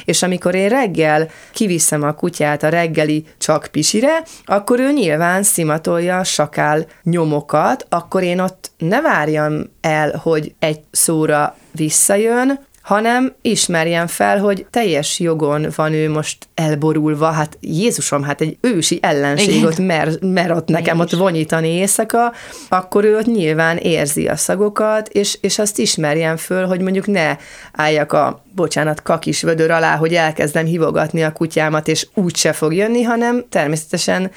és 0.05 0.23
amikor 0.23 0.55
én 0.55 0.69
reggel 0.69 1.29
kiviszem 1.51 2.03
a 2.03 2.13
kutyát 2.13 2.63
a 2.63 2.69
reggeli 2.69 3.25
csak 3.37 3.67
pisire, 3.71 4.23
akkor 4.45 4.79
ő 4.79 4.91
nyilván 4.91 5.43
szimatolja 5.43 6.17
a 6.17 6.23
sakál 6.23 6.85
nyomokat, 7.03 7.85
akkor 7.89 8.23
én 8.23 8.39
ott 8.39 8.71
ne 8.77 9.01
várjam 9.01 9.69
el, 9.81 10.21
hogy 10.23 10.53
egy 10.59 10.79
szóra 10.91 11.55
visszajön, 11.71 12.59
hanem 12.87 13.33
ismerjen 13.41 14.07
fel, 14.07 14.39
hogy 14.39 14.65
teljes 14.69 15.19
jogon 15.19 15.67
van 15.75 15.93
ő 15.93 16.09
most 16.09 16.37
elborulva, 16.55 17.31
hát 17.31 17.57
Jézusom, 17.59 18.23
hát 18.23 18.41
egy 18.41 18.57
ősi 18.61 18.99
ellenségot 19.01 19.77
mer, 19.77 20.09
mer 20.21 20.51
ott 20.51 20.67
nekem 20.67 20.99
ott 20.99 21.11
vonyítani 21.11 21.67
éjszaka, 21.67 22.33
akkor 22.69 23.03
ő 23.03 23.17
ott 23.17 23.25
nyilván 23.25 23.77
érzi 23.77 24.27
a 24.27 24.35
szagokat, 24.35 25.07
és, 25.07 25.37
és 25.41 25.59
azt 25.59 25.79
ismerjen 25.79 26.37
föl, 26.37 26.65
hogy 26.65 26.81
mondjuk 26.81 27.07
ne 27.07 27.35
álljak 27.73 28.13
a 28.13 28.43
bocsánat, 28.55 29.01
kakis 29.01 29.41
vödör 29.41 29.71
alá, 29.71 29.95
hogy 29.95 30.13
elkezdem 30.13 30.65
hívogatni 30.65 31.23
a 31.23 31.31
kutyámat, 31.31 31.87
és 31.87 32.07
úgy 32.13 32.35
se 32.35 32.53
fog 32.53 32.73
jönni, 32.73 33.01
hanem 33.01 33.45
természetesen 33.49 34.31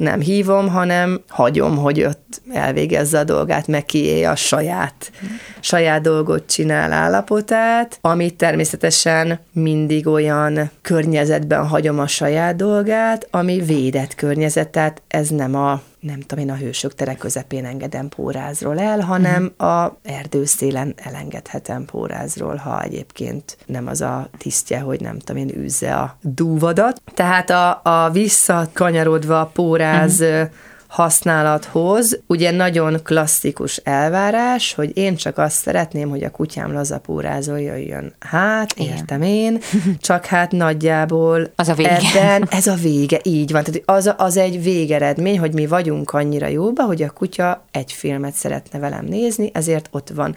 nem 0.00 0.20
hívom, 0.20 0.68
hanem 0.68 1.20
hagyom, 1.28 1.76
hogy 1.76 2.04
ott 2.04 2.42
elvégezze 2.52 3.18
a 3.18 3.24
dolgát, 3.24 3.66
meg 3.66 3.84
kiélje 3.84 4.30
a 4.30 4.36
saját, 4.36 5.12
saját 5.60 6.02
dolgot 6.02 6.46
csinál 6.46 6.92
állapotát, 6.92 7.98
amit 8.00 8.34
természetesen 8.34 9.40
mindig 9.52 10.06
olyan 10.06 10.70
környezetben 10.82 11.66
hagyom 11.66 11.98
a 11.98 12.06
saját 12.06 12.56
dolgát, 12.56 13.26
ami 13.30 13.60
védett 13.60 14.14
környezet, 14.14 14.68
tehát 14.68 15.02
ez 15.08 15.28
nem 15.28 15.54
a 15.54 15.82
nem 16.00 16.20
tudom 16.20 16.44
én, 16.44 16.50
a 16.50 16.56
hősök 16.56 16.94
tere 16.94 17.14
közepén 17.14 17.64
engedem 17.64 18.08
pórázról 18.08 18.78
el, 18.78 19.00
hanem 19.00 19.42
mm. 19.42 19.66
a 19.66 19.96
erdőszélen 20.02 20.94
elengedhetem 20.96 21.84
pórázról, 21.84 22.56
ha 22.56 22.82
egyébként 22.82 23.58
nem 23.66 23.86
az 23.86 24.00
a 24.00 24.28
tisztje, 24.38 24.80
hogy 24.80 25.00
nem 25.00 25.18
tudom 25.18 25.42
én, 25.42 25.56
űzze 25.56 25.94
a 25.94 26.16
dúvadat. 26.20 27.02
Tehát 27.14 27.50
a, 27.50 27.80
a 27.82 28.10
visszakanyarodva 28.10 29.40
a 29.40 29.46
póráz 29.46 30.22
mm 30.22 30.42
használathoz, 30.90 32.20
ugye 32.26 32.50
nagyon 32.50 33.02
klasszikus 33.02 33.76
elvárás, 33.76 34.74
hogy 34.74 34.96
én 34.96 35.16
csak 35.16 35.38
azt 35.38 35.56
szeretném, 35.56 36.08
hogy 36.08 36.22
a 36.22 36.30
kutyám 36.30 36.72
lazapórázol 36.72 37.60
jöjjön. 37.60 38.14
Hát, 38.18 38.72
Igen. 38.76 38.96
értem 38.96 39.22
én, 39.22 39.58
csak 40.00 40.24
hát 40.24 40.52
nagyjából 40.52 41.50
az 41.56 41.68
a 41.68 41.74
vége. 41.74 41.98
ebben 42.14 42.48
ez 42.58 42.66
a 42.66 42.74
vége, 42.74 43.20
így 43.22 43.52
van. 43.52 43.62
Tehát 43.62 43.82
az, 43.84 44.14
az 44.16 44.36
egy 44.36 44.62
végeredmény, 44.62 45.38
hogy 45.38 45.52
mi 45.52 45.66
vagyunk 45.66 46.10
annyira 46.10 46.46
jóba, 46.46 46.82
hogy 46.82 47.02
a 47.02 47.10
kutya 47.10 47.64
egy 47.70 47.92
filmet 47.92 48.34
szeretne 48.34 48.78
velem 48.78 49.04
nézni, 49.04 49.50
ezért 49.54 49.88
ott 49.90 50.08
van 50.14 50.34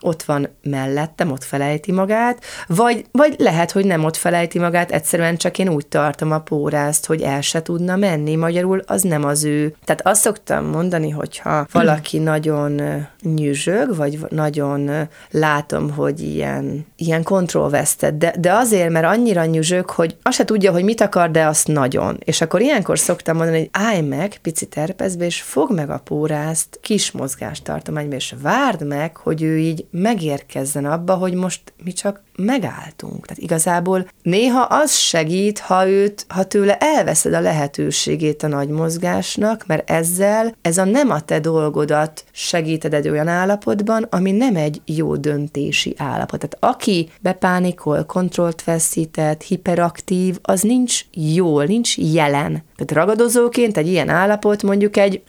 ott 0.00 0.22
van 0.22 0.48
mellettem, 0.62 1.30
ott 1.30 1.44
felejti 1.44 1.92
magát, 1.92 2.44
vagy, 2.66 3.04
vagy 3.12 3.34
lehet, 3.38 3.70
hogy 3.70 3.84
nem 3.84 4.04
ott 4.04 4.16
felejti 4.16 4.58
magát, 4.58 4.90
egyszerűen 4.90 5.36
csak 5.36 5.58
én 5.58 5.68
úgy 5.68 5.86
tartom 5.86 6.32
a 6.32 6.38
pórázt, 6.38 7.06
hogy 7.06 7.22
el 7.22 7.40
se 7.40 7.62
tudna 7.62 7.96
menni, 7.96 8.36
magyarul 8.36 8.82
az 8.86 9.02
nem 9.02 9.24
az 9.24 9.44
ő. 9.44 9.74
Tehát 9.84 10.06
azt 10.06 10.20
szoktam 10.20 10.64
mondani, 10.64 11.10
hogyha 11.10 11.66
valaki 11.72 12.18
nagyon 12.18 12.80
nyüzsög, 13.22 13.96
vagy 13.96 14.18
nagyon 14.28 14.90
látom, 15.30 15.90
hogy 15.90 16.20
ilyen, 16.20 16.86
ilyen 16.96 17.22
kontrollvesztett, 17.22 18.18
de, 18.18 18.34
de 18.38 18.52
azért, 18.52 18.90
mert 18.90 19.06
annyira 19.06 19.44
nyüzsög, 19.44 19.90
hogy 19.90 20.16
azt 20.22 20.36
se 20.36 20.44
tudja, 20.44 20.72
hogy 20.72 20.84
mit 20.84 21.00
akar, 21.00 21.30
de 21.30 21.46
azt 21.46 21.66
nagyon. 21.66 22.18
És 22.24 22.40
akkor 22.40 22.60
ilyenkor 22.60 22.98
szoktam 22.98 23.36
mondani, 23.36 23.58
hogy 23.58 23.68
állj 23.72 24.00
meg, 24.00 24.38
pici 24.42 24.66
terpezbe, 24.66 25.24
és 25.24 25.42
fog 25.42 25.72
meg 25.72 25.90
a 25.90 26.00
pórázt 26.04 26.78
kis 26.80 27.10
mozgástartományba, 27.10 28.14
és 28.14 28.34
várd 28.42 28.86
meg, 28.86 29.16
hogy 29.16 29.42
ő 29.42 29.58
így 29.58 29.84
megérkezzen 29.90 30.84
abba, 30.84 31.14
hogy 31.14 31.34
most 31.34 31.60
mi 31.84 31.92
csak 31.92 32.22
megálltunk. 32.36 33.26
Tehát 33.26 33.42
igazából 33.42 34.08
néha 34.22 34.60
az 34.60 34.92
segít, 34.92 35.58
ha 35.58 35.88
őt, 35.88 36.26
ha 36.28 36.44
tőle 36.44 36.76
elveszed 36.76 37.32
a 37.32 37.40
lehetőségét 37.40 38.42
a 38.42 38.48
nagy 38.48 38.68
mozgásnak, 38.68 39.64
mert 39.66 39.90
ezzel 39.90 40.54
ez 40.62 40.78
a 40.78 40.84
nem 40.84 41.10
a 41.10 41.20
te 41.20 41.40
dolgodat 41.40 42.24
segíted 42.32 42.94
egy 42.94 43.08
olyan 43.08 43.28
állapotban, 43.28 44.06
ami 44.10 44.30
nem 44.30 44.56
egy 44.56 44.80
jó 44.84 45.16
döntési 45.16 45.94
állapot. 45.98 46.40
Tehát 46.40 46.74
aki 46.76 47.08
bepánikol, 47.20 48.04
kontrollt 48.04 48.64
veszített, 48.64 49.42
hiperaktív, 49.42 50.38
az 50.42 50.60
nincs 50.60 51.04
jól, 51.12 51.64
nincs 51.64 51.98
jelen. 51.98 52.62
Tehát 52.76 53.06
ragadozóként 53.06 53.76
egy 53.76 53.88
ilyen 53.88 54.08
állapot 54.08 54.62
mondjuk 54.62 54.96
egy 54.96 55.22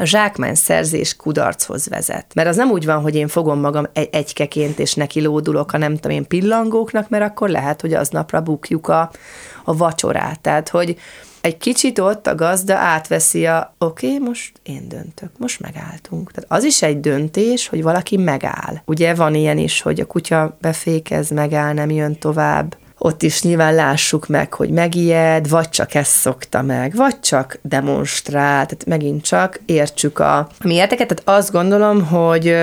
szerzés 0.54 1.16
kudarchoz 1.16 1.88
vezet. 1.88 2.26
Mert 2.34 2.48
az 2.48 2.56
nem 2.56 2.72
úgy 2.72 2.86
van, 2.86 3.02
hogy 3.02 3.16
én 3.16 3.28
fogom 3.28 3.60
magam 3.60 3.88
egy 3.94 4.34
egykeként, 4.52 4.80
és 4.80 4.94
neki 4.94 5.22
lódulok 5.22 5.74
a 5.74 5.78
nem 5.78 5.96
tudom 5.96 6.18
én 6.18 6.28
pillangóknak, 6.28 7.10
mert 7.10 7.24
akkor 7.24 7.50
lehet, 7.50 7.82
hogy 7.82 7.94
aznapra 7.94 8.42
bukjuk 8.42 8.88
a, 8.88 9.12
a 9.64 9.78
vacsorát. 9.78 10.40
Tehát, 10.40 10.70
hogy 10.70 10.98
egy 11.42 11.58
kicsit 11.58 12.00
ott 12.00 12.28
a 12.28 12.36
gazda 12.36 12.76
átveszi 12.76 13.46
a, 13.46 13.74
oké, 13.78 14.08
okay, 14.08 14.20
most 14.20 14.52
én 14.64 14.88
döntök, 14.88 15.30
most 15.38 15.60
megálltunk. 15.60 16.32
Tehát 16.32 16.52
az 16.52 16.64
is 16.64 16.82
egy 16.82 17.00
döntés, 17.00 17.68
hogy 17.68 17.84
valaki 17.84 18.18
megáll. 18.18 18.82
Ugye 18.86 19.14
van 19.14 19.36
ilyen 19.36 19.58
is, 19.58 19.82
hogy 19.82 20.00
a 20.00 20.06
kutya 20.06 20.58
befékez, 20.62 21.30
megáll, 21.30 21.74
nem 21.74 21.90
jön 21.90 22.18
tovább, 22.20 22.76
ott 23.04 23.24
is 23.24 23.42
nyilván 23.42 23.76
lássuk 23.76 24.28
meg, 24.28 24.54
hogy 24.54 24.70
megijed, 24.70 25.50
vagy 25.50 25.70
csak 25.70 25.94
ezt 25.94 26.12
szokta 26.12 26.62
meg, 26.62 26.96
vagy 26.96 27.20
csak 27.20 27.60
demonstrál, 27.62 28.66
tehát 28.66 28.86
megint 28.86 29.24
csak 29.24 29.60
értsük 29.66 30.20
a 30.20 30.48
miérteket. 30.64 31.08
Tehát 31.08 31.40
azt 31.40 31.52
gondolom, 31.52 32.06
hogy 32.06 32.56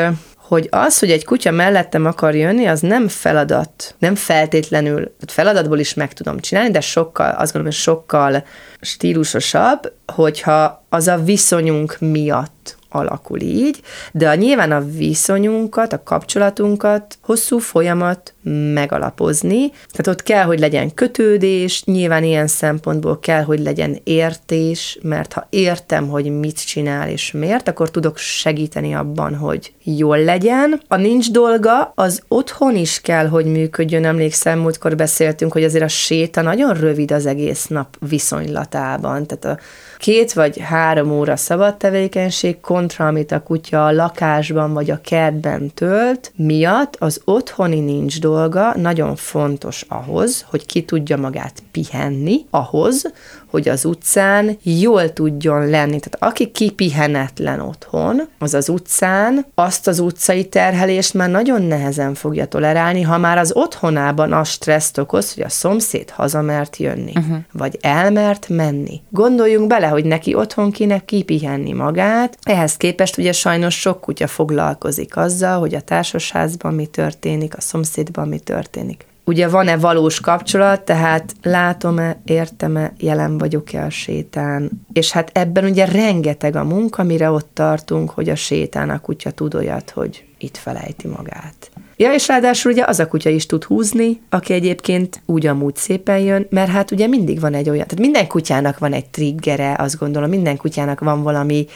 hogy 0.49 0.69
az, 0.71 0.99
hogy 0.99 1.11
egy 1.11 1.25
kutya 1.25 1.51
mellettem 1.51 2.07
akar 2.07 2.35
jönni, 2.35 2.67
az 2.67 2.81
nem 2.81 3.09
feladat, 3.09 3.95
nem 3.99 4.15
feltétlenül, 4.15 5.15
feladatból 5.27 5.79
is 5.79 5.95
meg 5.95 6.13
tudom 6.13 6.41
csinálni, 6.41 6.71
de 6.71 6.81
sokkal, 6.81 7.31
azt 7.31 7.53
gondolom, 7.53 7.65
hogy 7.65 7.73
sokkal 7.73 8.45
stílusosabb, 8.81 9.93
hogyha 10.15 10.85
az 10.89 11.09
a 11.09 11.17
viszonyunk 11.17 11.97
miatt 12.01 12.78
alakul 12.91 13.41
így, 13.41 13.81
de 14.13 14.29
a, 14.29 14.35
nyilván 14.35 14.73
a 14.73 14.85
viszonyunkat, 14.85 15.93
a 15.93 16.03
kapcsolatunkat 16.03 17.19
hosszú 17.23 17.59
folyamat 17.59 18.35
megalapozni. 18.73 19.71
Tehát 19.71 20.07
ott 20.07 20.23
kell, 20.23 20.45
hogy 20.45 20.59
legyen 20.59 20.95
kötődés, 20.95 21.85
nyilván 21.85 22.25
ilyen 22.25 22.47
szempontból 22.47 23.19
kell, 23.19 23.43
hogy 23.43 23.61
legyen 23.61 23.99
értés, 24.05 24.99
mert 25.03 25.33
ha 25.33 25.47
értem, 25.51 26.09
hogy 26.09 26.39
mit 26.39 26.67
csinál 26.67 27.09
és 27.09 27.33
miért, 27.33 27.69
akkor 27.69 27.91
tudok 27.91 28.17
segíteni 28.17 28.95
abban, 28.95 29.35
hogy 29.35 29.73
jól 29.83 30.19
legyen. 30.19 30.81
A 30.89 30.97
nincs 30.97 31.31
dolga, 31.31 31.93
az 31.95 32.23
otthon 32.29 32.77
is 32.77 33.01
kell, 33.01 33.27
hogy 33.27 33.47
működjön. 33.47 34.05
Emlékszem, 34.05 34.59
múltkor 34.59 34.97
beszéltünk, 34.97 35.53
hogy 35.53 35.65
azért 35.65 35.85
a 35.85 35.89
séta 35.89 36.43
nagyon 36.43 36.75
rövid 36.75 37.11
az 37.11 37.27
egész 37.27 37.67
nap 37.67 37.97
viszonylatában. 38.09 39.27
Tehát 39.27 39.59
a 39.59 39.63
két 39.99 40.33
vagy 40.33 40.59
három 40.59 41.11
óra 41.11 41.37
szabad 41.37 41.77
tevékenység 41.77 42.61
kontra, 42.61 43.07
amit 43.07 43.33
a 43.33 43.43
kutya 43.43 43.87
a 43.87 43.93
lakásban 43.93 44.73
vagy 44.73 44.91
a 44.91 45.01
kertben 45.01 45.71
tölt, 45.75 46.33
miatt 46.37 46.97
az 46.99 47.21
otthoni 47.25 47.81
nincs 47.81 48.21
dolga 48.21 48.77
nagyon 48.77 49.17
fontos 49.17 49.85
ahhoz, 49.89 50.45
hogy 50.51 50.67
ki 50.67 50.85
tudja 50.85 51.17
magát 51.17 51.63
pihenni, 51.71 52.47
ahhoz, 52.51 53.13
hogy 53.51 53.69
az 53.69 53.85
utcán 53.85 54.59
jól 54.63 55.13
tudjon 55.13 55.69
lenni. 55.69 56.01
Tehát 56.01 56.17
aki 56.19 56.51
kipihenetlen 56.51 57.61
otthon, 57.61 58.29
az 58.39 58.55
az 58.55 58.69
utcán 58.69 59.47
azt 59.55 59.87
az 59.87 59.99
utcai 59.99 60.49
terhelést 60.49 61.15
már 61.15 61.31
nagyon 61.31 61.63
nehezen 61.63 62.15
fogja 62.15 62.47
tolerálni, 62.47 63.03
ha 63.03 63.19
már 63.19 63.39
az 63.39 63.53
otthonában 63.55 64.33
az 64.33 64.49
stresszt 64.49 64.99
okoz, 64.99 65.35
hogy 65.35 65.45
a 65.45 65.49
szomszéd 65.49 66.11
hazamert 66.11 66.77
jönni, 66.77 67.13
uh-huh. 67.15 67.37
vagy 67.53 67.79
elmert 67.81 68.49
menni. 68.49 69.01
Gondoljunk 69.11 69.67
bele, 69.67 69.87
hogy 69.87 70.05
neki 70.05 70.35
otthon 70.35 70.71
kéne 70.71 70.99
kipihenni 70.99 71.73
magát. 71.73 72.39
Ehhez 72.43 72.77
képest 72.77 73.19
ugye 73.19 73.33
sajnos 73.33 73.81
sok 73.81 74.01
kutya 74.01 74.27
foglalkozik 74.27 75.17
azzal, 75.17 75.59
hogy 75.59 75.75
a 75.75 75.81
társasházban 75.81 76.75
mi 76.75 76.87
történik, 76.87 77.57
a 77.57 77.61
szomszédban 77.61 78.29
mi 78.29 78.39
történik 78.39 79.07
ugye 79.29 79.49
van-e 79.49 79.77
valós 79.77 80.21
kapcsolat, 80.21 80.81
tehát 80.81 81.35
látom-e, 81.43 82.21
értem-e, 82.25 82.93
jelen 82.99 83.39
vagyok-e 83.39 83.85
a 83.85 83.91
sétán. 83.91 84.71
És 84.93 85.13
hát 85.13 85.31
ebben 85.33 85.65
ugye 85.65 85.85
rengeteg 85.85 86.57
a 86.57 86.65
munka, 86.65 87.03
mire 87.03 87.31
ott 87.31 87.51
tartunk, 87.53 88.11
hogy 88.11 88.29
a 88.29 88.35
sétán 88.35 88.91
a 88.91 89.01
kutya 89.01 89.31
tud 89.31 89.55
olyat, 89.55 89.91
hogy 89.91 90.25
itt 90.39 90.57
felejti 90.57 91.09
magát. 91.09 91.71
Ja, 91.97 92.13
és 92.13 92.29
ráadásul 92.29 92.73
ugye 92.73 92.85
az 92.87 93.01
a 93.01 93.09
kutya 93.09 93.31
is 93.31 93.47
tud 93.47 93.65
húzni, 93.65 94.21
aki 94.29 94.53
egyébként 94.53 95.23
úgy 95.27 95.47
amúgy 95.47 95.77
szépen 95.77 96.19
jön, 96.19 96.47
mert 96.51 96.71
hát 96.71 96.91
ugye 96.91 97.07
mindig 97.07 97.41
van 97.41 97.55
egy 97.55 97.71
olyan, 97.71 97.87
tehát 97.87 98.05
minden 98.05 98.27
kutyának 98.27 98.79
van 98.79 98.93
egy 98.93 99.07
triggere, 99.07 99.77
azt 99.79 99.99
gondolom, 99.99 100.29
minden 100.29 100.57
kutyának 100.57 101.01
van 101.01 101.23
valami 101.23 101.67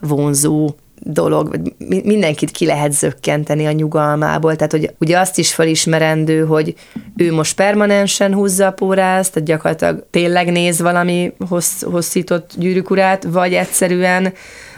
vonzó 0.00 0.74
dolog, 1.00 1.48
vagy 1.48 1.74
mindenkit 2.04 2.50
ki 2.50 2.66
lehet 2.66 2.92
zökkenteni 2.92 3.66
a 3.66 3.72
nyugalmából, 3.72 4.56
tehát 4.56 4.72
hogy 4.72 4.94
ugye 4.98 5.18
azt 5.18 5.38
is 5.38 5.54
felismerendő, 5.54 6.44
hogy 6.44 6.74
ő 7.16 7.32
most 7.32 7.56
permanensen 7.56 8.34
húzza 8.34 8.66
a 8.66 8.72
pórázt, 8.72 9.32
tehát 9.32 9.48
gyakorlatilag 9.48 10.06
tényleg 10.10 10.52
néz 10.52 10.80
valami 10.80 11.32
hossz, 11.48 11.82
hosszított 11.82 12.50
gyűrűkurát, 12.56 13.24
vagy 13.24 13.54
egyszerűen 13.54 14.32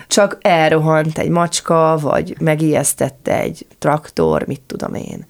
csak 0.07 0.39
elrohant 0.41 1.19
egy 1.19 1.29
macska, 1.29 1.99
vagy 2.01 2.37
megijesztette 2.41 3.41
egy 3.41 3.67
traktor, 3.79 4.47
mit 4.47 4.61
tudom 4.67 4.95
én. 4.95 5.27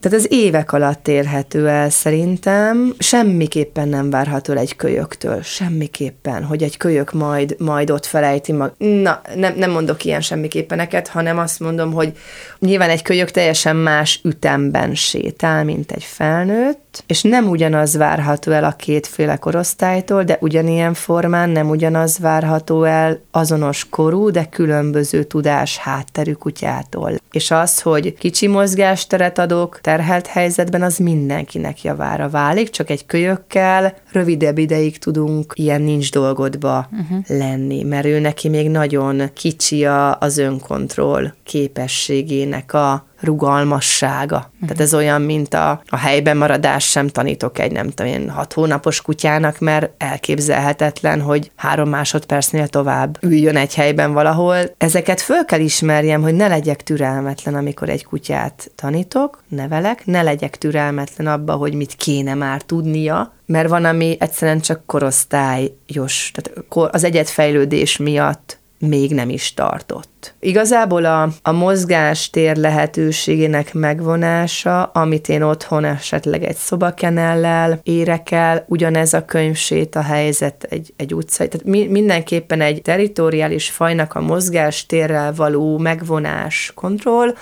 Tehát 0.00 0.18
ez 0.18 0.26
évek 0.32 0.72
alatt 0.72 1.08
érhető 1.08 1.68
el 1.68 1.90
szerintem. 1.90 2.94
Semmiképpen 2.98 3.88
nem 3.88 4.10
várható 4.10 4.52
el 4.52 4.58
egy 4.58 4.76
kölyöktől. 4.76 5.42
Semmiképpen, 5.42 6.44
hogy 6.44 6.62
egy 6.62 6.76
kölyök 6.76 7.12
majd, 7.12 7.56
majd 7.58 7.90
ott 7.90 8.06
felejti 8.06 8.52
mag. 8.52 8.72
Na, 8.78 9.20
nem, 9.34 9.54
nem 9.56 9.70
mondok 9.70 10.04
ilyen 10.04 10.20
semmiképpeneket, 10.20 11.08
hanem 11.08 11.38
azt 11.38 11.60
mondom, 11.60 11.92
hogy 11.92 12.12
nyilván 12.58 12.90
egy 12.90 13.02
kölyök 13.02 13.30
teljesen 13.30 13.76
más 13.76 14.20
ütemben 14.24 14.94
sétál, 14.94 15.64
mint 15.64 15.92
egy 15.92 16.04
felnőtt, 16.04 16.85
és 17.06 17.22
nem 17.22 17.48
ugyanaz 17.48 17.96
várható 17.96 18.52
el 18.52 18.64
a 18.64 18.72
kétféle 18.72 19.36
korosztálytól, 19.36 20.24
de 20.24 20.38
ugyanilyen 20.40 20.94
formán 20.94 21.50
nem 21.50 21.68
ugyanaz 21.68 22.18
várható 22.18 22.84
el 22.84 23.20
azonos 23.30 23.88
korú, 23.88 24.30
de 24.30 24.44
különböző 24.44 25.22
tudás 25.22 25.76
hátterű 25.76 26.32
kutyától. 26.32 27.12
És 27.32 27.50
az, 27.50 27.80
hogy 27.80 28.14
kicsi 28.14 28.46
mozgásteret 28.46 29.38
adok, 29.38 29.78
terhelt 29.80 30.26
helyzetben, 30.26 30.82
az 30.82 30.96
mindenkinek 30.96 31.82
javára 31.82 32.28
válik, 32.28 32.70
csak 32.70 32.90
egy 32.90 33.06
kölyökkel 33.06 33.94
rövidebb 34.12 34.58
ideig 34.58 34.98
tudunk 34.98 35.52
ilyen 35.54 35.82
nincs 35.82 36.10
dolgodba 36.10 36.88
uh-huh. 36.92 37.38
lenni, 37.38 37.82
mert 37.82 38.06
ő 38.06 38.18
neki 38.18 38.48
még 38.48 38.70
nagyon 38.70 39.30
kicsi 39.34 39.84
a, 39.84 40.18
az 40.18 40.38
önkontroll 40.38 41.32
képességének 41.44 42.72
a 42.72 43.05
rugalmassága. 43.20 44.36
Uh-huh. 44.36 44.60
Tehát 44.60 44.80
ez 44.80 44.94
olyan, 44.94 45.22
mint 45.22 45.54
a, 45.54 45.82
a 45.86 45.96
helyben 45.96 46.36
maradás 46.36 46.84
sem 46.84 47.08
tanítok 47.08 47.58
egy 47.58 47.72
nem 47.72 47.88
tudom 47.88 48.12
én 48.12 48.30
hat 48.30 48.52
hónapos 48.52 49.02
kutyának, 49.02 49.58
mert 49.58 49.90
elképzelhetetlen, 49.98 51.20
hogy 51.20 51.50
három 51.56 51.88
másodpercnél 51.88 52.68
tovább 52.68 53.18
üljön 53.20 53.56
egy 53.56 53.74
helyben 53.74 54.12
valahol. 54.12 54.56
Ezeket 54.78 55.20
föl 55.20 55.44
kell 55.44 55.60
ismerjem, 55.60 56.22
hogy 56.22 56.34
ne 56.34 56.48
legyek 56.48 56.82
türelmetlen, 56.82 57.54
amikor 57.54 57.88
egy 57.88 58.04
kutyát 58.04 58.70
tanítok, 58.74 59.42
nevelek, 59.48 60.06
ne 60.06 60.22
legyek 60.22 60.58
türelmetlen 60.58 61.26
abba, 61.26 61.52
hogy 61.52 61.74
mit 61.74 61.94
kéne 61.94 62.34
már 62.34 62.62
tudnia, 62.62 63.34
mert 63.46 63.68
van, 63.68 63.84
ami 63.84 64.16
egyszerűen 64.20 64.60
csak 64.60 64.86
korosztályos, 64.86 66.32
tehát 66.34 66.64
az 66.94 67.04
egyetfejlődés 67.04 67.96
miatt 67.96 68.58
még 68.86 69.14
nem 69.14 69.28
is 69.28 69.54
tartott. 69.54 70.34
Igazából 70.40 71.04
a, 71.04 71.28
a 71.42 71.52
mozgástér 71.52 72.56
lehetőségének 72.56 73.74
megvonása, 73.74 74.82
amit 74.82 75.28
én 75.28 75.42
otthon 75.42 75.84
esetleg 75.84 76.44
egy 76.44 76.56
szobakenellel 76.56 77.80
érek 77.82 78.30
el, 78.30 78.64
ugyanez 78.68 79.14
a 79.14 79.24
könyvsét 79.24 79.94
a 79.94 80.02
helyzet 80.02 80.66
egy, 80.70 80.92
egy 80.96 81.14
utcai, 81.14 81.48
tehát 81.48 81.66
mi, 81.66 81.86
mindenképpen 81.86 82.60
egy 82.60 82.82
teritoriális 82.82 83.70
fajnak 83.70 84.14
a 84.14 84.20
mozgástérrel 84.20 85.34
való 85.34 85.78
megvonás, 85.78 86.72
kontroll, 86.74 87.34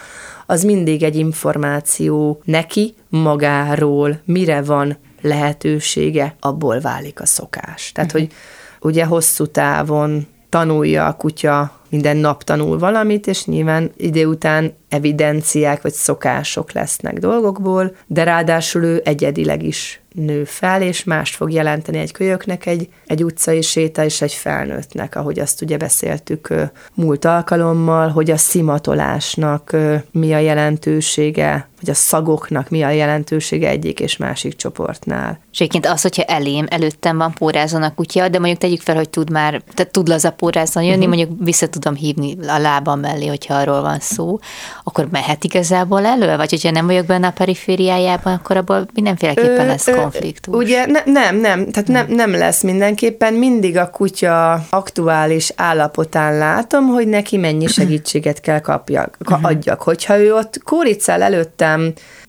az 0.46 0.64
mindig 0.64 1.02
egy 1.02 1.16
információ 1.16 2.40
neki 2.44 2.94
magáról, 3.08 4.20
mire 4.24 4.62
van 4.62 4.96
lehetősége, 5.20 6.36
abból 6.40 6.80
válik 6.80 7.20
a 7.20 7.26
szokás. 7.26 7.92
Tehát, 7.92 8.12
uh-huh. 8.12 8.28
hogy 8.28 8.36
ugye 8.80 9.04
hosszú 9.04 9.46
távon 9.46 10.26
tanulja 10.54 11.06
a 11.06 11.12
kutya, 11.12 11.80
minden 11.88 12.16
nap 12.16 12.42
tanul 12.42 12.78
valamit, 12.78 13.26
és 13.26 13.44
nyilván 13.44 13.90
idő 13.96 14.26
után 14.26 14.72
evidenciák 14.88 15.82
vagy 15.82 15.92
szokások 15.92 16.72
lesznek 16.72 17.18
dolgokból, 17.18 17.96
de 18.06 18.22
ráadásul 18.22 18.82
ő 18.82 19.00
egyedileg 19.04 19.62
is 19.62 20.00
nő 20.12 20.44
fel, 20.44 20.82
és 20.82 21.04
mást 21.04 21.36
fog 21.36 21.52
jelenteni 21.52 21.98
egy 21.98 22.12
kölyöknek, 22.12 22.66
egy, 22.66 22.88
egy 23.06 23.24
utcai 23.24 23.62
séta 23.62 24.04
és 24.04 24.22
egy 24.22 24.32
felnőttnek, 24.32 25.16
ahogy 25.16 25.38
azt 25.38 25.62
ugye 25.62 25.76
beszéltük 25.76 26.54
múlt 26.94 27.24
alkalommal, 27.24 28.08
hogy 28.08 28.30
a 28.30 28.36
szimatolásnak 28.36 29.76
mi 30.10 30.34
a 30.34 30.38
jelentősége, 30.38 31.68
vagy 31.84 31.92
a 31.92 31.96
szagoknak 31.96 32.68
mi 32.68 32.82
a 32.82 32.90
jelentősége 32.90 33.68
egyik 33.68 34.00
és 34.00 34.16
másik 34.16 34.56
csoportnál. 34.56 35.38
És 35.52 35.60
egyébként 35.60 35.86
az, 35.86 36.02
hogyha 36.02 36.22
elém, 36.22 36.66
előttem 36.68 37.16
van 37.16 37.32
pórázon 37.32 37.82
a 37.82 37.94
kutya, 37.94 38.28
de 38.28 38.38
mondjuk 38.38 38.60
tegyük 38.60 38.80
fel, 38.80 38.94
hogy 38.94 39.08
tud 39.08 39.30
már, 39.30 39.62
tehát 39.74 39.92
tud 39.92 40.08
laza 40.08 40.30
pórázon 40.30 40.82
jönni, 40.82 41.06
uh-huh. 41.06 41.16
mondjuk 41.16 41.38
vissza 41.44 41.68
tudom 41.68 41.94
hívni 41.94 42.36
a 42.48 42.58
lábam 42.58 43.00
mellé, 43.00 43.26
hogyha 43.26 43.54
arról 43.54 43.80
van 43.80 43.98
szó, 44.00 44.38
akkor 44.84 45.08
mehet 45.10 45.44
igazából 45.44 46.06
elő? 46.06 46.36
Vagy 46.36 46.50
hogyha 46.50 46.70
nem 46.70 46.86
vagyok 46.86 47.06
benne 47.06 47.26
a 47.26 47.30
perifériájában, 47.30 48.32
akkor 48.32 48.56
abból 48.56 48.86
mindenféleképpen 48.94 49.66
lesz 49.66 49.90
konfliktus. 49.94 50.54
Ugye 50.54 50.86
ne, 50.86 51.00
nem, 51.04 51.36
nem, 51.36 51.70
tehát 51.70 51.88
nem, 51.88 52.06
nem 52.08 52.30
lesz 52.30 52.62
mindenképpen. 52.62 53.34
Mindig 53.34 53.76
a 53.76 53.90
kutya 53.90 54.52
aktuális 54.70 55.52
állapotán 55.56 56.38
látom, 56.38 56.86
hogy 56.86 57.06
neki 57.06 57.36
mennyi 57.36 57.66
segítséget 57.66 58.40
kell 58.40 58.60
kapjak, 58.60 59.16
mhm. 59.18 59.44
adjak. 59.44 59.82
Hogyha 59.82 60.18
ő 60.18 60.34
ott 60.34 60.62
kóricál 60.64 61.22
előttem, 61.22 61.73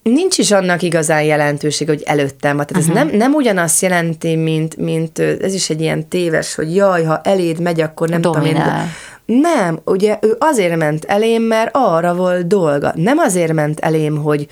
nincs 0.04 0.38
is 0.38 0.52
annak 0.52 0.82
igazán 0.82 1.24
jelentőség, 1.24 1.88
hogy 1.88 2.04
előttem 2.06 2.58
van. 2.58 2.66
Tehát 2.66 2.84
uh-huh. 2.84 3.02
ez 3.02 3.08
nem, 3.08 3.18
nem 3.18 3.34
ugyanazt 3.34 3.82
jelenti, 3.82 4.36
mint, 4.36 4.78
mint 4.78 5.20
ez 5.20 5.54
is 5.54 5.70
egy 5.70 5.82
ilyen 5.82 6.08
téves, 6.08 6.56
hogy 6.56 6.76
jaj, 6.76 7.04
ha 7.04 7.22
eléd 7.24 7.60
megy, 7.60 7.82
akkor 7.82 8.10
nem 8.10 8.22
Dominál. 8.22 8.54
tudom 8.54 8.78
én. 9.26 9.42
Nem, 9.42 9.80
ugye 9.86 10.18
ő 10.22 10.36
azért 10.40 10.76
ment 10.76 11.06
elém, 11.06 11.42
mert 11.42 11.70
arra 11.74 12.16
volt 12.16 12.48
dolga. 12.48 12.92
Nem 12.96 13.18
azért 13.18 13.54
ment 13.54 13.80
elém, 13.80 14.18
hogy 14.18 14.48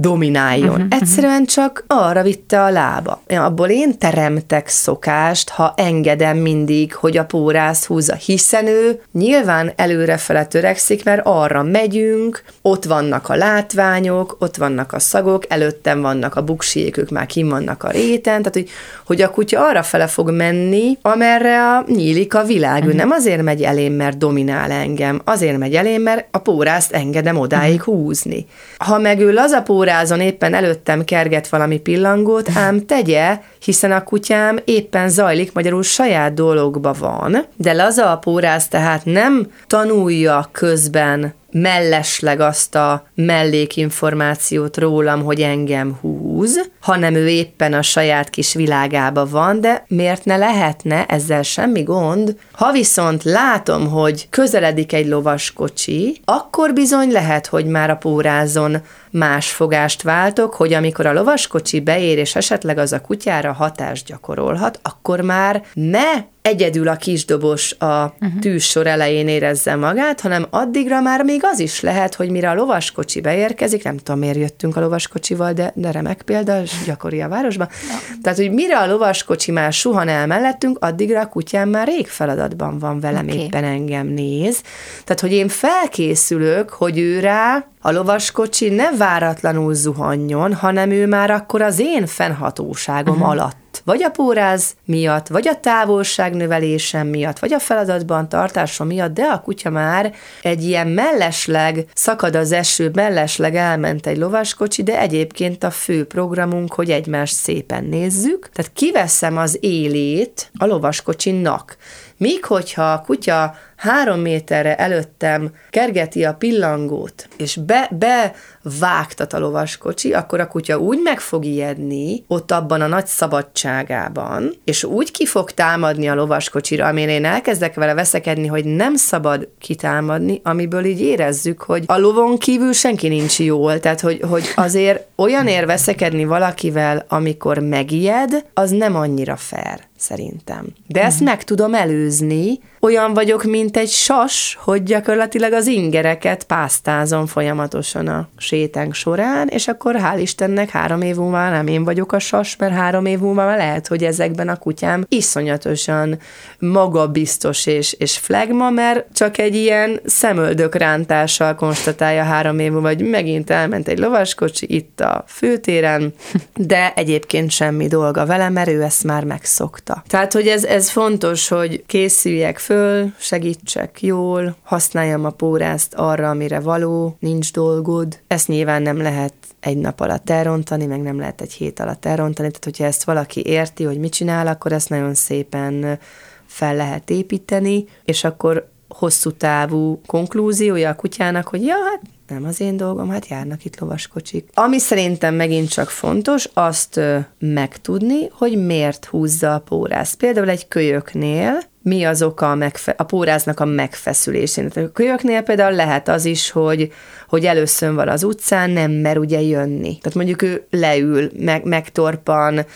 domináljon. 0.00 0.70
Uh-huh, 0.70 0.86
Egyszerűen 0.90 1.44
csak 1.44 1.84
arra 1.86 2.22
vitte 2.22 2.62
a 2.62 2.70
lába. 2.70 3.22
Abból 3.28 3.68
én 3.68 3.98
teremtek 3.98 4.68
szokást, 4.68 5.48
ha 5.48 5.74
engedem 5.76 6.36
mindig, 6.36 6.94
hogy 6.94 7.16
a 7.16 7.24
pórász 7.24 7.84
húzza, 7.84 8.14
hiszen 8.14 8.66
ő 8.66 9.00
nyilván 9.12 9.72
előrefele 9.76 10.44
törekszik, 10.44 11.04
mert 11.04 11.20
arra 11.24 11.62
megyünk, 11.62 12.42
ott 12.62 12.84
vannak 12.84 13.28
a 13.28 13.34
látványok, 13.34 14.36
ott 14.38 14.56
vannak 14.56 14.92
a 14.92 14.98
szagok, 14.98 15.44
előttem 15.48 16.00
vannak 16.00 16.34
a 16.36 16.42
buksiék, 16.42 16.96
ők 16.96 17.10
már 17.10 17.26
kim 17.26 17.48
vannak 17.48 17.82
a 17.82 17.90
réten, 17.90 18.38
tehát 18.42 18.52
hogy, 18.52 18.68
hogy 19.06 19.22
a 19.22 19.30
kutya 19.30 19.66
arra 19.66 19.82
fele 19.82 20.06
fog 20.06 20.30
menni, 20.30 20.98
amerre 21.02 21.62
a, 21.62 21.84
nyílik 21.86 22.34
a 22.34 22.44
világ. 22.44 22.72
Uh-huh. 22.72 22.88
Ő 22.88 22.90
mhm. 22.90 22.98
nem 22.98 23.10
azért 23.10 23.42
megy 23.42 23.62
elém, 23.62 23.92
mert 23.92 24.18
dominál 24.18 24.70
engem, 24.70 25.20
azért 25.24 25.58
megy 25.58 25.74
elém, 25.74 26.02
mert 26.02 26.26
a 26.30 26.38
pórászt 26.38 26.92
engedem 26.92 27.38
odáig 27.38 27.80
uh-huh. 27.80 27.94
húzni. 27.94 28.46
Ha 28.78 28.98
meg 28.98 29.20
ő 29.20 29.32
lazapórászt 29.32 29.86
órázon 29.88 30.20
éppen 30.20 30.54
előttem 30.54 31.04
kerget 31.04 31.48
valami 31.48 31.78
pillangót, 31.78 32.48
ám 32.54 32.86
tegye, 32.86 33.40
hiszen 33.64 33.92
a 33.92 34.02
kutyám 34.02 34.58
éppen 34.64 35.08
zajlik, 35.08 35.52
magyarul 35.52 35.82
saját 35.82 36.34
dologba 36.34 36.94
van, 36.98 37.46
de 37.56 37.72
laza 37.72 38.10
a 38.10 38.16
pórász 38.16 38.68
tehát 38.68 39.04
nem 39.04 39.46
tanulja 39.66 40.48
közben 40.52 41.34
mellesleg 41.50 42.40
azt 42.40 42.74
a 42.74 43.06
mellékinformációt 43.14 44.76
rólam, 44.76 45.24
hogy 45.24 45.40
engem 45.40 45.98
húz, 46.00 46.70
hanem 46.80 47.14
ő 47.14 47.28
éppen 47.28 47.72
a 47.72 47.82
saját 47.82 48.30
kis 48.30 48.54
világába 48.54 49.26
van, 49.26 49.60
de 49.60 49.84
miért 49.88 50.24
ne 50.24 50.36
lehetne 50.36 51.06
ezzel 51.06 51.42
semmi 51.42 51.82
gond? 51.82 52.36
Ha 52.52 52.72
viszont 52.72 53.24
látom, 53.24 53.88
hogy 53.88 54.28
közeledik 54.30 54.92
egy 54.92 55.06
lovaskocsi, 55.06 56.20
akkor 56.24 56.72
bizony 56.72 57.10
lehet, 57.10 57.46
hogy 57.46 57.66
már 57.66 57.90
a 57.90 57.96
pórázon 57.96 58.76
más 59.10 59.50
fogást 59.50 60.02
váltok, 60.02 60.54
hogy 60.54 60.72
amikor 60.72 61.06
a 61.06 61.12
lovaskocsi 61.12 61.80
beér, 61.80 62.18
és 62.18 62.36
esetleg 62.36 62.78
az 62.78 62.92
a 62.92 63.00
kutyára 63.00 63.52
hatást 63.52 64.06
gyakorolhat, 64.06 64.80
akkor 64.82 65.20
már 65.20 65.62
ne 65.74 66.22
egyedül 66.48 66.88
a 66.88 66.96
kisdobos 66.96 67.72
a 67.78 67.84
uh-huh. 67.84 68.40
tűzsor 68.40 68.86
elején 68.86 69.28
érezze 69.28 69.74
magát, 69.74 70.20
hanem 70.20 70.46
addigra 70.50 71.00
már 71.00 71.24
még 71.24 71.40
az 71.42 71.58
is 71.58 71.80
lehet, 71.80 72.14
hogy 72.14 72.30
mire 72.30 72.50
a 72.50 72.54
lovaskocsi 72.54 73.20
beérkezik, 73.20 73.84
nem 73.84 73.96
tudom, 73.96 74.20
miért 74.20 74.36
jöttünk 74.36 74.76
a 74.76 74.80
lovaskocsival, 74.80 75.52
de, 75.52 75.72
de 75.74 75.90
remek 75.90 76.22
példa, 76.22 76.62
gyakori 76.86 77.20
a 77.20 77.28
városban. 77.28 77.68
Ja. 77.88 78.16
Tehát, 78.22 78.38
hogy 78.38 78.52
mire 78.52 78.78
a 78.78 78.86
lovaskocsi 78.86 79.50
már 79.50 79.72
suhan 79.72 80.08
el 80.08 80.26
mellettünk, 80.26 80.78
addigra 80.80 81.20
a 81.20 81.26
kutyám 81.26 81.68
már 81.68 81.86
rég 81.86 82.06
feladatban 82.06 82.78
van 82.78 83.00
velem, 83.00 83.26
okay. 83.26 83.38
éppen 83.38 83.64
engem 83.64 84.06
néz. 84.06 84.62
Tehát, 85.04 85.20
hogy 85.20 85.32
én 85.32 85.48
felkészülök, 85.48 86.70
hogy 86.70 86.98
ő 86.98 87.20
rá 87.20 87.66
a 87.80 87.90
lovaskocsi 87.90 88.68
ne 88.68 88.90
váratlanul 88.96 89.74
zuhanjon, 89.74 90.54
hanem 90.54 90.90
ő 90.90 91.06
már 91.06 91.30
akkor 91.30 91.62
az 91.62 91.78
én 91.78 92.06
fennhatóságom 92.06 93.14
uh-huh. 93.14 93.30
alatt. 93.30 93.67
Vagy 93.84 94.02
a 94.02 94.10
póráz 94.10 94.74
miatt, 94.84 95.26
vagy 95.26 95.48
a 95.48 95.60
távolság 95.60 96.34
növelésem 96.34 97.06
miatt, 97.06 97.38
vagy 97.38 97.52
a 97.52 97.58
feladatban 97.58 98.28
tartásom 98.28 98.86
miatt, 98.86 99.14
de 99.14 99.22
a 99.22 99.40
kutya 99.40 99.70
már 99.70 100.14
egy 100.42 100.64
ilyen 100.64 100.86
mellesleg, 100.86 101.84
szakad 101.94 102.36
az 102.36 102.52
eső, 102.52 102.90
mellesleg 102.94 103.54
elment 103.54 104.06
egy 104.06 104.16
lovaskocsi, 104.16 104.82
de 104.82 105.00
egyébként 105.00 105.64
a 105.64 105.70
fő 105.70 106.04
programunk, 106.06 106.74
hogy 106.74 106.90
egymást 106.90 107.34
szépen 107.34 107.84
nézzük. 107.84 108.48
Tehát 108.52 108.72
kiveszem 108.74 109.36
az 109.36 109.58
élét 109.60 110.50
a 110.58 110.66
lovaskocsinak 110.66 111.76
Míg 112.18 112.44
hogyha 112.44 112.92
a 112.92 113.02
kutya 113.06 113.54
három 113.76 114.20
méterre 114.20 114.76
előttem 114.76 115.50
kergeti 115.70 116.24
a 116.24 116.34
pillangót, 116.34 117.28
és 117.36 117.56
be, 117.56 117.88
be 117.98 118.34
vágtat 118.78 119.32
a 119.32 119.38
lovaskocsi, 119.38 120.12
akkor 120.12 120.40
a 120.40 120.48
kutya 120.48 120.78
úgy 120.78 120.98
meg 121.02 121.20
fog 121.20 121.44
ijedni 121.44 122.24
ott 122.26 122.50
abban 122.50 122.80
a 122.80 122.86
nagy 122.86 123.06
szabadságában, 123.06 124.52
és 124.64 124.84
úgy 124.84 125.10
ki 125.10 125.26
fog 125.26 125.50
támadni 125.50 126.08
a 126.08 126.14
lovaskocsira, 126.14 126.86
amire 126.86 127.12
én 127.12 127.24
elkezdek 127.24 127.74
vele 127.74 127.94
veszekedni, 127.94 128.46
hogy 128.46 128.64
nem 128.64 128.96
szabad 128.96 129.48
kitámadni, 129.58 130.40
amiből 130.44 130.84
így 130.84 131.00
érezzük, 131.00 131.62
hogy 131.62 131.84
a 131.86 131.98
lovon 131.98 132.38
kívül 132.38 132.72
senki 132.72 133.08
nincs 133.08 133.38
jól, 133.38 133.80
tehát 133.80 134.00
hogy, 134.00 134.20
hogy 134.28 134.52
azért 134.54 135.06
olyan 135.16 135.46
ér 135.46 135.66
veszekedni 135.66 136.24
valakivel, 136.24 137.04
amikor 137.08 137.58
megijed, 137.58 138.44
az 138.54 138.70
nem 138.70 138.96
annyira 138.96 139.36
fair 139.36 139.87
szerintem. 139.98 140.66
De 140.86 141.04
ezt 141.04 141.20
meg 141.20 141.44
tudom 141.44 141.74
előzni, 141.74 142.60
olyan 142.80 143.14
vagyok, 143.14 143.44
mint 143.44 143.76
egy 143.76 143.88
sas, 143.88 144.58
hogy 144.60 144.82
gyakorlatilag 144.82 145.52
az 145.52 145.66
ingereket 145.66 146.44
pásztázom 146.44 147.26
folyamatosan 147.26 148.08
a 148.08 148.28
sétánk 148.36 148.94
során, 148.94 149.48
és 149.48 149.68
akkor 149.68 149.96
hál' 149.98 150.20
Istennek 150.20 150.70
három 150.70 151.00
év 151.00 151.16
múlva 151.16 151.50
nem 151.50 151.66
én 151.66 151.84
vagyok 151.84 152.12
a 152.12 152.18
sas, 152.18 152.56
mert 152.56 152.74
három 152.74 153.06
év 153.06 153.18
múlva 153.18 153.56
lehet, 153.56 153.86
hogy 153.86 154.04
ezekben 154.04 154.48
a 154.48 154.56
kutyám 154.56 155.04
iszonyatosan 155.08 156.18
magabiztos 156.58 157.66
és, 157.66 157.92
és 157.92 158.18
flegma, 158.18 158.70
mert 158.70 159.06
csak 159.14 159.38
egy 159.38 159.54
ilyen 159.54 160.00
szemöldök 160.04 160.74
rántással 160.74 161.54
konstatálja 161.54 162.22
három 162.22 162.58
év 162.58 162.72
múlva, 162.72 162.88
hogy 162.88 163.10
megint 163.10 163.50
elment 163.50 163.88
egy 163.88 163.98
lovaskocsi 163.98 164.74
itt 164.74 165.00
a 165.00 165.24
főtéren, 165.26 166.14
de 166.56 166.92
egyébként 166.94 167.50
semmi 167.50 167.86
dolga 167.86 168.26
vele, 168.26 168.48
mert 168.48 168.68
ő 168.68 168.82
ezt 168.82 169.04
már 169.04 169.24
megszokta. 169.24 170.02
Tehát, 170.08 170.32
hogy 170.32 170.46
ez, 170.46 170.64
ez 170.64 170.90
fontos, 170.90 171.48
hogy 171.48 171.82
készüljek 171.86 172.58
föl, 172.68 173.12
segítsek 173.18 174.02
jól, 174.02 174.56
használjam 174.62 175.24
a 175.24 175.30
pórázt 175.30 175.94
arra, 175.94 176.30
amire 176.30 176.60
való, 176.60 177.16
nincs 177.20 177.52
dolgod. 177.52 178.18
Ezt 178.26 178.48
nyilván 178.48 178.82
nem 178.82 178.96
lehet 178.96 179.34
egy 179.60 179.76
nap 179.76 180.00
alatt 180.00 180.30
elrontani, 180.30 180.86
meg 180.86 181.00
nem 181.00 181.18
lehet 181.18 181.40
egy 181.40 181.52
hét 181.52 181.80
alatt 181.80 182.04
elrontani, 182.04 182.48
tehát 182.48 182.64
hogyha 182.64 182.84
ezt 182.84 183.04
valaki 183.04 183.42
érti, 183.46 183.84
hogy 183.84 183.98
mit 183.98 184.12
csinál, 184.12 184.46
akkor 184.46 184.72
ezt 184.72 184.88
nagyon 184.88 185.14
szépen 185.14 185.98
fel 186.46 186.76
lehet 186.76 187.10
építeni, 187.10 187.84
és 188.04 188.24
akkor 188.24 188.68
hosszú 188.88 189.30
távú 189.30 190.00
konklúziója 190.06 190.90
a 190.90 190.94
kutyának, 190.94 191.48
hogy 191.48 191.62
ja, 191.64 191.76
hát 191.90 192.00
nem 192.28 192.44
az 192.44 192.60
én 192.60 192.76
dolgom, 192.76 193.08
hát 193.10 193.28
járnak 193.28 193.64
itt 193.64 193.78
lovaskocsik. 193.78 194.48
Ami 194.54 194.78
szerintem 194.78 195.34
megint 195.34 195.68
csak 195.68 195.90
fontos, 195.90 196.48
azt 196.52 197.00
megtudni, 197.38 198.28
hogy 198.32 198.66
miért 198.66 199.04
húzza 199.04 199.54
a 199.54 199.58
pórász. 199.58 200.14
Például 200.14 200.48
egy 200.48 200.68
kölyöknél 200.68 201.60
mi 201.82 202.04
az 202.04 202.22
oka 202.22 202.50
a, 202.50 202.54
megfe- 202.54 203.00
a 203.00 203.04
póráznak 203.04 203.60
a 203.60 203.64
megfeszülésének. 203.64 204.76
A 204.76 204.88
kölyöknél 204.88 205.40
például 205.40 205.74
lehet 205.74 206.08
az 206.08 206.24
is, 206.24 206.50
hogy, 206.50 206.92
hogy 207.28 207.44
először 207.44 207.94
van 207.94 208.08
az 208.08 208.22
utcán, 208.22 208.70
nem 208.70 208.90
mer 208.90 209.18
ugye 209.18 209.40
jönni. 209.40 209.98
Tehát 209.98 210.14
mondjuk 210.14 210.42
ő 210.42 210.66
leül, 210.70 211.30
meg, 211.38 211.64
megtorpan, 211.64 212.66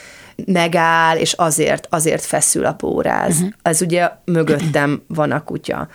megáll, 0.46 1.16
és 1.16 1.32
azért, 1.32 1.86
azért 1.90 2.24
feszül 2.24 2.64
a 2.64 2.72
póráz. 2.72 3.34
Uh-huh. 3.34 3.52
Ez 3.62 3.82
ugye 3.82 4.10
mögöttem 4.24 5.02
van 5.06 5.30
a 5.30 5.44
kutya. 5.44 5.88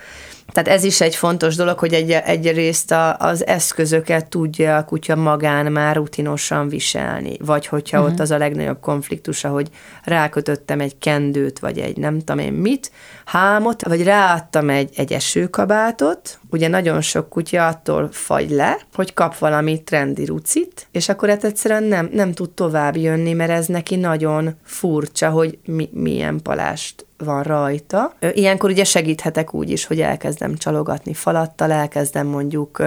Tehát 0.51 0.67
ez 0.67 0.83
is 0.83 1.01
egy 1.01 1.15
fontos 1.15 1.55
dolog, 1.55 1.79
hogy 1.79 1.93
egy, 1.93 2.11
egyrészt 2.11 2.91
a, 2.91 3.17
az 3.17 3.45
eszközöket 3.45 4.27
tudja 4.27 4.77
a 4.77 4.85
kutya 4.85 5.15
magán 5.15 5.71
már 5.71 5.95
rutinosan 5.95 6.69
viselni. 6.69 7.37
Vagy 7.39 7.67
hogyha 7.67 7.97
uh-huh. 7.97 8.13
ott 8.13 8.19
az 8.19 8.31
a 8.31 8.37
legnagyobb 8.37 8.79
konfliktus, 8.79 9.41
hogy 9.41 9.69
rákötöttem 10.03 10.79
egy 10.79 10.97
kendőt, 10.97 11.59
vagy 11.59 11.79
egy 11.79 11.97
nem 11.97 12.17
tudom 12.17 12.39
én 12.39 12.53
mit, 12.53 12.91
hámot, 13.25 13.83
vagy 13.83 14.03
ráadtam 14.03 14.69
egy, 14.69 14.89
egy 14.95 15.13
esőkabátot, 15.13 16.39
ugye 16.49 16.67
nagyon 16.67 17.01
sok 17.01 17.29
kutya 17.29 17.67
attól 17.67 18.09
fagy 18.11 18.49
le, 18.49 18.77
hogy 18.93 19.13
kap 19.13 19.37
valami 19.37 19.83
trendi 19.83 20.25
rucit, 20.25 20.87
és 20.91 21.09
akkor 21.09 21.29
hát 21.29 21.43
egyszerűen 21.43 21.83
nem, 21.83 22.09
nem 22.11 22.31
tud 22.31 22.49
tovább 22.49 22.95
jönni, 22.95 23.33
mert 23.33 23.51
ez 23.51 23.65
neki 23.65 23.95
nagyon 23.95 24.55
furcsa, 24.63 25.29
hogy 25.29 25.57
mi, 25.65 25.89
milyen 25.93 26.41
palást 26.41 27.06
van 27.17 27.43
rajta. 27.43 28.13
Ilyenkor 28.33 28.69
ugye 28.69 28.83
segíthetek 28.83 29.53
úgy 29.53 29.69
is, 29.69 29.85
hogy 29.85 30.01
elkezdem 30.01 30.55
csalogatni 30.55 31.13
falattal, 31.13 31.71
elkezdem 31.71 32.27
mondjuk 32.27 32.83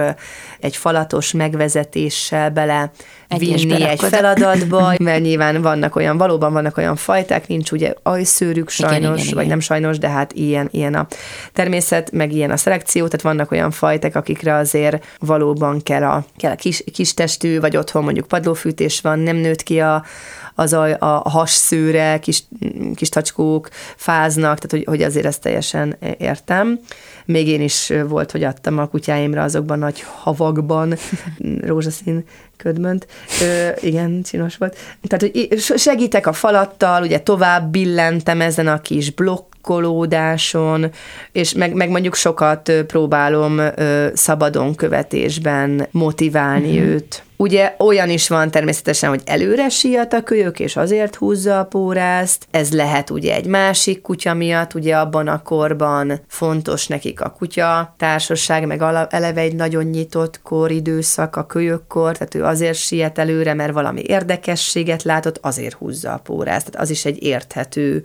egy 0.59 0.75
falatos 0.75 1.31
megvezetéssel 1.31 2.49
bele 2.49 2.91
vinni 3.37 3.83
egy 3.83 3.99
feladatba, 3.99 4.93
mert 5.03 5.21
nyilván 5.21 5.61
vannak 5.61 5.95
olyan, 5.95 6.17
valóban 6.17 6.53
vannak 6.53 6.77
olyan 6.77 6.95
fajták, 6.95 7.47
nincs 7.47 7.71
ugye 7.71 7.93
ajszőrük 8.03 8.69
sajnos, 8.69 8.97
igen, 8.97 9.13
igen, 9.13 9.23
igen. 9.23 9.35
vagy 9.35 9.47
nem 9.47 9.59
sajnos, 9.59 9.97
de 9.97 10.09
hát 10.09 10.33
ilyen, 10.33 10.67
ilyen 10.71 10.93
a 10.93 11.07
természet, 11.53 12.11
meg 12.11 12.31
ilyen 12.31 12.51
a 12.51 12.57
szelekció, 12.57 13.05
tehát 13.05 13.21
vannak 13.21 13.51
olyan 13.51 13.71
fajták, 13.71 14.15
akikre 14.15 14.55
azért 14.55 15.05
valóban 15.19 15.83
kell 15.83 16.03
a, 16.03 16.25
kell 16.37 16.51
a 16.51 16.55
kis, 16.55 16.83
kis 16.93 17.13
testű, 17.13 17.59
vagy 17.59 17.77
otthon 17.77 18.03
mondjuk 18.03 18.27
padlófűtés 18.27 19.01
van, 19.01 19.19
nem 19.19 19.35
nőtt 19.35 19.63
ki 19.63 19.79
a, 19.79 20.03
az 20.61 20.73
a, 20.73 20.97
a 20.99 21.29
hasszőre, 21.29 22.19
kis, 22.19 22.43
kis 22.95 23.09
tacskók 23.09 23.69
fáznak, 23.95 24.59
tehát 24.59 24.71
hogy, 24.71 24.83
hogy 24.85 25.01
azért 25.01 25.25
ezt 25.25 25.41
teljesen 25.41 25.95
értem. 26.17 26.79
Még 27.25 27.47
én 27.47 27.61
is 27.61 27.93
volt, 28.07 28.31
hogy 28.31 28.43
adtam 28.43 28.77
a 28.77 28.87
kutyáimra 28.87 29.43
azokban 29.43 29.79
nagy 29.79 30.03
havakban 30.21 30.95
rózsaszín 31.69 32.23
ködmönt. 32.57 33.07
Ö, 33.41 33.69
igen, 33.81 34.21
csinos 34.23 34.57
volt. 34.57 34.77
Tehát, 35.07 35.33
hogy 35.33 35.59
segítek 35.79 36.27
a 36.27 36.33
falattal, 36.33 37.03
ugye 37.03 37.19
tovább 37.19 37.71
billentem 37.71 38.41
ezen 38.41 38.67
a 38.67 38.81
kis 38.81 39.11
blokk 39.11 39.50
kolódáson, 39.61 40.91
és 41.31 41.53
meg, 41.53 41.73
meg 41.73 41.89
mondjuk 41.89 42.15
sokat 42.15 42.71
próbálom 42.87 43.61
szabadon 44.13 44.75
követésben 44.75 45.87
motiválni 45.91 46.77
uh-huh. 46.77 46.91
őt. 46.91 47.23
Ugye 47.41 47.75
olyan 47.79 48.09
is 48.09 48.27
van 48.27 48.51
természetesen, 48.51 49.09
hogy 49.09 49.21
előre 49.25 49.69
siat 49.69 50.13
a 50.13 50.23
kölyök, 50.23 50.59
és 50.59 50.75
azért 50.75 51.15
húzza 51.15 51.59
a 51.59 51.63
pórázt. 51.63 52.47
Ez 52.51 52.73
lehet 52.73 53.09
ugye 53.09 53.35
egy 53.35 53.45
másik 53.45 54.01
kutya 54.01 54.33
miatt, 54.33 54.73
ugye 54.73 54.95
abban 54.95 55.27
a 55.27 55.41
korban 55.41 56.21
fontos 56.27 56.87
nekik 56.87 57.21
a 57.21 57.29
kutya 57.29 57.95
társaság, 57.97 58.65
meg 58.65 58.81
eleve 59.09 59.41
egy 59.41 59.55
nagyon 59.55 59.83
nyitott 59.83 60.41
koridőszak, 60.43 61.35
a 61.35 61.45
kölyökkor, 61.45 62.17
tehát 62.17 62.35
ő 62.35 62.43
azért 62.43 62.77
siet 62.77 63.19
előre, 63.19 63.53
mert 63.53 63.73
valami 63.73 64.01
érdekességet 64.01 65.03
látott, 65.03 65.39
azért 65.41 65.73
húzza 65.73 66.13
a 66.13 66.21
pórázt. 66.23 66.69
Tehát 66.69 66.85
az 66.85 66.89
is 66.89 67.05
egy 67.05 67.23
érthető 67.23 68.03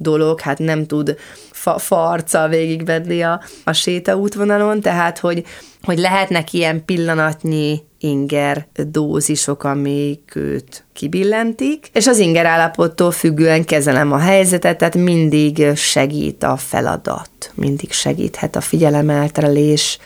dolog, 0.00 0.40
hát 0.40 0.58
nem 0.58 0.86
tud 0.86 1.16
fa, 1.50 1.78
fa 1.78 2.08
arccal 2.08 2.48
végigvedni 2.48 3.22
a, 3.22 3.40
a 3.64 3.72
sétaútvonalon, 3.72 4.80
tehát 4.80 5.18
hogy, 5.18 5.44
hogy 5.82 5.98
lehetnek 5.98 6.52
ilyen 6.52 6.84
pillanatnyi 6.84 7.82
inger 7.98 8.66
dózisok, 8.86 9.64
amik 9.64 10.32
őt 10.34 10.84
kibillentik, 10.92 11.90
és 11.92 12.06
az 12.06 12.18
inger 12.18 12.46
állapottól 12.46 13.10
függően 13.10 13.64
kezelem 13.64 14.12
a 14.12 14.18
helyzetet, 14.18 14.78
tehát 14.78 14.94
mindig 14.94 15.74
segít 15.74 16.42
a 16.42 16.56
feladat, 16.56 17.52
mindig 17.54 17.92
segíthet 17.92 18.56
a 18.56 18.60
figyelemelterelés, 18.60 19.98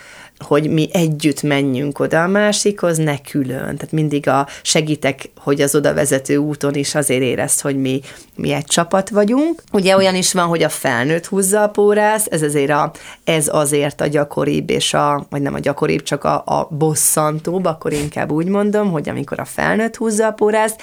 hogy 0.44 0.70
mi 0.70 0.88
együtt 0.92 1.42
menjünk 1.42 1.98
oda 1.98 2.22
a 2.22 2.26
másikhoz, 2.26 2.98
ne 2.98 3.20
külön. 3.20 3.60
Tehát 3.60 3.92
mindig 3.92 4.28
a 4.28 4.48
segítek, 4.62 5.30
hogy 5.36 5.60
az 5.60 5.74
oda 5.74 5.94
vezető 5.94 6.36
úton 6.36 6.74
is 6.74 6.94
azért 6.94 7.22
érezt, 7.22 7.60
hogy 7.60 7.76
mi, 7.76 8.00
mi 8.36 8.52
egy 8.52 8.64
csapat 8.64 9.10
vagyunk. 9.10 9.62
Ugye 9.72 9.96
olyan 9.96 10.14
is 10.14 10.32
van, 10.32 10.46
hogy 10.46 10.62
a 10.62 10.68
felnőtt 10.68 11.26
húzza 11.26 11.62
a 11.62 11.68
pórász, 11.68 12.26
ez 12.30 12.42
azért, 12.42 12.70
a, 12.70 12.90
ez 13.24 13.48
azért 13.52 14.00
a 14.00 14.06
gyakoribb, 14.06 14.70
és 14.70 14.94
a, 14.94 15.26
vagy 15.30 15.42
nem 15.42 15.54
a 15.54 15.58
gyakoribb, 15.58 16.02
csak 16.02 16.24
a, 16.24 16.42
a 16.46 16.68
bosszantóbb, 16.70 17.64
akkor 17.64 17.92
inkább 17.92 18.32
úgy 18.32 18.46
mondom, 18.46 18.90
hogy 18.90 19.08
amikor 19.08 19.40
a 19.40 19.44
felnőtt 19.44 19.96
húzza 19.96 20.26
a 20.26 20.32
pórász, 20.32 20.74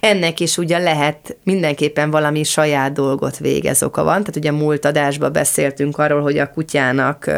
ennek 0.00 0.40
is 0.40 0.56
ugye 0.56 0.78
lehet 0.78 1.36
mindenképpen 1.42 2.10
valami 2.10 2.44
saját 2.44 2.92
dolgot 2.92 3.38
végez 3.38 3.82
oka 3.82 4.02
van. 4.02 4.18
Tehát 4.18 4.36
ugye 4.36 4.50
múlt 4.52 4.84
adásban 4.84 5.32
beszéltünk 5.32 5.98
arról, 5.98 6.22
hogy 6.22 6.38
a 6.38 6.50
kutyának 6.50 7.30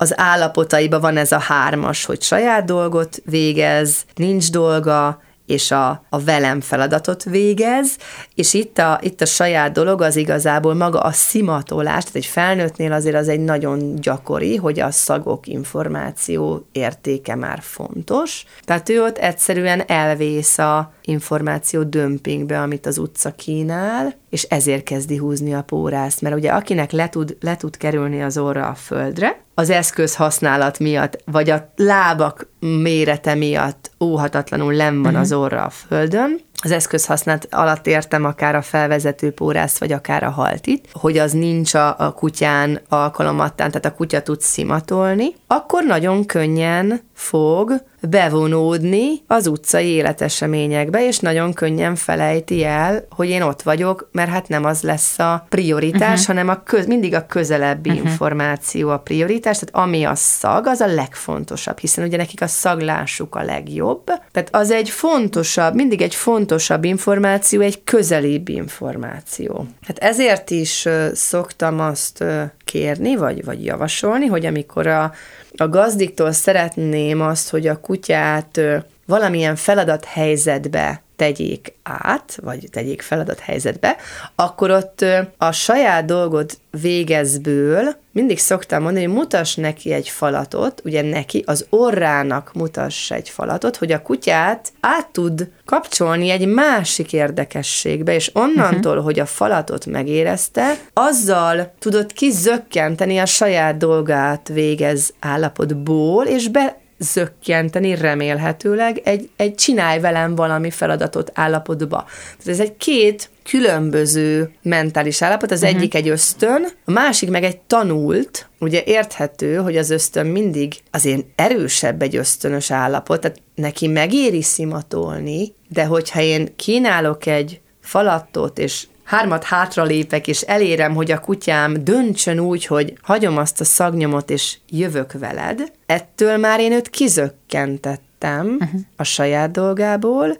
az 0.00 0.18
állapotaiba 0.18 1.00
van 1.00 1.16
ez 1.16 1.32
a 1.32 1.38
hármas, 1.38 2.04
hogy 2.04 2.22
saját 2.22 2.64
dolgot 2.64 3.22
végez, 3.24 4.04
nincs 4.14 4.50
dolga, 4.50 5.20
és 5.46 5.70
a, 5.70 6.04
a 6.08 6.20
velem 6.20 6.60
feladatot 6.60 7.24
végez, 7.24 7.96
és 8.34 8.54
itt 8.54 8.78
a, 8.78 8.98
itt 9.02 9.20
a 9.20 9.26
saját 9.26 9.72
dolog 9.72 10.02
az 10.02 10.16
igazából 10.16 10.74
maga 10.74 11.00
a 11.00 11.12
szimatolás, 11.12 12.04
tehát 12.04 12.16
egy 12.16 12.26
felnőttnél 12.26 12.92
azért 12.92 13.16
az 13.16 13.28
egy 13.28 13.40
nagyon 13.40 13.94
gyakori, 13.94 14.56
hogy 14.56 14.80
a 14.80 14.90
szagok 14.90 15.46
információ 15.46 16.66
értéke 16.72 17.34
már 17.34 17.58
fontos. 17.62 18.44
Tehát 18.64 18.88
ő 18.88 19.02
ott 19.02 19.18
egyszerűen 19.18 19.82
elvész 19.86 20.58
a 20.58 20.92
információ 21.02 21.82
dömpingbe, 21.82 22.60
amit 22.60 22.86
az 22.86 22.98
utca 22.98 23.30
kínál, 23.34 24.14
és 24.30 24.42
ezért 24.42 24.82
kezdi 24.82 25.16
húzni 25.16 25.54
a 25.54 25.62
pórászt, 25.62 26.20
mert 26.20 26.34
ugye 26.34 26.50
akinek 26.50 26.90
le 26.90 27.08
tud, 27.08 27.36
le 27.40 27.56
tud 27.56 27.76
kerülni 27.76 28.22
az 28.22 28.38
orra 28.38 28.66
a 28.66 28.74
földre, 28.74 29.40
az 29.54 29.70
eszköz 29.70 30.16
használat 30.16 30.78
miatt, 30.78 31.22
vagy 31.24 31.50
a 31.50 31.72
lábak 31.76 32.48
mérete 32.58 33.34
miatt 33.34 33.90
óhatatlanul 34.00 34.74
nem 34.74 34.94
van 34.94 35.04
uh-huh. 35.06 35.20
az 35.20 35.32
orra 35.32 35.64
a 35.64 35.70
földön, 35.70 36.40
az 36.62 36.70
eszközhasználat 36.70 37.46
alatt 37.50 37.86
értem 37.86 38.24
akár 38.24 38.54
a 38.54 38.62
felvezető 38.62 39.32
pórász, 39.32 39.78
vagy 39.78 39.92
akár 39.92 40.22
a 40.22 40.30
haltit, 40.30 40.88
hogy 40.92 41.18
az 41.18 41.32
nincs 41.32 41.74
a, 41.74 41.98
a 41.98 42.12
kutyán 42.12 42.80
alkalomattán, 42.88 43.70
tehát 43.70 43.84
a 43.84 43.94
kutya 43.94 44.22
tud 44.22 44.40
szimatolni, 44.40 45.34
akkor 45.46 45.84
nagyon 45.84 46.26
könnyen 46.26 47.00
fog 47.14 47.82
bevonódni 48.08 49.22
az 49.26 49.46
utcai 49.46 49.86
életeseményekbe, 49.86 51.06
és 51.06 51.18
nagyon 51.18 51.52
könnyen 51.52 51.94
felejti 51.94 52.64
el, 52.64 53.06
hogy 53.10 53.28
én 53.28 53.42
ott 53.42 53.62
vagyok, 53.62 54.08
mert 54.12 54.30
hát 54.30 54.48
nem 54.48 54.64
az 54.64 54.82
lesz 54.82 55.18
a 55.18 55.46
prioritás, 55.48 56.20
uh-huh. 56.20 56.26
hanem 56.26 56.48
a 56.48 56.62
köz, 56.62 56.86
mindig 56.86 57.14
a 57.14 57.26
közelebbi 57.26 57.90
uh-huh. 57.90 58.04
információ 58.04 58.88
a 58.88 58.98
prioritás, 58.98 59.58
tehát 59.58 59.88
ami 59.88 60.04
a 60.04 60.14
szag, 60.14 60.66
az 60.66 60.80
a 60.80 60.86
legfontosabb, 60.86 61.78
hiszen 61.78 62.04
ugye 62.04 62.16
nekik 62.16 62.42
a 62.42 62.46
szaglásuk 62.46 63.34
a 63.34 63.42
legjobb, 63.42 64.04
tehát 64.04 64.48
az 64.52 64.70
egy 64.70 64.90
fontosabb, 64.90 65.74
mindig 65.74 66.02
egy 66.02 66.14
fontosabb 66.14 66.49
információ, 66.80 67.60
egy 67.60 67.84
közelibb 67.84 68.48
információ. 68.48 69.66
Hát 69.86 69.98
ezért 69.98 70.50
is 70.50 70.88
szoktam 71.12 71.80
azt 71.80 72.24
kérni, 72.64 73.16
vagy, 73.16 73.44
vagy 73.44 73.64
javasolni, 73.64 74.26
hogy 74.26 74.46
amikor 74.46 74.86
a 74.86 75.12
a 75.56 75.68
gazdiktól 75.68 76.32
szeretném 76.32 77.20
azt, 77.20 77.50
hogy 77.50 77.66
a 77.66 77.80
kutyát 77.80 78.60
valamilyen 79.06 79.56
feladat 79.56 80.04
helyzetbe 80.04 81.02
tegyék 81.20 81.74
át, 81.82 82.38
vagy 82.42 82.68
tegyék 82.70 83.02
feladat 83.02 83.38
helyzetbe, 83.38 83.96
akkor 84.34 84.70
ott 84.70 85.04
a 85.36 85.52
saját 85.52 86.04
dolgot 86.04 86.58
végezből 86.80 87.96
mindig 88.12 88.38
szoktam 88.38 88.82
mondani, 88.82 89.04
hogy 89.04 89.14
mutass 89.14 89.54
neki 89.54 89.92
egy 89.92 90.08
falatot, 90.08 90.82
ugye 90.84 91.02
neki 91.02 91.42
az 91.46 91.66
orrának 91.70 92.50
mutass 92.54 93.10
egy 93.10 93.28
falatot, 93.28 93.76
hogy 93.76 93.92
a 93.92 94.02
kutyát 94.02 94.72
át 94.80 95.08
tud 95.08 95.48
kapcsolni 95.64 96.30
egy 96.30 96.46
másik 96.46 97.12
érdekességbe, 97.12 98.14
és 98.14 98.30
onnantól, 98.34 98.92
uh-huh. 98.92 99.04
hogy 99.04 99.18
a 99.18 99.26
falatot 99.26 99.86
megérezte, 99.86 100.74
azzal 100.92 101.72
tudod 101.78 102.12
kizökkenteni 102.12 103.18
a 103.18 103.26
saját 103.26 103.76
dolgát 103.76 104.48
végez 104.48 105.12
állapotból, 105.18 106.24
és 106.24 106.48
be 106.48 106.80
zökkenteni 107.02 107.94
remélhetőleg 107.94 109.00
egy, 109.04 109.30
egy 109.36 109.54
csinálj 109.54 110.00
velem 110.00 110.34
valami 110.34 110.70
feladatot 110.70 111.30
állapotba. 111.34 112.04
Tehát 112.38 112.60
ez 112.60 112.60
egy 112.60 112.76
két 112.76 113.30
különböző 113.42 114.50
mentális 114.62 115.22
állapot, 115.22 115.50
az 115.50 115.62
uh-huh. 115.62 115.76
egyik 115.76 115.94
egy 115.94 116.08
ösztön, 116.08 116.66
a 116.84 116.90
másik 116.90 117.30
meg 117.30 117.44
egy 117.44 117.58
tanult, 117.58 118.48
ugye 118.58 118.82
érthető, 118.84 119.56
hogy 119.56 119.76
az 119.76 119.90
ösztön 119.90 120.26
mindig 120.26 120.74
azért 120.90 121.24
erősebb 121.34 122.02
egy 122.02 122.16
ösztönös 122.16 122.70
állapot, 122.70 123.20
tehát 123.20 123.40
neki 123.54 123.86
megéri 123.86 124.42
szimatolni, 124.42 125.54
de 125.68 125.84
hogyha 125.84 126.20
én 126.20 126.56
kínálok 126.56 127.26
egy 127.26 127.60
falattot, 127.80 128.58
és 128.58 128.86
hármat 129.10 129.44
hátra 129.44 129.82
lépek, 129.82 130.28
és 130.28 130.40
elérem, 130.40 130.94
hogy 130.94 131.10
a 131.10 131.18
kutyám 131.18 131.84
döntsön 131.84 132.38
úgy, 132.38 132.66
hogy 132.66 132.94
hagyom 133.02 133.36
azt 133.36 133.60
a 133.60 133.64
szagnyomot, 133.64 134.30
és 134.30 134.56
jövök 134.68 135.12
veled, 135.12 135.72
ettől 135.86 136.36
már 136.36 136.60
én 136.60 136.72
őt 136.72 136.90
kizökkentettem 136.90 138.56
uh-huh. 138.60 138.80
a 138.96 139.02
saját 139.02 139.50
dolgából, 139.50 140.36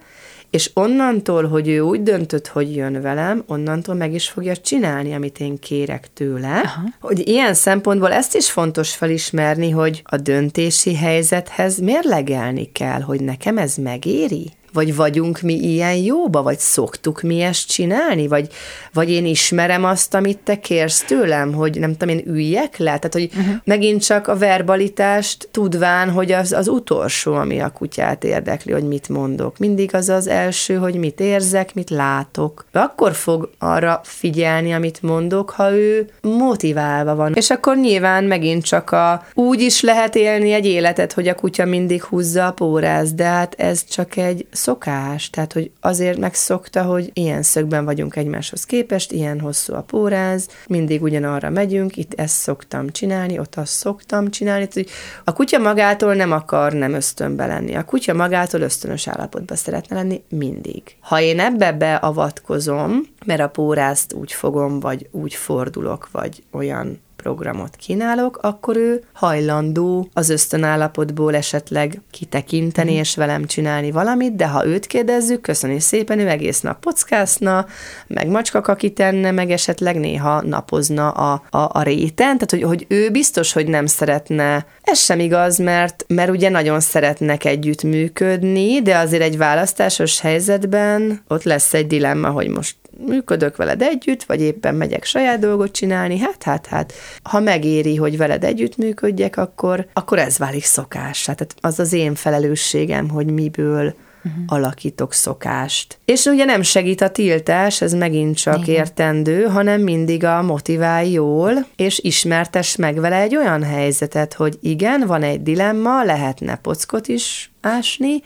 és 0.51 0.71
onnantól, 0.75 1.49
hogy 1.49 1.68
ő 1.68 1.81
úgy 1.81 2.03
döntött, 2.03 2.47
hogy 2.47 2.77
jön 2.77 3.03
velem, 3.03 3.45
onnantól 3.47 3.95
meg 3.95 4.14
is 4.14 4.29
fogja 4.29 4.57
csinálni, 4.57 5.14
amit 5.14 5.41
én 5.41 5.59
kérek 5.59 6.09
tőle. 6.14 6.61
Aha. 6.61 6.83
Hogy 7.01 7.29
ilyen 7.29 7.55
szempontból 7.55 8.12
ezt 8.12 8.35
is 8.35 8.51
fontos 8.51 8.95
felismerni, 8.95 9.71
hogy 9.71 10.03
a 10.05 10.16
döntési 10.16 10.95
helyzethez 10.95 11.79
mérlegelni 11.79 12.73
kell, 12.73 13.01
hogy 13.01 13.21
nekem 13.21 13.59
ez 13.59 13.75
megéri. 13.77 14.51
Vagy 14.73 14.97
vagyunk 14.97 15.41
mi 15.41 15.55
ilyen 15.55 15.95
jóba, 15.95 16.43
vagy 16.43 16.59
szoktuk 16.59 17.23
mi 17.23 17.41
ezt 17.41 17.68
csinálni, 17.68 18.29
vagy, 18.29 18.49
vagy 18.93 19.11
én 19.11 19.27
ismerem 19.27 19.85
azt, 19.85 20.14
amit 20.14 20.39
te 20.39 20.61
kérsz 20.61 21.03
tőlem, 21.03 21.53
hogy 21.53 21.79
nem 21.79 21.97
tudom, 21.97 22.16
én 22.16 22.25
üljek 22.27 22.77
le? 22.77 22.85
Tehát, 22.85 23.12
hogy 23.12 23.31
uh-huh. 23.37 23.55
megint 23.64 24.05
csak 24.05 24.29
a 24.29 24.37
verbalitást 24.37 25.49
tudván, 25.51 26.11
hogy 26.11 26.33
az 26.33 26.53
az 26.53 26.68
utolsó, 26.68 27.35
ami 27.35 27.61
a 27.61 27.71
kutyát 27.71 28.25
érdekli, 28.25 28.73
hogy 28.73 28.89
mit 28.89 29.09
mondok. 29.09 29.59
Mindig 29.59 29.95
az 29.95 30.09
az 30.09 30.27
első, 30.27 30.75
hogy 30.75 30.95
mit 30.95 31.21
érzek, 31.21 31.75
mit 31.75 31.91
látok. 31.91 32.64
Akkor 32.73 33.12
fog 33.12 33.51
arra 33.59 34.01
figyelni, 34.05 34.73
amit 34.73 35.03
mondok, 35.03 35.51
ha 35.51 35.73
ő 35.73 36.09
motiválva 36.21 37.14
van. 37.14 37.35
És 37.35 37.51
akkor 37.51 37.77
nyilván 37.77 38.25
megint 38.25 38.64
csak 38.64 38.91
a 38.91 39.27
úgy 39.35 39.61
is 39.61 39.81
lehet 39.81 40.14
élni 40.14 40.53
egy 40.53 40.66
életet, 40.66 41.12
hogy 41.12 41.29
a 41.29 41.35
kutya 41.35 41.64
mindig 41.64 42.03
húzza 42.03 42.47
a 42.47 42.53
póráz, 42.53 43.12
de 43.12 43.25
hát 43.25 43.55
ez 43.59 43.85
csak 43.85 44.16
egy 44.16 44.47
szokás, 44.61 45.30
tehát 45.30 45.52
hogy 45.52 45.70
azért 45.80 46.18
megszokta, 46.18 46.82
hogy 46.82 47.11
ilyen 47.12 47.42
szögben 47.42 47.84
vagyunk 47.84 48.16
egymáshoz 48.16 48.64
képest, 48.64 49.12
ilyen 49.12 49.40
hosszú 49.40 49.74
a 49.74 49.82
póráz, 49.82 50.48
mindig 50.66 51.02
ugyanarra 51.02 51.50
megyünk, 51.50 51.96
itt 51.96 52.14
ezt 52.14 52.34
szoktam 52.34 52.88
csinálni, 52.88 53.38
ott 53.38 53.54
azt 53.54 53.72
szoktam 53.72 54.30
csinálni. 54.30 54.68
Tehát, 54.68 54.74
hogy 54.74 54.88
a 55.24 55.32
kutya 55.32 55.58
magától 55.58 56.14
nem 56.14 56.32
akar 56.32 56.72
nem 56.72 56.94
ösztönbe 56.94 57.46
lenni. 57.46 57.74
A 57.74 57.84
kutya 57.84 58.14
magától 58.14 58.61
ösztönös 58.61 59.08
állapotban 59.08 59.56
szeretne 59.56 59.96
lenni 59.96 60.22
mindig. 60.28 60.82
Ha 61.00 61.20
én 61.20 61.40
ebbe 61.40 61.72
beavatkozom, 61.72 63.02
mert 63.24 63.40
a 63.40 63.48
pórázt 63.48 64.12
úgy 64.12 64.32
fogom, 64.32 64.80
vagy 64.80 65.08
úgy 65.11 65.34
fordulok, 65.34 66.08
vagy 66.12 66.42
olyan 66.50 67.00
programot 67.23 67.77
kínálok, 67.77 68.39
akkor 68.43 68.77
ő 68.77 69.03
hajlandó 69.12 70.09
az 70.12 70.29
ösztönállapotból 70.29 71.35
esetleg 71.35 72.01
kitekinteni 72.11 72.95
mm. 72.95 72.99
és 72.99 73.16
velem 73.16 73.45
csinálni 73.45 73.91
valamit, 73.91 74.37
de 74.37 74.47
ha 74.47 74.66
őt 74.66 74.87
kérdezzük, 74.87 75.41
köszöni 75.41 75.81
szépen, 75.81 76.18
ő 76.18 76.29
egész 76.29 76.61
nap 76.61 76.81
pockászna, 76.81 77.66
meg 78.07 78.29
macskakaki 78.29 78.93
tenne, 78.93 79.31
meg 79.31 79.51
esetleg 79.51 79.99
néha 79.99 80.43
napozna 80.43 81.11
a, 81.11 81.43
a, 81.51 81.59
a 81.73 81.83
réten, 81.83 82.39
tehát 82.39 82.51
hogy, 82.51 82.62
hogy 82.62 82.87
ő 82.89 83.11
biztos, 83.11 83.53
hogy 83.53 83.66
nem 83.66 83.87
szeretne. 83.87 84.66
Ez 84.83 84.99
sem 84.99 85.18
igaz, 85.18 85.59
mert, 85.59 86.05
mert 86.09 86.31
ugye 86.31 86.49
nagyon 86.49 86.81
szeretnek 86.81 87.45
együttműködni, 87.45 88.83
de 88.83 88.97
azért 88.97 89.23
egy 89.23 89.37
választásos 89.37 90.21
helyzetben 90.21 91.23
ott 91.29 91.43
lesz 91.43 91.75
egy 91.75 91.87
dilemma, 91.87 92.29
hogy 92.29 92.49
most 92.49 92.77
működök 93.07 93.57
veled 93.57 93.82
együtt, 93.82 94.22
vagy 94.22 94.40
éppen 94.40 94.74
megyek 94.74 95.05
saját 95.05 95.38
dolgot 95.38 95.72
csinálni, 95.72 96.18
hát, 96.18 96.42
hát, 96.42 96.66
hát, 96.66 96.92
ha 97.22 97.40
megéri, 97.40 97.96
hogy 97.96 98.16
veled 98.16 98.44
együtt 98.44 98.76
működjek, 98.76 99.36
akkor, 99.36 99.86
akkor 99.92 100.18
ez 100.18 100.38
válik 100.38 100.64
szokás. 100.64 101.22
Tehát 101.22 101.55
az 101.61 101.78
az 101.78 101.92
én 101.92 102.14
felelősségem, 102.14 103.09
hogy 103.09 103.26
miből 103.26 103.94
uh-huh. 104.24 104.42
alakítok 104.46 105.12
szokást. 105.12 105.98
És 106.05 106.24
ugye 106.24 106.44
nem 106.44 106.62
segít 106.62 107.01
a 107.01 107.11
tiltás, 107.11 107.80
ez 107.80 107.92
megint 107.92 108.36
csak 108.36 108.66
Igen. 108.66 108.74
értendő, 108.74 109.42
hanem 109.42 109.80
mindig 109.80 110.24
a 110.24 110.42
motiválj 110.42 111.11
jól, 111.11 111.66
és 111.76 111.98
ismertes 111.98 112.76
meg 112.76 113.01
vele 113.01 113.16
egy 113.16 113.36
olyan 113.36 113.62
helyzetet, 113.62 114.34
hogy 114.34 114.59
igen, 114.61 115.07
van 115.07 115.22
egy 115.22 115.42
dilemma, 115.42 116.05
lehetne 116.05 116.57
pockot 116.57 117.09
is 117.09 117.51
ásni, 117.61 118.22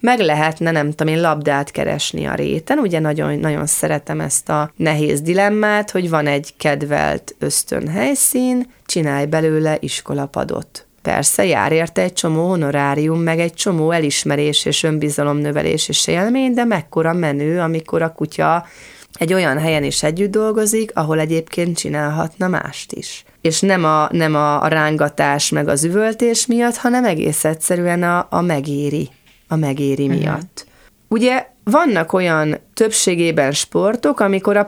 meg 0.00 0.18
lehetne, 0.18 0.70
nem 0.70 0.90
tudom 0.90 1.14
én, 1.14 1.20
labdát 1.20 1.70
keresni 1.70 2.26
a 2.26 2.34
réten. 2.34 2.78
Ugye 2.78 2.98
nagyon, 2.98 3.38
nagyon 3.38 3.66
szeretem 3.66 4.20
ezt 4.20 4.48
a 4.48 4.72
nehéz 4.76 5.20
dilemmát, 5.20 5.90
hogy 5.90 6.10
van 6.10 6.26
egy 6.26 6.54
kedvelt 6.56 7.34
ösztön 7.38 7.88
helyszín, 7.88 8.70
csinálj 8.86 9.26
belőle 9.26 9.76
iskolapadot. 9.80 10.86
Persze 11.02 11.44
jár 11.44 11.72
érte 11.72 12.02
egy 12.02 12.12
csomó 12.12 12.48
honorárium, 12.48 13.20
meg 13.20 13.40
egy 13.40 13.54
csomó 13.54 13.90
elismerés 13.90 14.64
és 14.64 14.82
önbizalomnövelés 14.82 15.88
és 15.88 16.06
élmény, 16.06 16.52
de 16.52 16.64
mekkora 16.64 17.12
menő, 17.12 17.60
amikor 17.60 18.02
a 18.02 18.12
kutya 18.12 18.66
egy 19.12 19.32
olyan 19.34 19.58
helyen 19.58 19.84
is 19.84 20.02
együtt 20.02 20.30
dolgozik, 20.30 20.90
ahol 20.94 21.20
egyébként 21.20 21.78
csinálhatna 21.78 22.48
mást 22.48 22.92
is. 22.92 23.24
És 23.40 23.60
nem 23.60 23.84
a, 23.84 24.08
nem 24.12 24.34
a, 24.34 24.62
a 24.62 24.68
rángatás 24.68 25.50
meg 25.50 25.68
az 25.68 25.84
üvöltés 25.84 26.46
miatt, 26.46 26.76
hanem 26.76 27.04
egész 27.04 27.44
egyszerűen 27.44 28.02
a, 28.02 28.26
a 28.30 28.40
megéri 28.40 29.08
a 29.48 29.56
megéri 29.56 30.06
uh-huh. 30.06 30.20
miatt. 30.20 30.66
Ugye 31.08 31.46
vannak 31.64 32.12
olyan 32.12 32.58
többségében 32.74 33.52
sportok, 33.52 34.20
amikor 34.20 34.56
a 34.56 34.66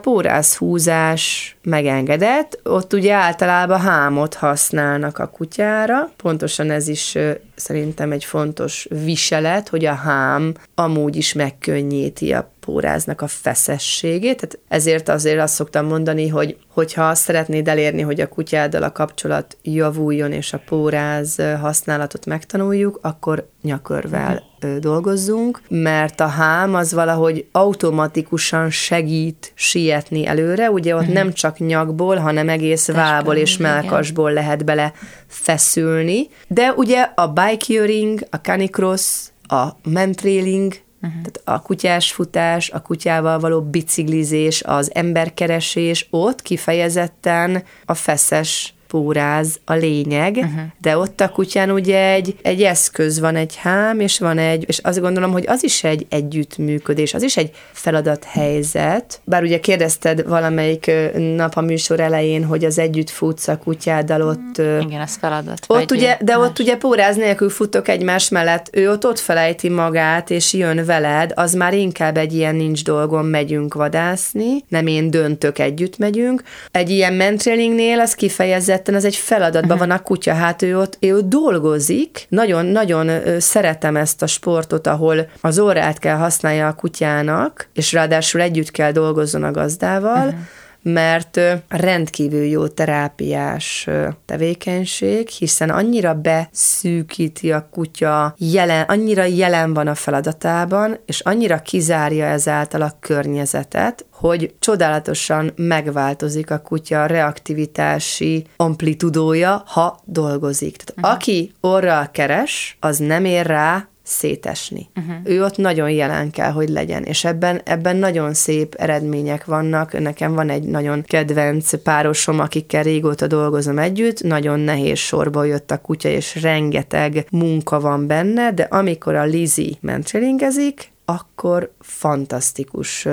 húzás 0.57 1.55
megengedett, 1.63 2.59
ott 2.63 2.93
ugye 2.93 3.13
általában 3.13 3.79
hámot 3.79 4.33
használnak 4.33 5.17
a 5.17 5.27
kutyára, 5.27 6.11
pontosan 6.17 6.71
ez 6.71 6.87
is 6.87 7.17
szerintem 7.55 8.11
egy 8.11 8.25
fontos 8.25 8.87
viselet, 9.03 9.69
hogy 9.69 9.85
a 9.85 9.93
hám 9.93 10.53
amúgy 10.75 11.15
is 11.15 11.33
megkönnyíti 11.33 12.33
a 12.33 12.50
póráznak 12.65 13.21
a 13.21 13.27
feszességét, 13.27 14.35
tehát 14.35 14.59
ezért 14.67 15.09
azért 15.09 15.39
azt 15.39 15.53
szoktam 15.53 15.85
mondani, 15.85 16.27
hogy 16.27 16.57
hogyha 16.67 17.09
azt 17.09 17.21
szeretnéd 17.21 17.67
elérni, 17.67 18.01
hogy 18.01 18.21
a 18.21 18.27
kutyáddal 18.27 18.83
a 18.83 18.91
kapcsolat 18.91 19.57
javuljon, 19.63 20.31
és 20.31 20.53
a 20.53 20.61
póráz 20.65 21.35
használatot 21.59 22.25
megtanuljuk, 22.25 22.99
akkor 23.01 23.47
nyakörvel 23.61 24.43
dolgozzunk, 24.79 25.61
mert 25.67 26.19
a 26.19 26.27
hám 26.27 26.75
az 26.75 26.93
valahogy 26.93 27.45
automatikusan 27.51 28.69
segít 28.69 29.51
sietni 29.55 30.27
előre, 30.27 30.71
ugye 30.71 30.95
ott 30.95 31.01
uh-huh. 31.01 31.15
nem 31.15 31.33
csak 31.33 31.57
nyakból, 31.57 32.15
hanem 32.15 32.49
egész 32.49 32.87
vából 32.87 33.35
és 33.35 33.57
melkasból 33.57 34.31
lehet 34.31 34.65
bele 34.65 34.93
feszülni, 35.27 36.27
de 36.47 36.73
ugye 36.75 37.01
a 37.15 37.27
bike 37.27 37.83
a 38.29 38.35
canicross, 38.35 39.29
a 39.41 39.67
mentrailing 39.83 40.73
Uh-huh. 41.03 41.21
Tehát 41.21 41.41
a 41.43 41.61
kutyás 41.61 42.11
futás, 42.11 42.69
a 42.69 42.81
kutyával 42.81 43.39
való 43.39 43.61
biciklizés, 43.61 44.63
az 44.63 44.95
emberkeresés, 44.95 46.07
ott 46.09 46.41
kifejezetten 46.41 47.63
a 47.85 47.93
feszes 47.93 48.73
póráz 48.91 49.59
a 49.65 49.73
lényeg, 49.73 50.35
uh-huh. 50.35 50.61
de 50.81 50.97
ott 50.97 51.21
a 51.21 51.29
kutyán 51.29 51.71
ugye 51.71 52.11
egy, 52.11 52.35
egy 52.41 52.63
eszköz 52.63 53.19
van, 53.19 53.35
egy 53.35 53.55
hám, 53.55 53.99
és 53.99 54.19
van 54.19 54.37
egy, 54.37 54.63
és 54.67 54.77
azt 54.77 54.99
gondolom, 54.99 55.31
hogy 55.31 55.43
az 55.47 55.63
is 55.63 55.83
egy 55.83 56.05
együttműködés, 56.09 57.13
az 57.13 57.23
is 57.23 57.37
egy 57.37 57.51
feladathelyzet. 57.71 59.21
Bár 59.23 59.43
ugye 59.43 59.59
kérdezted 59.59 60.27
valamelyik 60.27 60.91
nap 61.35 61.55
a 61.55 61.61
műsor 61.61 61.99
elején, 61.99 62.45
hogy 62.45 62.65
az 62.65 62.79
együtt 62.79 63.09
futsz 63.09 63.47
a 63.47 63.57
kutyáddal 63.57 64.21
ott. 64.21 64.57
Igen, 64.57 65.01
az 65.01 65.17
feladat. 65.19 65.65
Ott 65.67 65.91
ugye, 65.91 66.17
de 66.21 66.37
más. 66.37 66.47
ott 66.47 66.59
ugye 66.59 66.75
póráz 66.77 67.15
nélkül 67.15 67.49
futok 67.49 67.87
egymás 67.87 68.29
mellett, 68.29 68.69
ő 68.71 68.91
ott 68.91 69.05
ott 69.05 69.19
felejti 69.19 69.69
magát, 69.69 70.29
és 70.29 70.53
jön 70.53 70.85
veled, 70.85 71.31
az 71.35 71.53
már 71.53 71.73
inkább 71.73 72.17
egy 72.17 72.33
ilyen 72.33 72.55
nincs 72.55 72.83
dolgom, 72.83 73.25
megyünk 73.25 73.73
vadászni, 73.73 74.63
nem 74.67 74.87
én 74.87 75.11
döntök, 75.11 75.59
együtt 75.59 75.97
megyünk. 75.97 76.43
Egy 76.71 76.89
ilyen 76.89 77.13
mentrailingnél 77.13 77.99
az 77.99 78.15
kifejezett 78.15 78.80
kifejezetten 78.81 78.95
ez 78.95 79.05
egy 79.05 79.15
feladatban 79.15 79.71
uh-huh. 79.71 79.87
van 79.87 79.97
a 79.97 80.01
kutya, 80.01 80.33
hát 80.33 80.61
ő 80.61 80.79
ott, 80.79 80.97
ő 80.99 81.21
dolgozik. 81.21 82.25
Nagyon-nagyon 82.29 83.39
szeretem 83.39 83.95
ezt 83.95 84.21
a 84.21 84.27
sportot, 84.27 84.87
ahol 84.87 85.29
az 85.41 85.59
órát 85.59 85.99
kell 85.99 86.17
használja 86.17 86.67
a 86.67 86.73
kutyának, 86.73 87.69
és 87.73 87.93
ráadásul 87.93 88.41
együtt 88.41 88.71
kell 88.71 88.91
dolgozzon 88.91 89.43
a 89.43 89.51
gazdával, 89.51 90.27
uh-huh 90.27 90.39
mert 90.81 91.39
rendkívül 91.67 92.43
jó 92.43 92.67
terápiás 92.67 93.87
tevékenység, 94.25 95.27
hiszen 95.27 95.69
annyira 95.69 96.13
beszűkíti 96.13 97.51
a 97.51 97.67
kutya, 97.71 98.35
jelen, 98.37 98.83
annyira 98.83 99.23
jelen 99.23 99.73
van 99.73 99.87
a 99.87 99.95
feladatában, 99.95 100.97
és 101.05 101.19
annyira 101.19 101.59
kizárja 101.59 102.25
ezáltal 102.25 102.81
a 102.81 102.97
környezetet, 102.99 104.05
hogy 104.11 104.53
csodálatosan 104.59 105.51
megváltozik 105.55 106.51
a 106.51 106.59
kutya 106.59 107.05
reaktivitási 107.05 108.45
amplitudója, 108.55 109.63
ha 109.65 109.99
dolgozik. 110.05 110.75
Tehát 110.77 110.95
uh-huh. 110.97 111.13
aki 111.13 111.51
orral 111.59 112.11
keres, 112.11 112.77
az 112.79 112.97
nem 112.97 113.25
ér 113.25 113.45
rá 113.45 113.85
szétesni. 114.11 114.89
Uh-huh. 114.95 115.15
Ő 115.23 115.43
ott 115.43 115.57
nagyon 115.57 115.89
jelen 115.89 116.31
kell, 116.31 116.51
hogy 116.51 116.69
legyen, 116.69 117.03
és 117.03 117.25
ebben, 117.25 117.61
ebben 117.63 117.95
nagyon 117.95 118.33
szép 118.33 118.73
eredmények 118.73 119.45
vannak. 119.45 119.99
Nekem 119.99 120.33
van 120.33 120.49
egy 120.49 120.63
nagyon 120.63 121.03
kedvenc 121.03 121.83
párosom, 121.83 122.39
akikkel 122.39 122.83
régóta 122.83 123.27
dolgozom 123.27 123.77
együtt, 123.77 124.23
nagyon 124.23 124.59
nehéz 124.59 124.97
sorba 124.97 125.43
jött 125.43 125.71
a 125.71 125.81
kutya, 125.81 126.09
és 126.09 126.41
rengeteg 126.41 127.25
munka 127.31 127.79
van 127.79 128.07
benne, 128.07 128.51
de 128.51 128.63
amikor 128.63 129.15
a 129.15 129.23
Lizi 129.23 129.77
mentrelingezik, 129.81 130.91
akkor 131.05 131.71
fantasztikus 131.79 133.07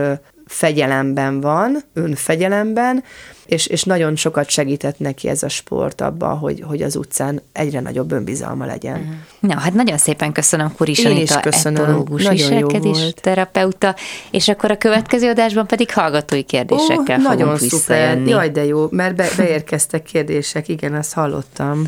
fegyelemben 0.46 1.40
van, 1.40 1.78
önfegyelemben, 1.92 3.04
és, 3.48 3.66
és 3.66 3.82
nagyon 3.82 4.16
sokat 4.16 4.48
segített 4.48 4.98
neki 4.98 5.28
ez 5.28 5.42
a 5.42 5.48
sport 5.48 6.00
abban, 6.00 6.38
hogy, 6.38 6.64
hogy 6.66 6.82
az 6.82 6.96
utcán 6.96 7.42
egyre 7.52 7.80
nagyobb 7.80 8.12
önbizalma 8.12 8.64
legyen. 8.64 9.24
Na, 9.40 9.58
hát 9.58 9.74
nagyon 9.74 9.98
szépen 9.98 10.32
köszönöm 10.32 10.74
Kuris 10.76 10.98
Én 10.98 11.16
is 11.16 11.36
köszönöm. 11.40 11.82
etológus 11.82 12.28
viselkedés 12.28 13.12
terapeuta, 13.20 13.94
és 14.30 14.48
akkor 14.48 14.70
a 14.70 14.78
következő 14.78 15.28
adásban 15.28 15.66
pedig 15.66 15.92
hallgatói 15.92 16.42
kérdésekkel 16.42 17.18
Ó, 17.18 17.22
Nagyon 17.22 17.58
szuper, 17.58 18.18
jaj 18.26 18.50
de 18.50 18.64
jó, 18.64 18.86
mert 18.90 19.14
be, 19.14 19.28
beérkeztek 19.36 20.02
kérdések, 20.02 20.68
igen, 20.68 20.94
ezt 20.94 21.12
hallottam. 21.12 21.84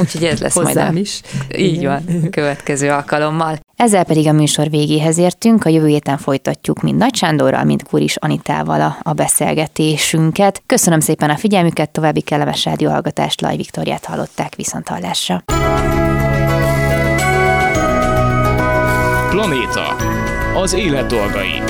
Úgyhogy 0.00 0.24
ez 0.24 0.40
lesz 0.40 0.54
Hozzám 0.54 0.84
majd 0.84 0.96
a... 0.96 1.00
is. 1.00 1.20
Így 1.56 1.74
igen. 1.74 2.04
van, 2.06 2.30
következő 2.30 2.90
alkalommal. 2.90 3.58
Ezzel 3.78 4.04
pedig 4.04 4.26
a 4.26 4.32
műsor 4.32 4.70
végéhez 4.70 5.18
értünk, 5.18 5.64
a 5.64 5.68
jövő 5.68 5.86
héten 5.86 6.18
folytatjuk 6.18 6.82
mind 6.82 6.96
Nagy 6.96 7.14
Sándorral, 7.14 7.64
mind 7.64 7.82
Kuris 7.82 8.16
Anitával 8.16 8.80
a, 8.80 8.96
a 9.02 9.12
beszélgetésünket. 9.12 10.62
Köszönöm 10.98 11.16
szépen 11.16 11.36
a 11.36 11.40
figyelmüket, 11.40 11.90
további 11.90 12.20
kellemes 12.20 12.64
rádióhallgatást, 12.64 13.40
Laj 13.40 13.56
Viktoriát 13.56 14.04
hallották 14.04 14.54
viszont 14.54 14.88
hallásra. 14.88 15.42
Planéta. 19.30 19.96
Az 20.62 20.72
élet 20.72 21.06
dolgai. 21.06 21.62